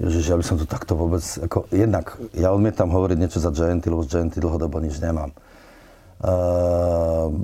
Ježiš, 0.00 0.32
ja 0.32 0.36
by 0.38 0.44
som 0.46 0.56
to 0.56 0.64
takto 0.64 0.96
vôbec... 0.96 1.20
Ako, 1.20 1.68
jednak, 1.68 2.16
ja 2.32 2.56
odmietam 2.56 2.88
hovoriť 2.88 3.18
niečo 3.20 3.42
za 3.42 3.52
JNT, 3.52 3.84
lebo 3.92 4.00
z 4.00 4.16
JNT 4.16 4.40
dlhodobo 4.40 4.80
nič 4.80 4.96
nemám. 4.96 5.34
Uh, 6.20 7.36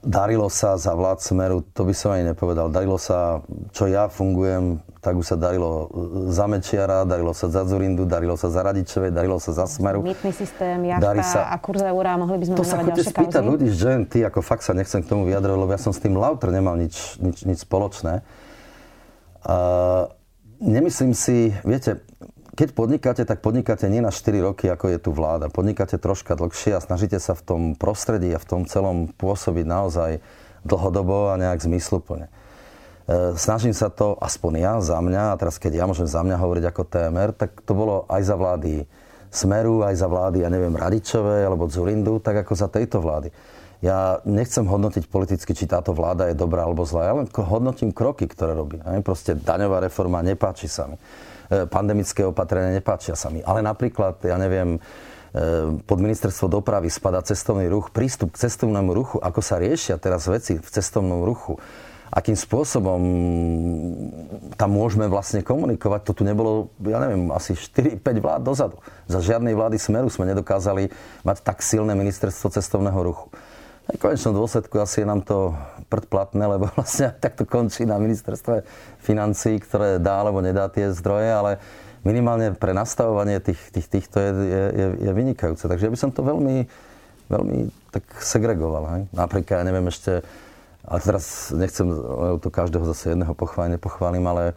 darilo 0.00 0.48
sa 0.48 0.80
za 0.80 0.96
vlád 0.96 1.20
Smeru, 1.20 1.60
to 1.76 1.84
by 1.84 1.92
som 1.92 2.16
ani 2.16 2.32
nepovedal. 2.32 2.72
Darilo 2.72 2.96
sa, 2.96 3.44
čo 3.72 3.84
ja 3.84 4.08
fungujem, 4.08 4.80
tak 5.00 5.16
už 5.16 5.32
sa 5.32 5.36
darilo 5.36 5.92
za 6.32 6.48
Mečiara, 6.48 7.04
darilo 7.04 7.36
sa 7.36 7.52
za 7.52 7.64
Zurindu, 7.68 8.08
darilo 8.08 8.36
sa 8.36 8.48
za 8.48 8.64
Radičeve, 8.64 9.12
darilo 9.12 9.36
sa 9.36 9.52
za 9.52 9.68
Smeru. 9.68 10.00
Mýtny 10.00 10.32
systém, 10.32 10.88
jachta 10.88 11.24
sa... 11.24 11.40
a 11.52 11.56
kurz 11.60 11.84
eura, 11.84 12.16
mohli 12.16 12.40
by 12.40 12.44
sme 12.48 12.54
To 12.56 12.64
sa 12.64 12.80
chodíte 12.80 13.04
spýtať 13.04 13.42
ľudí 13.44 13.68
že 13.72 14.08
ty 14.08 14.24
ako 14.24 14.40
fakt 14.40 14.64
sa 14.64 14.72
nechcem 14.72 15.04
k 15.04 15.06
tomu 15.08 15.28
vyjadrovať, 15.28 15.58
lebo 15.60 15.72
ja 15.72 15.80
som 15.80 15.92
s 15.92 16.00
tým 16.00 16.16
Lauter 16.16 16.48
nemal 16.48 16.80
nič, 16.80 17.20
nič, 17.20 17.44
nič 17.44 17.58
spoločné. 17.64 18.24
Uh, 19.40 20.08
nemyslím 20.60 21.16
si, 21.16 21.52
viete, 21.64 22.04
keď 22.60 22.76
podnikáte, 22.76 23.22
tak 23.24 23.40
podnikáte 23.40 23.88
nie 23.88 24.04
na 24.04 24.12
4 24.12 24.52
roky, 24.52 24.68
ako 24.68 24.92
je 24.92 25.00
tu 25.00 25.16
vláda. 25.16 25.48
Podnikáte 25.48 25.96
troška 25.96 26.36
dlhšie 26.36 26.76
a 26.76 26.84
snažíte 26.84 27.16
sa 27.16 27.32
v 27.32 27.40
tom 27.40 27.60
prostredí 27.72 28.28
a 28.36 28.42
v 28.42 28.44
tom 28.44 28.62
celom 28.68 29.08
pôsobiť 29.16 29.64
naozaj 29.64 30.20
dlhodobo 30.68 31.32
a 31.32 31.40
nejak 31.40 31.56
zmysluplne. 31.64 32.28
E, 32.28 33.32
snažím 33.40 33.72
sa 33.72 33.88
to, 33.88 34.12
aspoň 34.20 34.52
ja, 34.60 34.74
za 34.84 35.00
mňa, 35.00 35.32
a 35.32 35.38
teraz 35.40 35.56
keď 35.56 35.72
ja 35.80 35.84
môžem 35.88 36.04
za 36.04 36.20
mňa 36.20 36.36
hovoriť 36.36 36.64
ako 36.68 36.82
TMR, 36.84 37.30
tak 37.32 37.64
to 37.64 37.72
bolo 37.72 38.04
aj 38.12 38.28
za 38.28 38.36
vlády 38.36 38.84
Smeru, 39.32 39.80
aj 39.80 39.96
za 39.96 40.08
vlády, 40.12 40.44
ja 40.44 40.52
neviem, 40.52 40.76
Radičové 40.76 41.48
alebo 41.48 41.64
Zurindu, 41.64 42.20
tak 42.20 42.44
ako 42.44 42.52
za 42.60 42.68
tejto 42.68 43.00
vlády. 43.00 43.32
ja 43.80 44.20
nechcem 44.28 44.68
hodnotiť 44.68 45.08
politicky, 45.08 45.56
či 45.56 45.64
táto 45.64 45.96
vláda 45.96 46.28
je 46.28 46.36
dobrá 46.36 46.68
alebo 46.68 46.84
zlá. 46.84 47.08
Ja 47.08 47.16
len 47.16 47.32
hodnotím 47.32 47.96
kroky, 47.96 48.28
ktoré 48.28 48.52
robí. 48.52 48.76
Proste 49.00 49.32
daňová 49.32 49.80
reforma 49.80 50.20
nepáči 50.20 50.68
sa 50.68 50.84
mi. 50.84 51.00
E, 51.50 51.66
pandemické 51.66 52.22
opatrenia 52.22 52.78
nepáčia 52.78 53.18
sa 53.18 53.26
mi. 53.26 53.42
Ale 53.42 53.58
napríklad, 53.58 54.22
ja 54.22 54.38
neviem, 54.38 54.78
e, 54.78 55.82
pod 55.82 55.98
ministerstvo 55.98 56.46
dopravy 56.46 56.86
spada 56.86 57.18
cestovný 57.26 57.66
ruch, 57.66 57.90
prístup 57.90 58.30
k 58.38 58.46
cestovnému 58.46 58.94
ruchu, 58.94 59.18
ako 59.18 59.42
sa 59.42 59.58
riešia 59.58 59.98
teraz 59.98 60.30
veci 60.30 60.62
v 60.62 60.68
cestovnom 60.70 61.26
ruchu, 61.26 61.58
akým 62.14 62.38
spôsobom 62.38 63.02
tam 64.54 64.70
môžeme 64.70 65.10
vlastne 65.10 65.42
komunikovať. 65.42 66.00
To 66.06 66.12
tu 66.14 66.22
nebolo, 66.22 66.70
ja 66.86 67.02
neviem, 67.02 67.34
asi 67.34 67.58
4-5 67.58 67.98
vlád 68.22 68.42
dozadu. 68.46 68.78
Za 69.10 69.18
žiadnej 69.18 69.58
vlády 69.58 69.74
Smeru 69.74 70.06
sme 70.06 70.30
nedokázali 70.30 70.86
mať 71.26 71.36
tak 71.42 71.66
silné 71.66 71.98
ministerstvo 71.98 72.46
cestovného 72.46 72.98
ruchu. 73.02 73.26
V 73.90 73.98
konečnom 73.98 74.38
dôsledku 74.38 74.78
asi 74.78 75.02
je 75.02 75.06
nám 75.08 75.26
to 75.26 75.56
predplatné, 75.90 76.46
lebo 76.46 76.70
vlastne 76.78 77.10
tak 77.18 77.34
to 77.34 77.42
končí 77.44 77.82
na 77.82 77.98
ministerstve 77.98 78.62
financí, 79.02 79.58
ktoré 79.58 79.98
dá 79.98 80.22
alebo 80.22 80.38
nedá 80.38 80.70
tie 80.70 80.94
zdroje, 80.94 81.30
ale 81.30 81.52
minimálne 82.06 82.56
pre 82.56 82.72
nastavovanie 82.72 83.42
tých, 83.42 83.60
tých, 83.74 83.86
týchto 83.90 84.16
je, 84.22 84.30
je, 84.32 84.86
je, 85.04 85.10
vynikajúce. 85.12 85.68
Takže 85.68 85.90
ja 85.90 85.92
by 85.92 85.98
som 86.00 86.10
to 86.14 86.24
veľmi, 86.24 86.64
veľmi 87.28 87.58
tak 87.92 88.04
segregoval. 88.22 88.84
Hej? 88.96 89.02
Napríklad, 89.12 89.60
ja 89.60 89.68
neviem 89.68 89.86
ešte, 89.90 90.24
ale 90.86 90.98
teraz 91.04 91.52
nechcem 91.52 91.90
to 92.40 92.48
každého 92.48 92.88
zase 92.88 93.12
jedného 93.12 93.36
pochváliť, 93.36 93.76
nepochválim, 93.76 94.24
ale 94.24 94.44
e, 94.48 94.54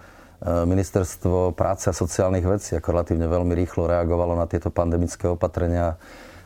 Ministerstvo 0.63 1.51
práce 1.51 1.91
a 1.91 1.93
sociálnych 1.93 2.47
vecí 2.47 2.79
ako 2.79 2.95
relatívne 2.95 3.27
veľmi 3.27 3.51
rýchlo 3.59 3.91
reagovalo 3.91 4.39
na 4.39 4.47
tieto 4.47 4.71
pandemické 4.71 5.27
opatrenia 5.27 5.99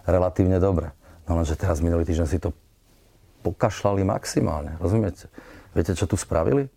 relatívne 0.09 0.57
dobre. 0.57 0.89
No 1.29 1.37
lenže 1.37 1.59
teraz 1.59 1.83
minulý 1.83 2.07
týždeň 2.07 2.25
si 2.25 2.41
to 2.41 2.55
pokašľali 3.41 4.01
maximálne. 4.07 4.75
Rozumiete? 4.81 5.29
Viete, 5.75 5.93
čo 5.93 6.09
tu 6.09 6.17
spravili? 6.17 6.69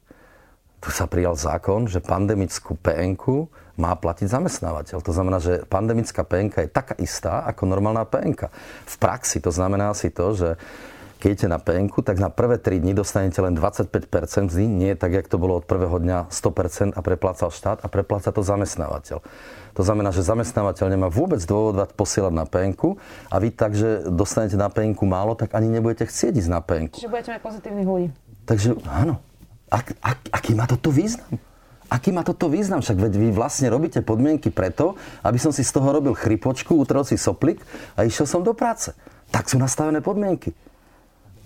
Tu 0.81 0.89
sa 0.89 1.05
prijal 1.05 1.37
zákon, 1.37 1.85
že 1.85 2.01
pandemickú 2.01 2.73
PNK 2.81 3.53
má 3.77 3.93
platiť 3.97 4.29
zamestnávateľ. 4.33 5.01
To 5.01 5.13
znamená, 5.13 5.41
že 5.41 5.65
pandemická 5.69 6.25
PNK 6.25 6.69
je 6.69 6.71
taká 6.73 6.95
istá 7.01 7.45
ako 7.49 7.69
normálna 7.69 8.05
PNK. 8.09 8.49
V 8.89 8.97
praxi 9.01 9.41
to 9.41 9.53
znamená 9.53 9.93
si 9.93 10.13
to, 10.13 10.33
že 10.37 10.49
keď 11.21 11.29
idete 11.37 11.49
na 11.53 11.61
PNK, 11.61 12.01
tak 12.01 12.17
na 12.17 12.33
prvé 12.33 12.57
3 12.57 12.81
dní 12.81 12.97
dostanete 12.97 13.45
len 13.45 13.53
25% 13.53 14.49
mzdy, 14.49 14.65
nie 14.65 14.97
tak, 14.97 15.13
jak 15.13 15.29
to 15.29 15.37
bolo 15.37 15.61
od 15.61 15.69
prvého 15.69 16.01
dňa 16.01 16.33
100% 16.33 16.97
a 16.97 17.01
preplácal 17.05 17.53
štát 17.53 17.85
a 17.85 17.87
prepláca 17.93 18.33
to 18.33 18.41
zamestnávateľ. 18.41 19.21
To 19.77 19.83
znamená, 19.85 20.17
že 20.17 20.25
zamestnávateľ 20.25 20.89
nemá 20.89 21.13
vôbec 21.13 21.45
dôvod 21.45 21.77
vás 21.77 21.93
posielať 21.93 22.33
na 22.33 22.49
penku 22.49 22.97
a 23.29 23.37
vy 23.37 23.53
tak, 23.53 23.77
že 23.77 24.09
dostanete 24.09 24.57
na 24.57 24.73
penku 24.73 25.05
málo, 25.05 25.37
tak 25.37 25.53
ani 25.53 25.69
nebudete 25.69 26.09
chcieť 26.09 26.41
ísť 26.41 26.51
na 26.51 26.65
penku. 26.65 26.97
Čiže 26.97 27.13
budete 27.13 27.31
mať 27.37 27.43
pozitívnych 27.45 27.87
ľudí. 27.87 28.09
Takže 28.49 28.81
áno. 28.89 29.21
Ak, 29.71 29.95
ak, 30.03 30.19
aký 30.35 30.57
má 30.57 30.67
toto 30.67 30.91
význam? 30.91 31.39
Aký 31.91 32.11
má 32.11 32.23
toto 32.23 32.47
význam? 32.49 32.83
Však 32.83 32.97
veď 32.97 33.13
vy 33.19 33.29
vlastne 33.35 33.67
robíte 33.71 34.01
podmienky 34.03 34.51
preto, 34.51 34.99
aby 35.27 35.39
som 35.39 35.55
si 35.55 35.63
z 35.67 35.75
toho 35.75 35.91
robil 35.91 36.15
chrypočku, 36.15 36.75
utrel 36.75 37.03
si 37.07 37.15
soplik 37.15 37.63
a 37.95 38.07
išiel 38.07 38.27
som 38.27 38.41
do 38.47 38.55
práce. 38.55 38.95
Tak 39.31 39.47
sú 39.47 39.59
nastavené 39.59 40.03
podmienky. 40.03 40.55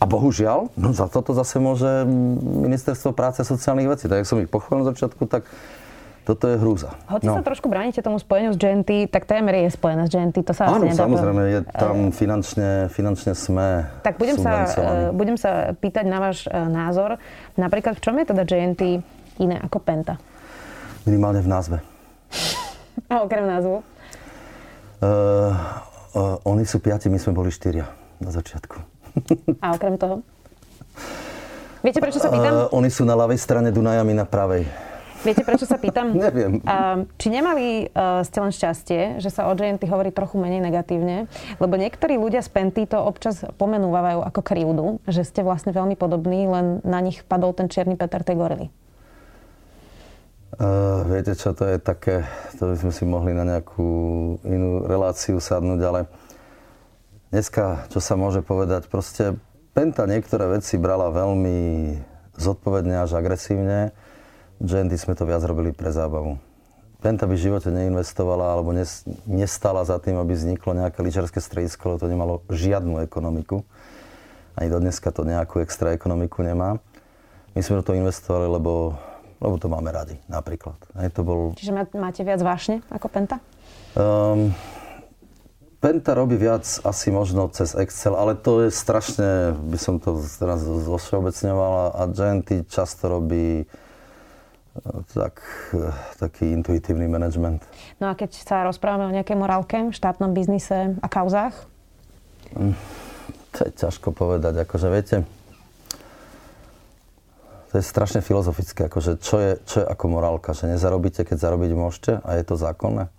A 0.03 0.05
bohužiaľ, 0.05 0.75
no 0.75 0.91
za 0.91 1.07
toto 1.07 1.33
zase 1.33 1.63
môže 1.63 2.05
ministerstvo 2.67 3.15
práce 3.15 3.41
a 3.41 3.47
sociálnych 3.47 3.89
vecí. 3.89 4.05
Tak, 4.11 4.23
jak 4.23 4.29
som 4.29 4.43
ich 4.43 4.51
pochválil 4.51 4.85
na 4.85 4.91
začiatku, 4.93 5.25
tak 5.31 5.47
toto 6.25 6.49
je 6.49 6.57
hrúza. 6.57 6.97
Hoci 7.05 7.29
no. 7.29 7.37
sa 7.37 7.45
trošku 7.45 7.69
bránite 7.69 8.01
tomu 8.01 8.17
spojeniu 8.17 8.57
s 8.57 8.59
GNT, 8.59 9.13
tak 9.13 9.29
témer 9.29 9.69
je 9.69 9.77
spojené 9.77 10.09
s 10.09 10.11
GNT, 10.11 10.41
to 10.41 10.57
sa 10.57 10.73
Áno, 10.73 10.89
asi 10.89 10.97
nedá 10.97 11.05
samozrejme, 11.05 11.43
je 11.53 11.61
tam 11.69 11.97
finančne, 12.17 12.89
finančne 12.89 13.37
sme 13.37 13.85
Tak 14.01 14.17
budem 14.17 14.41
sa, 14.41 14.65
e, 14.65 15.13
budem 15.13 15.37
sa 15.37 15.77
pýtať 15.77 16.09
na 16.09 16.19
váš 16.25 16.49
e, 16.49 16.57
názor. 16.57 17.21
Napríklad, 17.61 18.01
v 18.01 18.03
čom 18.03 18.17
je 18.17 18.25
teda 18.33 18.43
GNT 18.49 18.83
iné 19.37 19.57
ako 19.61 19.85
Penta? 19.85 20.17
Minimálne 21.05 21.45
v 21.45 21.49
názve. 21.53 21.77
A 23.13 23.21
okrem 23.21 23.45
názvu? 23.45 23.85
Uh, 25.05 25.53
uh, 26.17 26.41
oni 26.49 26.65
sú 26.65 26.81
piati, 26.81 27.13
my 27.13 27.21
sme 27.21 27.37
boli 27.37 27.53
štyria 27.53 27.85
na 28.17 28.33
začiatku. 28.33 28.94
A 29.65 29.75
okrem 29.75 29.95
toho? 29.99 30.23
Viete, 31.85 32.01
prečo 32.01 32.17
sa 32.17 32.33
pýtam? 32.33 32.73
Uh, 32.73 32.81
oni 32.81 32.89
sú 32.89 33.05
na 33.05 33.13
ľavej 33.13 33.37
strane 33.37 33.69
Dunaja, 33.69 34.01
my 34.03 34.17
na 34.17 34.25
pravej. 34.25 34.65
Viete, 35.25 35.41
prečo 35.41 35.65
sa 35.65 35.81
pýtam? 35.81 36.13
Neviem. 36.29 36.61
Uh, 36.61 37.09
či 37.17 37.33
nemali 37.33 37.89
uh, 37.93 38.21
ste 38.25 38.39
len 38.45 38.53
šťastie, 38.53 39.01
že 39.21 39.33
sa 39.33 39.49
o 39.49 39.53
GNT 39.57 39.89
hovorí 39.89 40.13
trochu 40.13 40.37
menej 40.37 40.61
negatívne? 40.61 41.29
Lebo 41.57 41.81
niektorí 41.81 42.21
ľudia 42.21 42.45
z 42.45 42.53
Penty 42.53 42.85
to 42.85 43.01
občas 43.01 43.45
pomenúvajú 43.57 44.21
ako 44.21 44.41
krivdu, 44.45 44.87
že 45.09 45.25
ste 45.25 45.41
vlastne 45.41 45.73
veľmi 45.73 45.97
podobní, 45.97 46.45
len 46.45 46.85
na 46.85 47.01
nich 47.01 47.25
padol 47.25 47.57
ten 47.57 47.73
čierny 47.73 47.97
Peter 47.97 48.21
tej 48.21 48.37
gorily. 48.37 48.69
Uh, 50.55 51.03
viete 51.11 51.35
čo, 51.35 51.51
to 51.51 51.67
je 51.67 51.83
také, 51.83 52.23
to 52.61 52.71
by 52.71 52.77
sme 52.79 52.93
si 52.95 53.03
mohli 53.03 53.35
na 53.35 53.43
nejakú 53.43 53.89
inú 54.47 54.87
reláciu 54.87 55.43
sadnúť, 55.43 55.81
ale 55.83 56.01
dneska, 57.35 57.91
čo 57.91 57.99
sa 57.99 58.15
môže 58.15 58.47
povedať, 58.47 58.87
proste 58.87 59.35
Penta 59.75 60.07
niektoré 60.07 60.47
veci 60.47 60.79
brala 60.79 61.11
veľmi 61.11 61.59
zodpovedne 62.39 63.03
až 63.03 63.19
agresívne 63.19 63.91
GNT 64.63 64.95
sme 64.95 65.19
to 65.19 65.27
viac 65.27 65.43
robili 65.43 65.75
pre 65.75 65.91
zábavu. 65.91 66.39
Penta 67.03 67.29
by 67.29 67.37
v 67.37 67.45
živote 67.51 67.69
neinvestovala 67.69 68.57
alebo 68.57 68.73
nestala 69.29 69.85
za 69.85 70.01
tým, 70.01 70.17
aby 70.17 70.33
vzniklo 70.33 70.73
nejaké 70.73 71.05
lyžerské 71.05 71.37
stredisko, 71.37 71.91
lebo 71.91 72.01
to 72.01 72.09
nemalo 72.09 72.35
žiadnu 72.49 73.03
ekonomiku. 73.05 73.61
Ani 74.57 74.73
do 74.73 74.81
dneska 74.81 75.13
to 75.13 75.27
nejakú 75.27 75.61
extra 75.61 75.93
ekonomiku 75.93 76.41
nemá. 76.41 76.81
My 77.53 77.61
sme 77.61 77.83
do 77.83 77.85
toho 77.85 78.01
investovali, 78.01 78.49
lebo, 78.49 78.97
lebo 79.37 79.55
to 79.61 79.69
máme 79.69 79.93
radi, 79.93 80.17
napríklad. 80.33 80.79
Aj 80.97 81.11
to 81.13 81.21
bol... 81.27 81.53
Čiže 81.59 81.77
máte 81.99 82.23
viac 82.25 82.41
vášne 82.41 82.81
ako 82.89 83.07
Penta? 83.13 83.37
Um, 83.93 84.55
Penta 85.85 86.17
robí 86.17 86.41
viac 86.41 86.65
asi 86.81 87.13
možno 87.13 87.45
cez 87.53 87.77
Excel, 87.77 88.17
ale 88.17 88.33
to 88.41 88.65
je 88.65 88.73
strašne, 88.73 89.53
by 89.69 89.77
som 89.77 90.01
to 90.01 90.17
teraz 90.41 90.65
zosveobecňoval 90.65 91.93
a 91.93 92.09
GNT 92.09 92.65
často 92.73 93.13
robí 93.13 93.69
tak, 95.13 95.45
taký 96.17 96.57
intuitívny 96.57 97.05
management. 97.05 97.69
No 98.01 98.09
a 98.09 98.17
keď 98.17 98.33
sa 98.33 98.65
rozprávame 98.65 99.13
o 99.13 99.13
nejakej 99.13 99.37
morálke, 99.37 99.93
štátnom 99.93 100.33
biznise 100.33 100.97
a 101.05 101.07
kauzách? 101.13 101.53
Mm, 102.57 102.73
to 103.53 103.59
je 103.69 103.71
ťažko 103.77 104.17
povedať. 104.17 104.65
Akože 104.65 104.89
viete, 104.89 105.29
to 107.69 107.75
je 107.77 107.85
strašne 107.85 108.25
filozofické. 108.25 108.89
Akože 108.89 109.21
čo, 109.21 109.37
je, 109.37 109.53
čo 109.69 109.85
je 109.85 109.87
ako 109.87 110.05
morálka? 110.17 110.57
Že 110.57 110.81
nezarobíte, 110.81 111.29
keď 111.29 111.45
zarobiť 111.45 111.71
môžete 111.77 112.13
a 112.25 112.41
je 112.41 112.45
to 112.49 112.57
zákonné? 112.57 113.13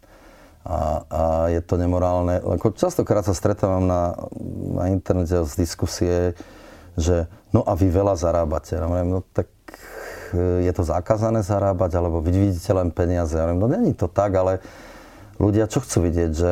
A, 0.66 1.06
a 1.06 1.22
je 1.54 1.62
to 1.62 1.78
nemorálne. 1.78 2.42
Ako 2.42 2.74
častokrát 2.74 3.22
sa 3.22 3.38
stretávam 3.38 3.86
na, 3.86 4.18
na 4.74 4.90
internete 4.90 5.38
z 5.46 5.54
diskusie, 5.54 6.34
že 6.98 7.30
no 7.54 7.62
a 7.62 7.78
vy 7.78 7.94
veľa 7.94 8.18
zarábate. 8.18 8.82
No, 8.82 8.90
no 9.06 9.20
tak 9.22 9.46
je 10.36 10.72
to 10.74 10.84
zakázané 10.84 11.46
zarábať, 11.46 12.02
alebo 12.02 12.20
vy 12.20 12.34
vidíte 12.34 12.74
len 12.74 12.90
peniaze. 12.90 13.38
Ja 13.38 13.54
no 13.54 13.70
není 13.70 13.94
to 13.94 14.10
tak, 14.10 14.34
ale 14.34 14.60
ľudia 15.38 15.70
čo 15.70 15.86
chcú 15.86 16.10
vidieť, 16.10 16.32
že 16.34 16.52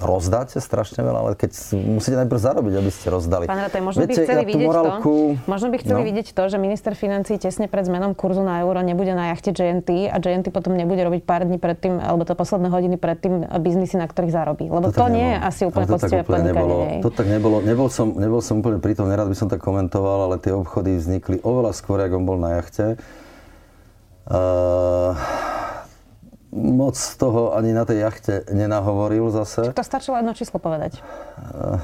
rozdáte 0.00 0.56
strašne 0.58 1.04
veľa, 1.04 1.18
ale 1.20 1.30
keď 1.36 1.76
musíte 1.76 2.16
najprv 2.16 2.40
zarobiť, 2.40 2.74
aby 2.80 2.90
ste 2.90 3.06
rozdali. 3.12 3.44
Pán 3.44 3.60
Rataj, 3.60 3.80
možno 3.84 4.08
Viete, 4.08 4.24
by 4.24 4.24
chceli 4.24 4.42
ja 4.42 4.48
vidieť 4.48 4.68
morálku... 4.68 5.14
to, 5.36 5.44
možno 5.44 5.68
by 5.68 5.76
chceli 5.84 6.00
no. 6.00 6.06
vidieť 6.08 6.26
to, 6.32 6.42
že 6.48 6.56
minister 6.56 6.92
financí 6.96 7.36
tesne 7.36 7.68
pred 7.68 7.84
zmenom 7.84 8.16
kurzu 8.16 8.40
na 8.40 8.64
euro 8.64 8.80
nebude 8.80 9.12
na 9.12 9.30
jachte 9.36 9.52
JNT 9.52 10.08
a 10.08 10.16
JNT 10.16 10.48
potom 10.50 10.72
nebude 10.72 11.04
robiť 11.04 11.22
pár 11.22 11.44
dní 11.44 11.60
predtým, 11.60 12.00
alebo 12.00 12.24
to 12.24 12.32
posledné 12.32 12.72
hodiny 12.72 12.96
predtým 12.96 13.44
biznisy, 13.60 14.00
na 14.00 14.08
ktorých 14.08 14.32
zarobí. 14.32 14.66
Lebo 14.72 14.88
to, 14.88 14.96
to 14.96 15.08
nie 15.12 15.36
je 15.36 15.38
asi 15.38 15.62
úplne 15.68 15.86
poctivé 15.86 16.24
podnikanie. 16.24 17.04
To 17.04 17.12
tak 17.12 17.28
nebolo. 17.28 17.60
Nebol 17.60 17.92
som, 17.92 18.16
nebol 18.16 18.40
som 18.40 18.64
úplne 18.64 18.80
pri 18.80 18.96
tom, 18.96 19.12
nerad 19.12 19.28
by 19.28 19.36
som 19.36 19.52
tak 19.52 19.60
komentoval, 19.60 20.32
ale 20.32 20.36
tie 20.40 20.56
obchody 20.56 20.96
vznikli 20.96 21.44
oveľa 21.44 21.76
skôr, 21.76 22.00
ako 22.00 22.14
on 22.16 22.24
bol 22.24 22.38
na 22.40 22.56
jachte. 22.58 22.96
Uh, 24.30 25.16
moc 26.50 26.98
toho 26.98 27.54
ani 27.54 27.70
na 27.70 27.86
tej 27.86 28.02
jachte 28.02 28.34
nenahovoril 28.50 29.30
zase. 29.30 29.70
To 29.70 29.86
stačilo 29.86 30.18
jedno 30.18 30.34
číslo 30.34 30.58
povedať. 30.58 30.98
Eh, 30.98 31.78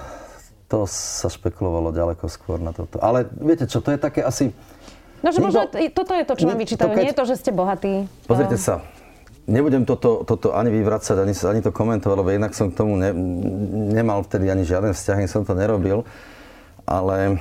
to 0.66 0.90
sa 0.90 1.30
špekulovalo 1.30 1.94
ďaleko 1.94 2.26
skôr 2.26 2.58
na 2.58 2.74
toto. 2.74 2.98
Ale 2.98 3.30
viete 3.38 3.70
čo, 3.70 3.78
to 3.78 3.94
je 3.94 3.98
také 4.02 4.26
asi... 4.26 4.50
No, 5.22 5.30
že 5.30 5.38
možno 5.38 5.70
toto 5.70 6.12
je 6.12 6.24
to, 6.26 6.34
čo 6.34 6.46
vám 6.50 6.58
vyčítajú. 6.58 6.90
Keď... 6.92 6.98
Nie 6.98 7.10
je 7.14 7.18
to, 7.18 7.26
že 7.26 7.34
ste 7.38 7.50
bohatí. 7.54 8.10
Pozrite 8.26 8.58
sa, 8.58 8.82
nebudem 9.46 9.86
toto, 9.86 10.26
toto 10.26 10.52
ani 10.52 10.74
vyvracať, 10.74 11.16
ani, 11.22 11.34
ani 11.34 11.60
to 11.62 11.70
komentovať, 11.70 12.16
lebo 12.18 12.30
inak 12.34 12.52
som 12.52 12.74
k 12.74 12.78
tomu 12.82 12.98
ne, 12.98 13.14
nemal 13.94 14.26
vtedy 14.26 14.50
ani 14.50 14.66
žiaden 14.66 14.90
vzťah, 14.90 15.16
ani 15.22 15.30
som 15.30 15.46
to 15.46 15.54
nerobil. 15.54 16.02
Ale 16.86 17.38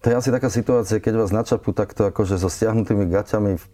to 0.00 0.12
je 0.12 0.14
asi 0.16 0.30
taká 0.30 0.52
situácia, 0.52 1.02
keď 1.02 1.14
vás 1.24 1.32
načapú 1.32 1.72
takto 1.72 2.08
akože 2.08 2.36
so 2.36 2.46
stiahnutými 2.46 3.08
gaťami 3.08 3.56
v, 3.58 3.64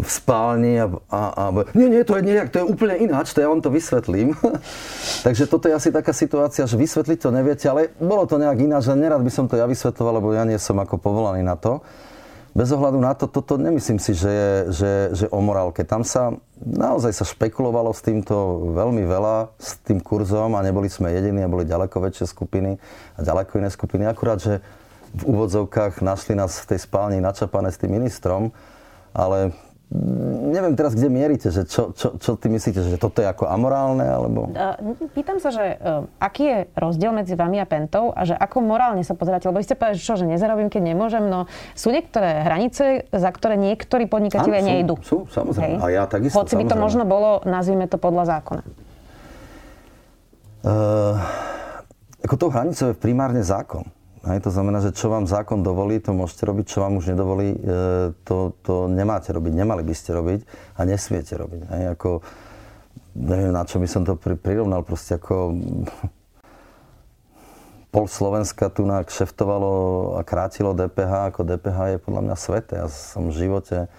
v 0.00 0.08
spálni 0.08 0.80
a, 0.80 0.86
a, 1.12 1.20
a 1.32 1.44
nie, 1.76 1.92
nie, 1.92 2.02
to 2.02 2.16
je 2.18 2.22
nejak, 2.24 2.48
to 2.50 2.62
je 2.62 2.66
úplne 2.66 2.96
ináč, 2.98 3.36
to 3.36 3.44
ja 3.44 3.52
vám 3.52 3.60
to 3.60 3.70
vysvetlím. 3.70 4.32
Takže 5.26 5.46
toto 5.46 5.68
je 5.70 5.76
asi 5.76 5.94
taká 5.94 6.10
situácia, 6.16 6.64
že 6.64 6.80
vysvetliť 6.80 7.18
to 7.20 7.30
neviete, 7.30 7.66
ale 7.68 7.92
bolo 8.00 8.24
to 8.24 8.40
nejak 8.40 8.58
ináč, 8.58 8.88
že 8.88 8.98
nerad 8.98 9.20
by 9.20 9.32
som 9.32 9.46
to 9.46 9.60
ja 9.60 9.68
vysvetloval, 9.68 10.18
lebo 10.18 10.28
ja 10.34 10.42
nie 10.48 10.56
som 10.56 10.80
ako 10.80 10.98
povolaný 10.98 11.44
na 11.44 11.54
to 11.54 11.84
bez 12.52 12.68
ohľadu 12.68 13.00
na 13.00 13.16
to, 13.16 13.24
toto 13.28 13.56
nemyslím 13.56 13.96
si, 13.96 14.12
že 14.12 14.28
je 14.28 14.52
že, 14.72 14.92
že 15.16 15.26
o 15.32 15.40
morálke. 15.40 15.84
Tam 15.88 16.04
sa 16.04 16.36
naozaj 16.60 17.12
sa 17.16 17.24
špekulovalo 17.24 17.90
s 17.96 18.04
týmto 18.04 18.68
veľmi 18.76 19.02
veľa, 19.08 19.56
s 19.56 19.80
tým 19.82 19.98
kurzom 20.04 20.54
a 20.54 20.64
neboli 20.64 20.92
sme 20.92 21.10
jediní 21.10 21.42
a 21.42 21.50
boli 21.50 21.64
ďaleko 21.64 21.96
väčšie 21.98 22.28
skupiny 22.28 22.76
a 23.16 23.20
ďaleko 23.24 23.56
iné 23.56 23.68
skupiny. 23.72 24.04
Akurát, 24.04 24.38
že 24.38 24.60
v 25.12 25.22
úvodzovkách 25.28 26.00
našli 26.00 26.36
nás 26.36 26.60
v 26.60 26.76
tej 26.76 26.80
spálni 26.84 27.20
načapané 27.20 27.68
s 27.72 27.80
tým 27.80 27.96
ministrom, 27.96 28.52
ale 29.12 29.52
neviem 30.52 30.72
teraz, 30.72 30.96
kde 30.96 31.08
mierite, 31.12 31.48
že 31.52 31.68
čo, 31.68 31.92
čo, 31.92 32.16
čo 32.16 32.36
ty 32.40 32.48
myslíte, 32.48 32.80
že 32.80 32.96
toto 32.96 33.20
je 33.20 33.28
ako 33.28 33.44
amorálne, 33.48 34.04
alebo... 34.04 34.48
Pýtam 35.12 35.36
sa, 35.36 35.52
že 35.52 35.76
uh, 35.76 36.08
aký 36.16 36.44
je 36.48 36.58
rozdiel 36.76 37.12
medzi 37.12 37.36
vami 37.36 37.60
a 37.60 37.66
Pentou 37.68 38.12
a 38.12 38.24
že 38.24 38.32
ako 38.32 38.64
morálne 38.64 39.04
sa 39.04 39.12
pozeráte, 39.12 39.48
lebo 39.48 39.60
vy 39.60 39.68
ste 39.68 39.76
povedali, 39.76 40.00
že 40.00 40.04
čo, 40.04 40.16
že 40.16 40.24
nezarobím, 40.24 40.72
keď 40.72 40.82
nemôžem, 40.96 41.24
no 41.28 41.44
sú 41.76 41.92
niektoré 41.92 42.44
hranice, 42.44 43.08
za 43.12 43.30
ktoré 43.32 43.60
niektorí 43.60 44.08
podnikatelia 44.08 44.64
nejdu. 44.64 44.96
Sú, 45.04 45.28
samozrejme. 45.28 45.76
Hej. 45.76 45.84
A 45.84 45.86
ja 45.92 46.02
takisto, 46.08 46.40
Hoci 46.40 46.54
by 46.56 46.64
to 46.68 46.76
možno 46.80 47.04
bolo, 47.04 47.44
nazvime 47.44 47.84
to 47.84 48.00
podľa 48.00 48.40
zákona. 48.40 48.62
Uh, 50.62 51.18
ako 52.22 52.34
tou 52.38 52.48
hranicou 52.54 52.94
je 52.94 52.96
primárne 52.96 53.42
zákon. 53.42 53.82
Hej, 54.22 54.46
to 54.46 54.54
znamená, 54.54 54.78
že 54.78 54.94
čo 54.94 55.10
vám 55.10 55.26
zákon 55.26 55.66
dovolí, 55.66 55.98
to 55.98 56.14
môžete 56.14 56.46
robiť, 56.46 56.64
čo 56.70 56.78
vám 56.78 57.02
už 57.02 57.10
nedovolí, 57.10 57.58
e, 57.58 57.58
to, 58.22 58.54
to 58.62 58.86
nemáte 58.86 59.34
robiť, 59.34 59.50
nemali 59.50 59.82
by 59.82 59.94
ste 59.98 60.14
robiť 60.14 60.46
a 60.78 60.86
nesmiete 60.86 61.34
robiť. 61.34 61.66
Hej, 61.66 61.82
ako, 61.98 62.22
neviem, 63.18 63.50
na 63.50 63.66
čo 63.66 63.82
by 63.82 63.88
som 63.90 64.06
to 64.06 64.14
prirovnal, 64.14 64.86
proste 64.86 65.18
ako 65.18 65.58
pol 67.90 68.06
Slovenska 68.06 68.70
tu 68.70 68.86
na 68.86 69.02
kšeftovalo 69.02 70.14
a 70.14 70.22
krátilo 70.22 70.70
DPH, 70.70 71.34
ako 71.34 71.42
DPH 71.42 71.78
je 71.90 71.98
podľa 71.98 72.22
mňa 72.22 72.36
sveté. 72.38 72.78
Ja 72.78 72.86
som 72.86 73.34
v 73.34 73.42
živote 73.42 73.90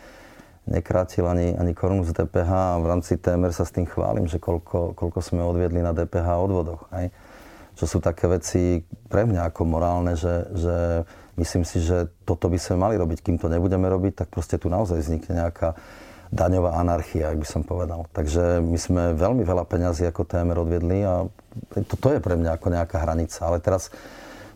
nekrátil 0.64 1.28
ani, 1.28 1.52
ani 1.52 1.76
korunu 1.76 2.08
z 2.08 2.16
DPH 2.16 2.80
a 2.80 2.80
v 2.80 2.86
rámci 2.88 3.20
TMR 3.20 3.52
sa 3.52 3.68
s 3.68 3.76
tým 3.76 3.84
chválim, 3.84 4.32
že 4.32 4.40
koľko, 4.40 4.96
koľko 4.96 5.20
sme 5.20 5.44
odviedli 5.44 5.84
na 5.84 5.92
DPH 5.92 6.32
odvodoch. 6.40 6.88
Hej 6.96 7.12
čo 7.74 7.86
sú 7.90 7.98
také 8.00 8.30
veci 8.30 8.82
pre 9.10 9.26
mňa 9.26 9.50
ako 9.50 9.62
morálne, 9.66 10.14
že, 10.14 10.46
že 10.54 10.76
myslím 11.42 11.66
si, 11.66 11.82
že 11.82 12.10
toto 12.26 12.50
by 12.50 12.58
sme 12.62 12.78
mali 12.78 12.96
robiť. 12.98 13.26
Kým 13.26 13.38
to 13.42 13.50
nebudeme 13.50 13.90
robiť, 13.90 14.26
tak 14.26 14.28
proste 14.30 14.62
tu 14.62 14.70
naozaj 14.70 15.02
vznikne 15.02 15.42
nejaká 15.42 15.74
daňová 16.34 16.82
anarchia, 16.82 17.30
ak 17.30 17.38
by 17.42 17.48
som 17.48 17.62
povedal. 17.62 18.10
Takže 18.10 18.62
my 18.62 18.78
sme 18.78 19.02
veľmi 19.14 19.46
veľa 19.46 19.70
peňazí 19.70 20.06
ako 20.10 20.26
témer 20.26 20.58
odviedli 20.58 21.06
a 21.06 21.30
toto 21.86 22.10
je 22.10 22.18
pre 22.18 22.34
mňa 22.34 22.58
ako 22.58 22.68
nejaká 22.74 22.98
hranica. 23.02 23.38
Ale 23.46 23.62
teraz 23.62 23.94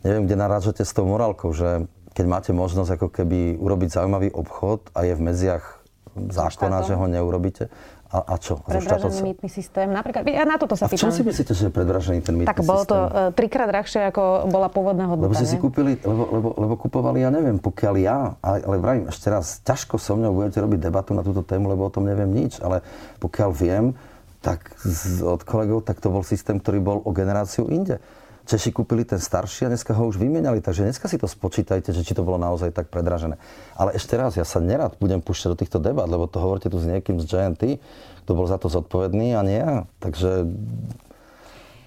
neviem, 0.02 0.26
kde 0.26 0.42
narážate 0.42 0.82
s 0.82 0.94
tou 0.94 1.06
morálkou, 1.06 1.54
že 1.54 1.86
keď 2.18 2.26
máte 2.26 2.52
možnosť 2.54 2.98
ako 2.98 3.08
keby 3.14 3.62
urobiť 3.62 3.94
zaujímavý 3.94 4.34
obchod 4.34 4.90
a 4.98 5.06
je 5.06 5.14
v 5.14 5.22
medziach 5.22 5.78
zákona, 6.18 6.82
že 6.90 6.98
ho 6.98 7.06
neurobíte, 7.06 7.70
a, 8.08 8.20
a 8.24 8.36
čo? 8.40 8.64
Predražený 8.64 9.20
mýtny 9.36 9.50
systém. 9.52 9.92
Napríklad, 9.92 10.24
ja 10.24 10.48
na 10.48 10.56
toto 10.56 10.80
sa 10.80 10.88
a 10.88 10.92
pýtam. 10.92 11.12
A 11.12 11.12
čo 11.12 11.16
si 11.16 11.28
myslíte, 11.28 11.52
že 11.52 11.68
je 11.68 11.72
predražený 11.76 12.24
ten 12.24 12.40
mýtny 12.40 12.48
systém? 12.48 12.64
Tak 12.64 12.72
bolo 12.72 12.84
to 12.88 12.98
uh, 12.98 13.10
trikrát 13.36 13.68
drahšie, 13.68 14.08
ako 14.08 14.48
bola 14.48 14.72
pôvodná 14.72 15.12
hodnota. 15.12 15.28
Lebo 15.28 15.36
ste 15.36 15.48
si 15.52 15.60
kúpili, 15.60 16.00
lebo, 16.00 16.24
lebo, 16.32 16.48
lebo 16.56 16.74
kupovali, 16.80 17.20
ja 17.20 17.30
neviem, 17.30 17.60
pokiaľ 17.60 17.96
ja, 18.00 18.40
ale, 18.40 18.80
vrajím 18.80 19.12
ešte 19.12 19.28
raz, 19.28 19.60
ťažko 19.68 20.00
so 20.00 20.16
mnou 20.16 20.32
budete 20.32 20.64
robiť 20.64 20.80
debatu 20.80 21.12
na 21.12 21.24
túto 21.24 21.44
tému, 21.44 21.68
lebo 21.68 21.84
o 21.84 21.92
tom 21.92 22.08
neviem 22.08 22.32
nič, 22.32 22.64
ale 22.64 22.80
pokiaľ 23.20 23.50
viem, 23.52 23.92
tak 24.40 24.72
z, 24.80 25.28
od 25.28 25.44
kolegov, 25.44 25.84
tak 25.84 26.00
to 26.00 26.08
bol 26.08 26.24
systém, 26.24 26.64
ktorý 26.64 26.80
bol 26.80 26.98
o 27.04 27.12
generáciu 27.12 27.68
inde. 27.68 28.00
Češi 28.48 28.72
kúpili 28.72 29.04
ten 29.04 29.20
starší 29.20 29.68
a 29.68 29.72
dneska 29.76 29.92
ho 29.92 30.08
už 30.08 30.16
vymieniali, 30.16 30.64
takže 30.64 30.88
dneska 30.88 31.12
si 31.12 31.20
to 31.20 31.28
spočítajte, 31.28 31.92
že 31.92 32.00
či 32.08 32.16
to 32.16 32.24
bolo 32.24 32.40
naozaj 32.40 32.72
tak 32.72 32.88
predražené. 32.88 33.36
Ale 33.76 33.92
ešte 33.92 34.16
raz, 34.16 34.40
ja 34.40 34.48
sa 34.48 34.64
nerad 34.64 34.96
budem 35.04 35.20
púšťať 35.20 35.50
do 35.52 35.60
týchto 35.60 35.84
debat, 35.84 36.08
lebo 36.08 36.32
to 36.32 36.40
hovoríte 36.40 36.72
tu 36.72 36.80
s 36.80 36.88
niekým 36.88 37.20
z 37.20 37.28
JNT, 37.28 37.84
kto 38.24 38.32
bol 38.32 38.48
za 38.48 38.56
to 38.56 38.72
zodpovedný 38.72 39.36
a 39.36 39.44
nie 39.44 39.60
ja. 39.60 39.84
Takže 40.00 40.48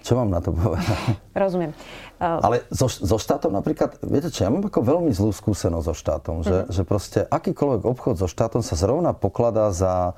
čo 0.05 0.13
mám 0.17 0.29
na 0.29 0.37
to 0.37 0.53
povedať? 0.53 1.17
Rozumiem. 1.33 1.73
Uh... 2.21 2.37
Ale 2.45 2.61
so, 2.69 2.85
so 2.85 3.17
štátom 3.17 3.49
napríklad, 3.53 3.97
viete 4.05 4.29
čo, 4.29 4.45
ja 4.45 4.53
mám 4.53 4.61
ako 4.61 4.85
veľmi 4.85 5.09
zlú 5.17 5.33
skúsenosť 5.33 5.85
so 5.89 5.95
štátom, 5.97 6.35
že, 6.45 6.69
uh-huh. 6.69 6.69
že 6.69 6.81
proste 6.85 7.19
akýkoľvek 7.25 7.89
obchod 7.89 8.21
so 8.21 8.29
štátom 8.29 8.61
sa 8.61 8.77
zrovna 8.77 9.17
pokladá 9.17 9.73
za, 9.73 10.13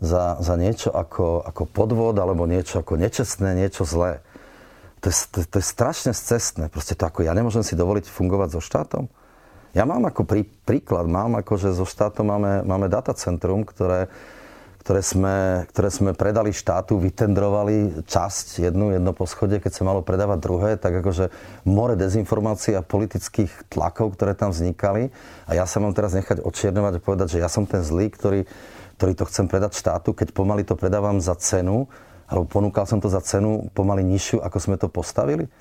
za, 0.00 0.40
za 0.40 0.54
niečo 0.56 0.88
ako, 0.88 1.44
ako 1.44 1.68
podvod 1.68 2.16
alebo 2.16 2.48
niečo 2.48 2.80
ako 2.80 2.96
nečestné, 2.96 3.52
niečo 3.52 3.84
zlé 3.84 4.24
to 5.02 5.10
je, 5.10 5.16
to, 5.34 5.38
to 5.42 5.56
je 5.58 5.66
strašne 5.66 6.14
scestné. 6.14 6.70
Proste 6.70 6.94
to 6.94 7.02
ako 7.02 7.26
ja 7.26 7.34
nemôžem 7.34 7.66
si 7.66 7.74
dovoliť 7.74 8.06
fungovať 8.06 8.48
so 8.54 8.62
štátom. 8.62 9.10
Ja 9.74 9.82
mám 9.82 10.06
ako 10.06 10.22
prí, 10.22 10.46
príklad, 10.46 11.10
mám 11.10 11.34
ako, 11.42 11.58
že 11.58 11.74
so 11.74 11.82
štátom 11.82 12.28
máme, 12.28 12.62
máme 12.62 12.86
datacentrum, 12.86 13.66
ktoré, 13.66 14.06
ktoré, 14.84 15.02
sme, 15.02 15.64
ktoré 15.74 15.88
sme 15.90 16.10
predali 16.14 16.54
štátu, 16.54 17.02
vytendrovali 17.02 18.04
časť, 18.06 18.62
jednu, 18.68 18.94
jedno 18.94 19.10
poschodie, 19.10 19.58
keď 19.58 19.72
sa 19.74 19.88
malo 19.88 20.06
predávať 20.06 20.38
druhé, 20.38 20.70
tak 20.78 21.02
akože 21.02 21.32
more 21.66 21.98
dezinformácií 21.98 22.78
a 22.78 22.86
politických 22.86 23.72
tlakov, 23.72 24.14
ktoré 24.14 24.38
tam 24.38 24.54
vznikali. 24.54 25.10
A 25.48 25.56
ja 25.58 25.64
sa 25.66 25.82
mám 25.82 25.96
teraz 25.96 26.14
nechať 26.14 26.44
očierňovať 26.44 26.92
a 27.00 27.02
povedať, 27.02 27.28
že 27.34 27.42
ja 27.42 27.50
som 27.50 27.66
ten 27.66 27.82
zlý, 27.82 28.12
ktorý, 28.12 28.46
ktorý 29.00 29.12
to 29.18 29.24
chcem 29.26 29.50
predať 29.50 29.74
štátu, 29.74 30.14
keď 30.14 30.30
pomaly 30.30 30.62
to 30.68 30.78
predávam 30.78 31.18
za 31.18 31.34
cenu, 31.40 31.90
alebo 32.32 32.48
ponúkal 32.48 32.88
som 32.88 32.96
to 32.96 33.12
za 33.12 33.20
cenu 33.20 33.68
pomaly 33.76 34.00
nižšiu, 34.00 34.40
ako 34.40 34.56
sme 34.56 34.80
to 34.80 34.88
postavili? 34.88 35.52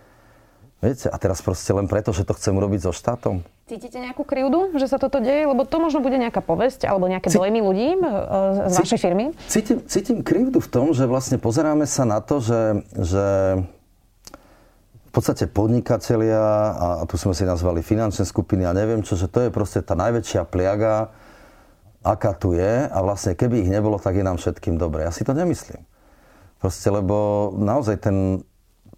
Viete, 0.82 1.14
a 1.14 1.18
teraz 1.22 1.44
proste 1.46 1.70
len 1.76 1.86
preto, 1.86 2.10
že 2.10 2.26
to 2.26 2.34
chcem 2.34 2.58
urobiť 2.58 2.90
so 2.90 2.96
štátom. 2.96 3.46
Cítite 3.70 4.02
nejakú 4.02 4.26
krivdu, 4.26 4.74
že 4.82 4.90
sa 4.90 4.98
toto 4.98 5.22
deje? 5.22 5.46
Lebo 5.46 5.62
to 5.62 5.78
možno 5.78 6.02
bude 6.02 6.18
nejaká 6.18 6.42
povesť 6.42 6.90
alebo 6.90 7.06
nejaké 7.06 7.30
Cí... 7.30 7.38
dojmy 7.38 7.62
ľudí 7.62 7.90
e, 7.94 8.00
z 8.66 8.76
vašej 8.82 9.00
firmy? 9.00 9.30
Cítim, 9.46 9.86
cítim 9.86 10.26
krivdu 10.26 10.58
v 10.58 10.70
tom, 10.72 10.90
že 10.98 11.06
vlastne 11.06 11.38
pozeráme 11.38 11.86
sa 11.86 12.02
na 12.02 12.18
to, 12.18 12.42
že, 12.42 12.82
že 12.98 13.26
v 15.06 15.12
podstate 15.14 15.46
podnikatelia, 15.46 16.42
a 16.74 17.06
tu 17.06 17.14
sme 17.20 17.38
si 17.38 17.46
nazvali 17.46 17.86
finančné 17.86 18.26
skupiny 18.26 18.66
a 18.66 18.74
neviem 18.74 19.06
čo, 19.06 19.14
že 19.14 19.30
to 19.30 19.46
je 19.46 19.54
proste 19.54 19.86
tá 19.86 19.94
najväčšia 19.94 20.50
pliaga, 20.50 21.14
aká 22.02 22.34
tu 22.34 22.58
je 22.58 22.90
a 22.90 22.98
vlastne 23.06 23.38
keby 23.38 23.62
ich 23.62 23.70
nebolo, 23.70 24.02
tak 24.02 24.18
je 24.18 24.26
nám 24.26 24.42
všetkým 24.42 24.82
dobre. 24.82 25.06
Ja 25.06 25.14
si 25.14 25.22
to 25.22 25.38
nemyslím. 25.38 25.86
Proste, 26.62 26.94
lebo 26.94 27.50
naozaj 27.58 28.06
ten, 28.06 28.46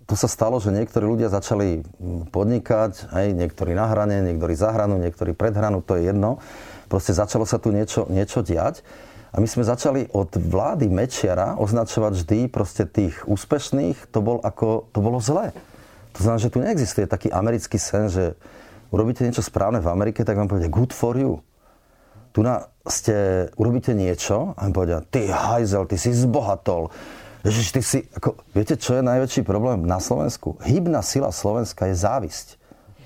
to 0.04 0.20
sa 0.20 0.28
stalo, 0.28 0.60
že 0.60 0.76
niektorí 0.76 1.08
ľudia 1.08 1.32
začali 1.32 1.88
podnikať, 2.28 3.16
aj 3.16 3.26
niektorí 3.32 3.72
na 3.72 3.88
hrane, 3.88 4.20
niektorí 4.20 4.52
za 4.52 4.76
hranu, 4.76 5.00
niektorí 5.00 5.32
pred 5.32 5.56
hranu, 5.56 5.80
to 5.80 5.96
je 5.96 6.12
jedno. 6.12 6.44
Proste 6.92 7.16
začalo 7.16 7.48
sa 7.48 7.64
tu 7.64 7.72
niečo, 7.72 8.04
niečo 8.12 8.44
diať. 8.44 8.84
A 9.34 9.42
my 9.42 9.48
sme 9.50 9.66
začali 9.66 10.12
od 10.14 10.36
vlády 10.38 10.92
Mečiara 10.92 11.58
označovať 11.58 12.22
vždy 12.22 12.40
proste 12.54 12.86
tých 12.86 13.26
úspešných, 13.26 14.12
to, 14.14 14.20
bol 14.22 14.38
ako, 14.44 14.92
to 14.94 15.00
bolo 15.02 15.18
zlé. 15.24 15.56
To 16.14 16.20
znamená, 16.22 16.38
že 16.44 16.54
tu 16.54 16.62
neexistuje 16.62 17.10
taký 17.10 17.34
americký 17.34 17.82
sen, 17.82 18.12
že 18.12 18.38
urobíte 18.94 19.26
niečo 19.26 19.42
správne 19.42 19.82
v 19.82 19.90
Amerike, 19.90 20.22
tak 20.22 20.38
vám 20.38 20.52
povedia 20.52 20.70
good 20.70 20.94
for 20.94 21.18
you. 21.18 21.42
Tu 22.36 22.46
na, 22.46 22.70
ste, 22.86 23.50
urobíte 23.58 23.98
niečo 23.98 24.54
a 24.54 24.70
vám 24.70 24.74
povedia, 24.78 25.00
ty 25.02 25.32
hajzel, 25.32 25.90
ty 25.90 25.98
si 25.98 26.14
zbohatol, 26.14 26.94
Ježiš, 27.44 27.76
ty 27.76 27.82
si, 27.84 28.00
ako, 28.16 28.40
viete, 28.56 28.80
čo 28.80 28.96
je 28.96 29.04
najväčší 29.04 29.44
problém 29.44 29.84
na 29.84 30.00
Slovensku? 30.00 30.56
Hybná 30.64 31.04
sila 31.04 31.28
Slovenska 31.28 31.92
je 31.92 31.96
závisť. 32.00 32.56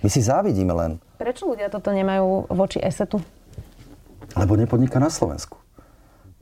My 0.06 0.14
si 0.14 0.22
závidíme 0.22 0.70
len. 0.78 1.02
Prečo 1.18 1.50
ľudia 1.50 1.74
toto 1.74 1.90
nemajú 1.90 2.46
voči 2.54 2.78
esetu? 2.78 3.18
Lebo 4.38 4.54
nepodniká 4.54 5.02
na 5.02 5.10
Slovensku. 5.10 5.58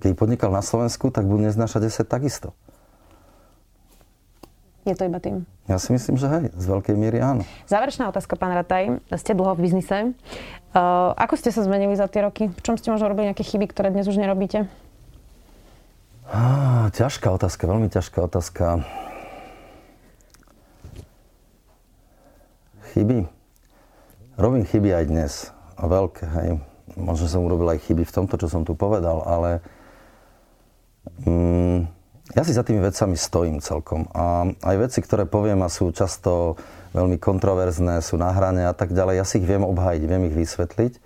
Keď 0.04 0.12
podnikal 0.12 0.52
na 0.52 0.60
Slovensku, 0.60 1.08
tak 1.08 1.24
budú 1.24 1.48
neznášať 1.48 1.88
eset 1.88 2.12
takisto. 2.12 2.52
Je 4.84 4.91
to 4.91 5.08
iba 5.08 5.18
tým? 5.24 5.48
Ja 5.66 5.80
si 5.80 5.96
myslím, 5.96 6.20
že 6.20 6.28
hej, 6.28 6.46
z 6.52 6.66
veľkej 6.68 6.93
miery 7.00 7.24
áno. 7.24 7.48
Záverečná 7.66 8.12
otázka, 8.12 8.36
pán 8.36 8.54
Rataj. 8.54 9.02
Ste 9.18 9.34
dlho 9.34 9.56
v 9.56 9.72
biznise. 9.72 10.14
Uh, 10.76 11.16
ako 11.16 11.39
ste 11.39 11.50
sa 11.50 11.64
zmenili 11.64 11.96
za 11.96 12.12
tie 12.12 12.28
roky? 12.28 12.52
V 12.52 12.62
čom 12.62 12.76
ste 12.76 12.91
možno 12.91 13.08
robili 13.08 13.32
nejaké 13.32 13.41
chyby, 13.41 13.72
ktoré 13.72 13.89
dnes 13.89 14.06
už 14.06 14.20
nerobíte? 14.20 14.68
Ťažká 16.95 17.30
otázka, 17.30 17.69
veľmi 17.69 17.86
ťažká 17.93 18.26
otázka. 18.26 18.82
Chyby? 22.93 23.30
Robím 24.34 24.65
chyby 24.65 24.89
aj 24.89 25.05
dnes. 25.05 25.34
A 25.78 25.86
veľké, 25.86 26.26
hej. 26.26 26.49
Možno 26.97 27.30
som 27.30 27.45
urobil 27.45 27.69
aj 27.69 27.84
chyby 27.86 28.07
v 28.07 28.15
tomto, 28.15 28.41
čo 28.41 28.47
som 28.49 28.65
tu 28.65 28.73
povedal, 28.73 29.21
ale 29.21 29.59
mm, 31.28 31.86
ja 32.34 32.41
si 32.41 32.55
za 32.55 32.65
tými 32.65 32.82
vecami 32.82 33.13
stojím 33.19 33.61
celkom. 33.61 34.09
A 34.15 34.49
aj 34.65 34.76
veci, 34.89 34.99
ktoré 35.05 35.30
poviem 35.30 35.61
a 35.61 35.69
sú 35.69 35.93
často 35.93 36.57
veľmi 36.95 37.21
kontroverzné, 37.21 38.01
sú 38.01 38.17
na 38.17 38.32
hrane 38.34 38.65
a 38.65 38.73
tak 38.73 38.95
ďalej, 38.95 39.19
ja 39.19 39.26
si 39.28 39.43
ich 39.43 39.45
viem 39.45 39.61
obhájiť, 39.61 40.01
viem 40.07 40.23
ich 40.32 40.36
vysvetliť. 40.36 41.05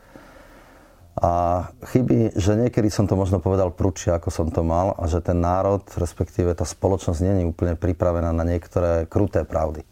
A 1.20 1.68
chyby, 1.84 2.40
že 2.40 2.56
niekedy 2.56 2.88
som 2.88 3.04
to 3.04 3.20
možno 3.20 3.44
povedal 3.44 3.76
prúčia, 3.76 4.16
ako 4.16 4.32
som 4.32 4.48
to 4.48 4.64
mal 4.64 4.96
a 4.96 5.04
že 5.12 5.20
ten 5.20 5.36
národ, 5.36 5.84
respektíve 6.00 6.56
tá 6.56 6.64
spoločnosť 6.64 7.20
je 7.20 7.44
úplne 7.44 7.76
pripravená 7.76 8.32
na 8.32 8.48
niektoré 8.48 9.04
kruté 9.04 9.44
pravdy. 9.44 9.84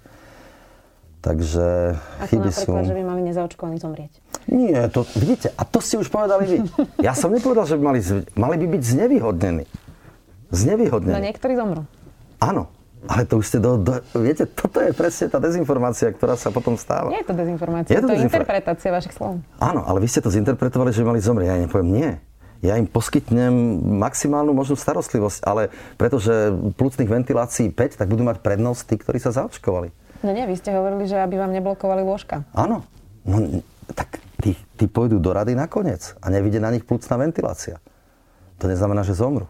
Takže 1.19 1.99
ako 2.23 2.28
chyby 2.32 2.49
sú... 2.55 2.71
že 2.80 2.95
by 2.95 3.03
mali 3.03 3.21
nezaočkovaní 3.28 3.75
zomrieť. 3.75 4.23
Nie, 4.47 4.88
to, 4.88 5.03
vidíte, 5.19 5.51
a 5.51 5.67
to 5.67 5.84
ste 5.84 5.99
už 5.99 6.07
povedali 6.07 6.47
vy. 6.47 6.57
Ja 7.03 7.11
som 7.11 7.36
nepovedal, 7.36 7.67
že 7.67 7.75
by 7.75 7.84
mali, 7.84 7.99
mali 8.39 8.55
by 8.63 8.67
byť 8.80 8.84
znevýhodnení. 8.88 9.65
Znevýhodnení. 10.55 11.11
No 11.11 11.19
niektorí 11.19 11.59
zomrú. 11.59 11.84
Áno, 12.39 12.71
ale 13.06 13.30
to 13.30 13.38
už 13.38 13.45
ste 13.45 13.60
do, 13.62 13.78
do... 13.78 14.02
Viete, 14.18 14.50
toto 14.50 14.82
je 14.82 14.89
presne 14.89 15.30
tá 15.30 15.38
dezinformácia, 15.38 16.10
ktorá 16.10 16.34
sa 16.34 16.50
potom 16.50 16.74
stáva. 16.74 17.14
Nie 17.14 17.22
je 17.22 17.30
to 17.30 17.36
dezinformácia, 17.38 17.93
je 17.93 18.02
to, 18.02 18.10
to 18.10 18.14
je 18.18 18.26
interpretácia 18.26 18.89
vašich 18.89 19.14
slov. 19.14 19.38
Áno, 19.62 19.86
ale 19.86 20.02
vy 20.02 20.08
ste 20.10 20.20
to 20.20 20.34
zinterpretovali, 20.34 20.89
že 20.89 21.06
mali 21.06 21.22
zomrieť. 21.22 21.48
Ja 21.54 21.58
nepoviem 21.62 21.89
nie. 21.93 22.10
Ja 22.66 22.74
im 22.74 22.89
poskytnem 22.89 23.54
maximálnu 24.02 24.50
možnú 24.50 24.74
starostlivosť, 24.74 25.45
ale 25.45 25.70
pretože 25.93 26.50
plúcnych 26.74 27.06
ventilácií 27.06 27.70
5, 27.70 28.02
tak 28.02 28.10
budú 28.10 28.26
mať 28.26 28.41
prednosť 28.41 28.82
tí, 28.89 28.95
ktorí 28.98 29.22
sa 29.22 29.30
zaočkovali. 29.30 29.93
No 30.26 30.34
nie, 30.34 30.50
vy 30.50 30.58
ste 30.58 30.74
hovorili, 30.74 31.06
že 31.06 31.22
aby 31.22 31.38
vám 31.38 31.54
neblokovali 31.54 32.02
lôžka. 32.02 32.50
Áno. 32.58 32.82
No, 33.30 33.62
tak 33.93 34.18
tí, 34.41 34.58
tí 34.74 34.86
pôjdu 34.89 35.22
do 35.22 35.30
rady 35.30 35.54
nakoniec 35.54 36.18
a 36.18 36.34
nevidie 36.34 36.58
na 36.58 36.74
nich 36.74 36.82
plúcna 36.82 37.14
ventilácia. 37.22 37.78
To 38.58 38.66
neznamená, 38.66 39.06
že 39.06 39.14
zomru. 39.14 39.45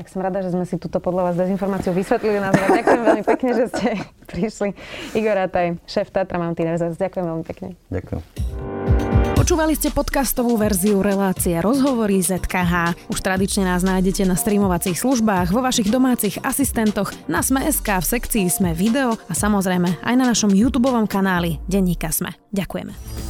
Tak 0.00 0.08
som 0.08 0.24
rada, 0.24 0.40
že 0.40 0.48
sme 0.48 0.64
si 0.64 0.80
túto 0.80 0.96
podľa 0.96 1.28
vás 1.28 1.34
dezinformáciu 1.36 1.92
vysvetlili 1.92 2.40
na 2.40 2.56
záver. 2.56 2.80
Ďakujem 2.80 3.02
veľmi 3.04 3.24
pekne, 3.36 3.50
že 3.52 3.64
ste 3.68 3.88
prišli. 4.32 4.72
Igor 5.12 5.36
Rataj, 5.36 5.76
šéf 5.84 6.08
Tatra 6.08 6.40
Mountain 6.40 6.72
Ďakujem 6.96 7.24
veľmi 7.28 7.44
pekne. 7.44 7.76
Ďakujem. 7.92 8.20
Počúvali 9.36 9.76
ste 9.76 9.92
podcastovú 9.92 10.56
verziu 10.56 11.04
relácie 11.04 11.52
Rozhovory 11.60 12.16
ZKH. 12.24 12.96
Už 13.12 13.20
tradične 13.20 13.68
nás 13.68 13.84
nájdete 13.84 14.24
na 14.24 14.40
streamovacích 14.40 14.96
službách, 14.96 15.52
vo 15.52 15.60
vašich 15.60 15.92
domácich 15.92 16.40
asistentoch, 16.40 17.12
na 17.28 17.44
Sme.sk, 17.44 17.84
v 17.84 18.06
sekcii 18.16 18.48
Sme 18.48 18.72
video 18.72 19.20
a 19.28 19.36
samozrejme 19.36 20.00
aj 20.00 20.14
na 20.16 20.24
našom 20.24 20.48
YouTube 20.48 20.88
kanáli 21.12 21.60
Denníka 21.68 22.08
Sme. 22.08 22.32
Ďakujeme. 22.56 23.29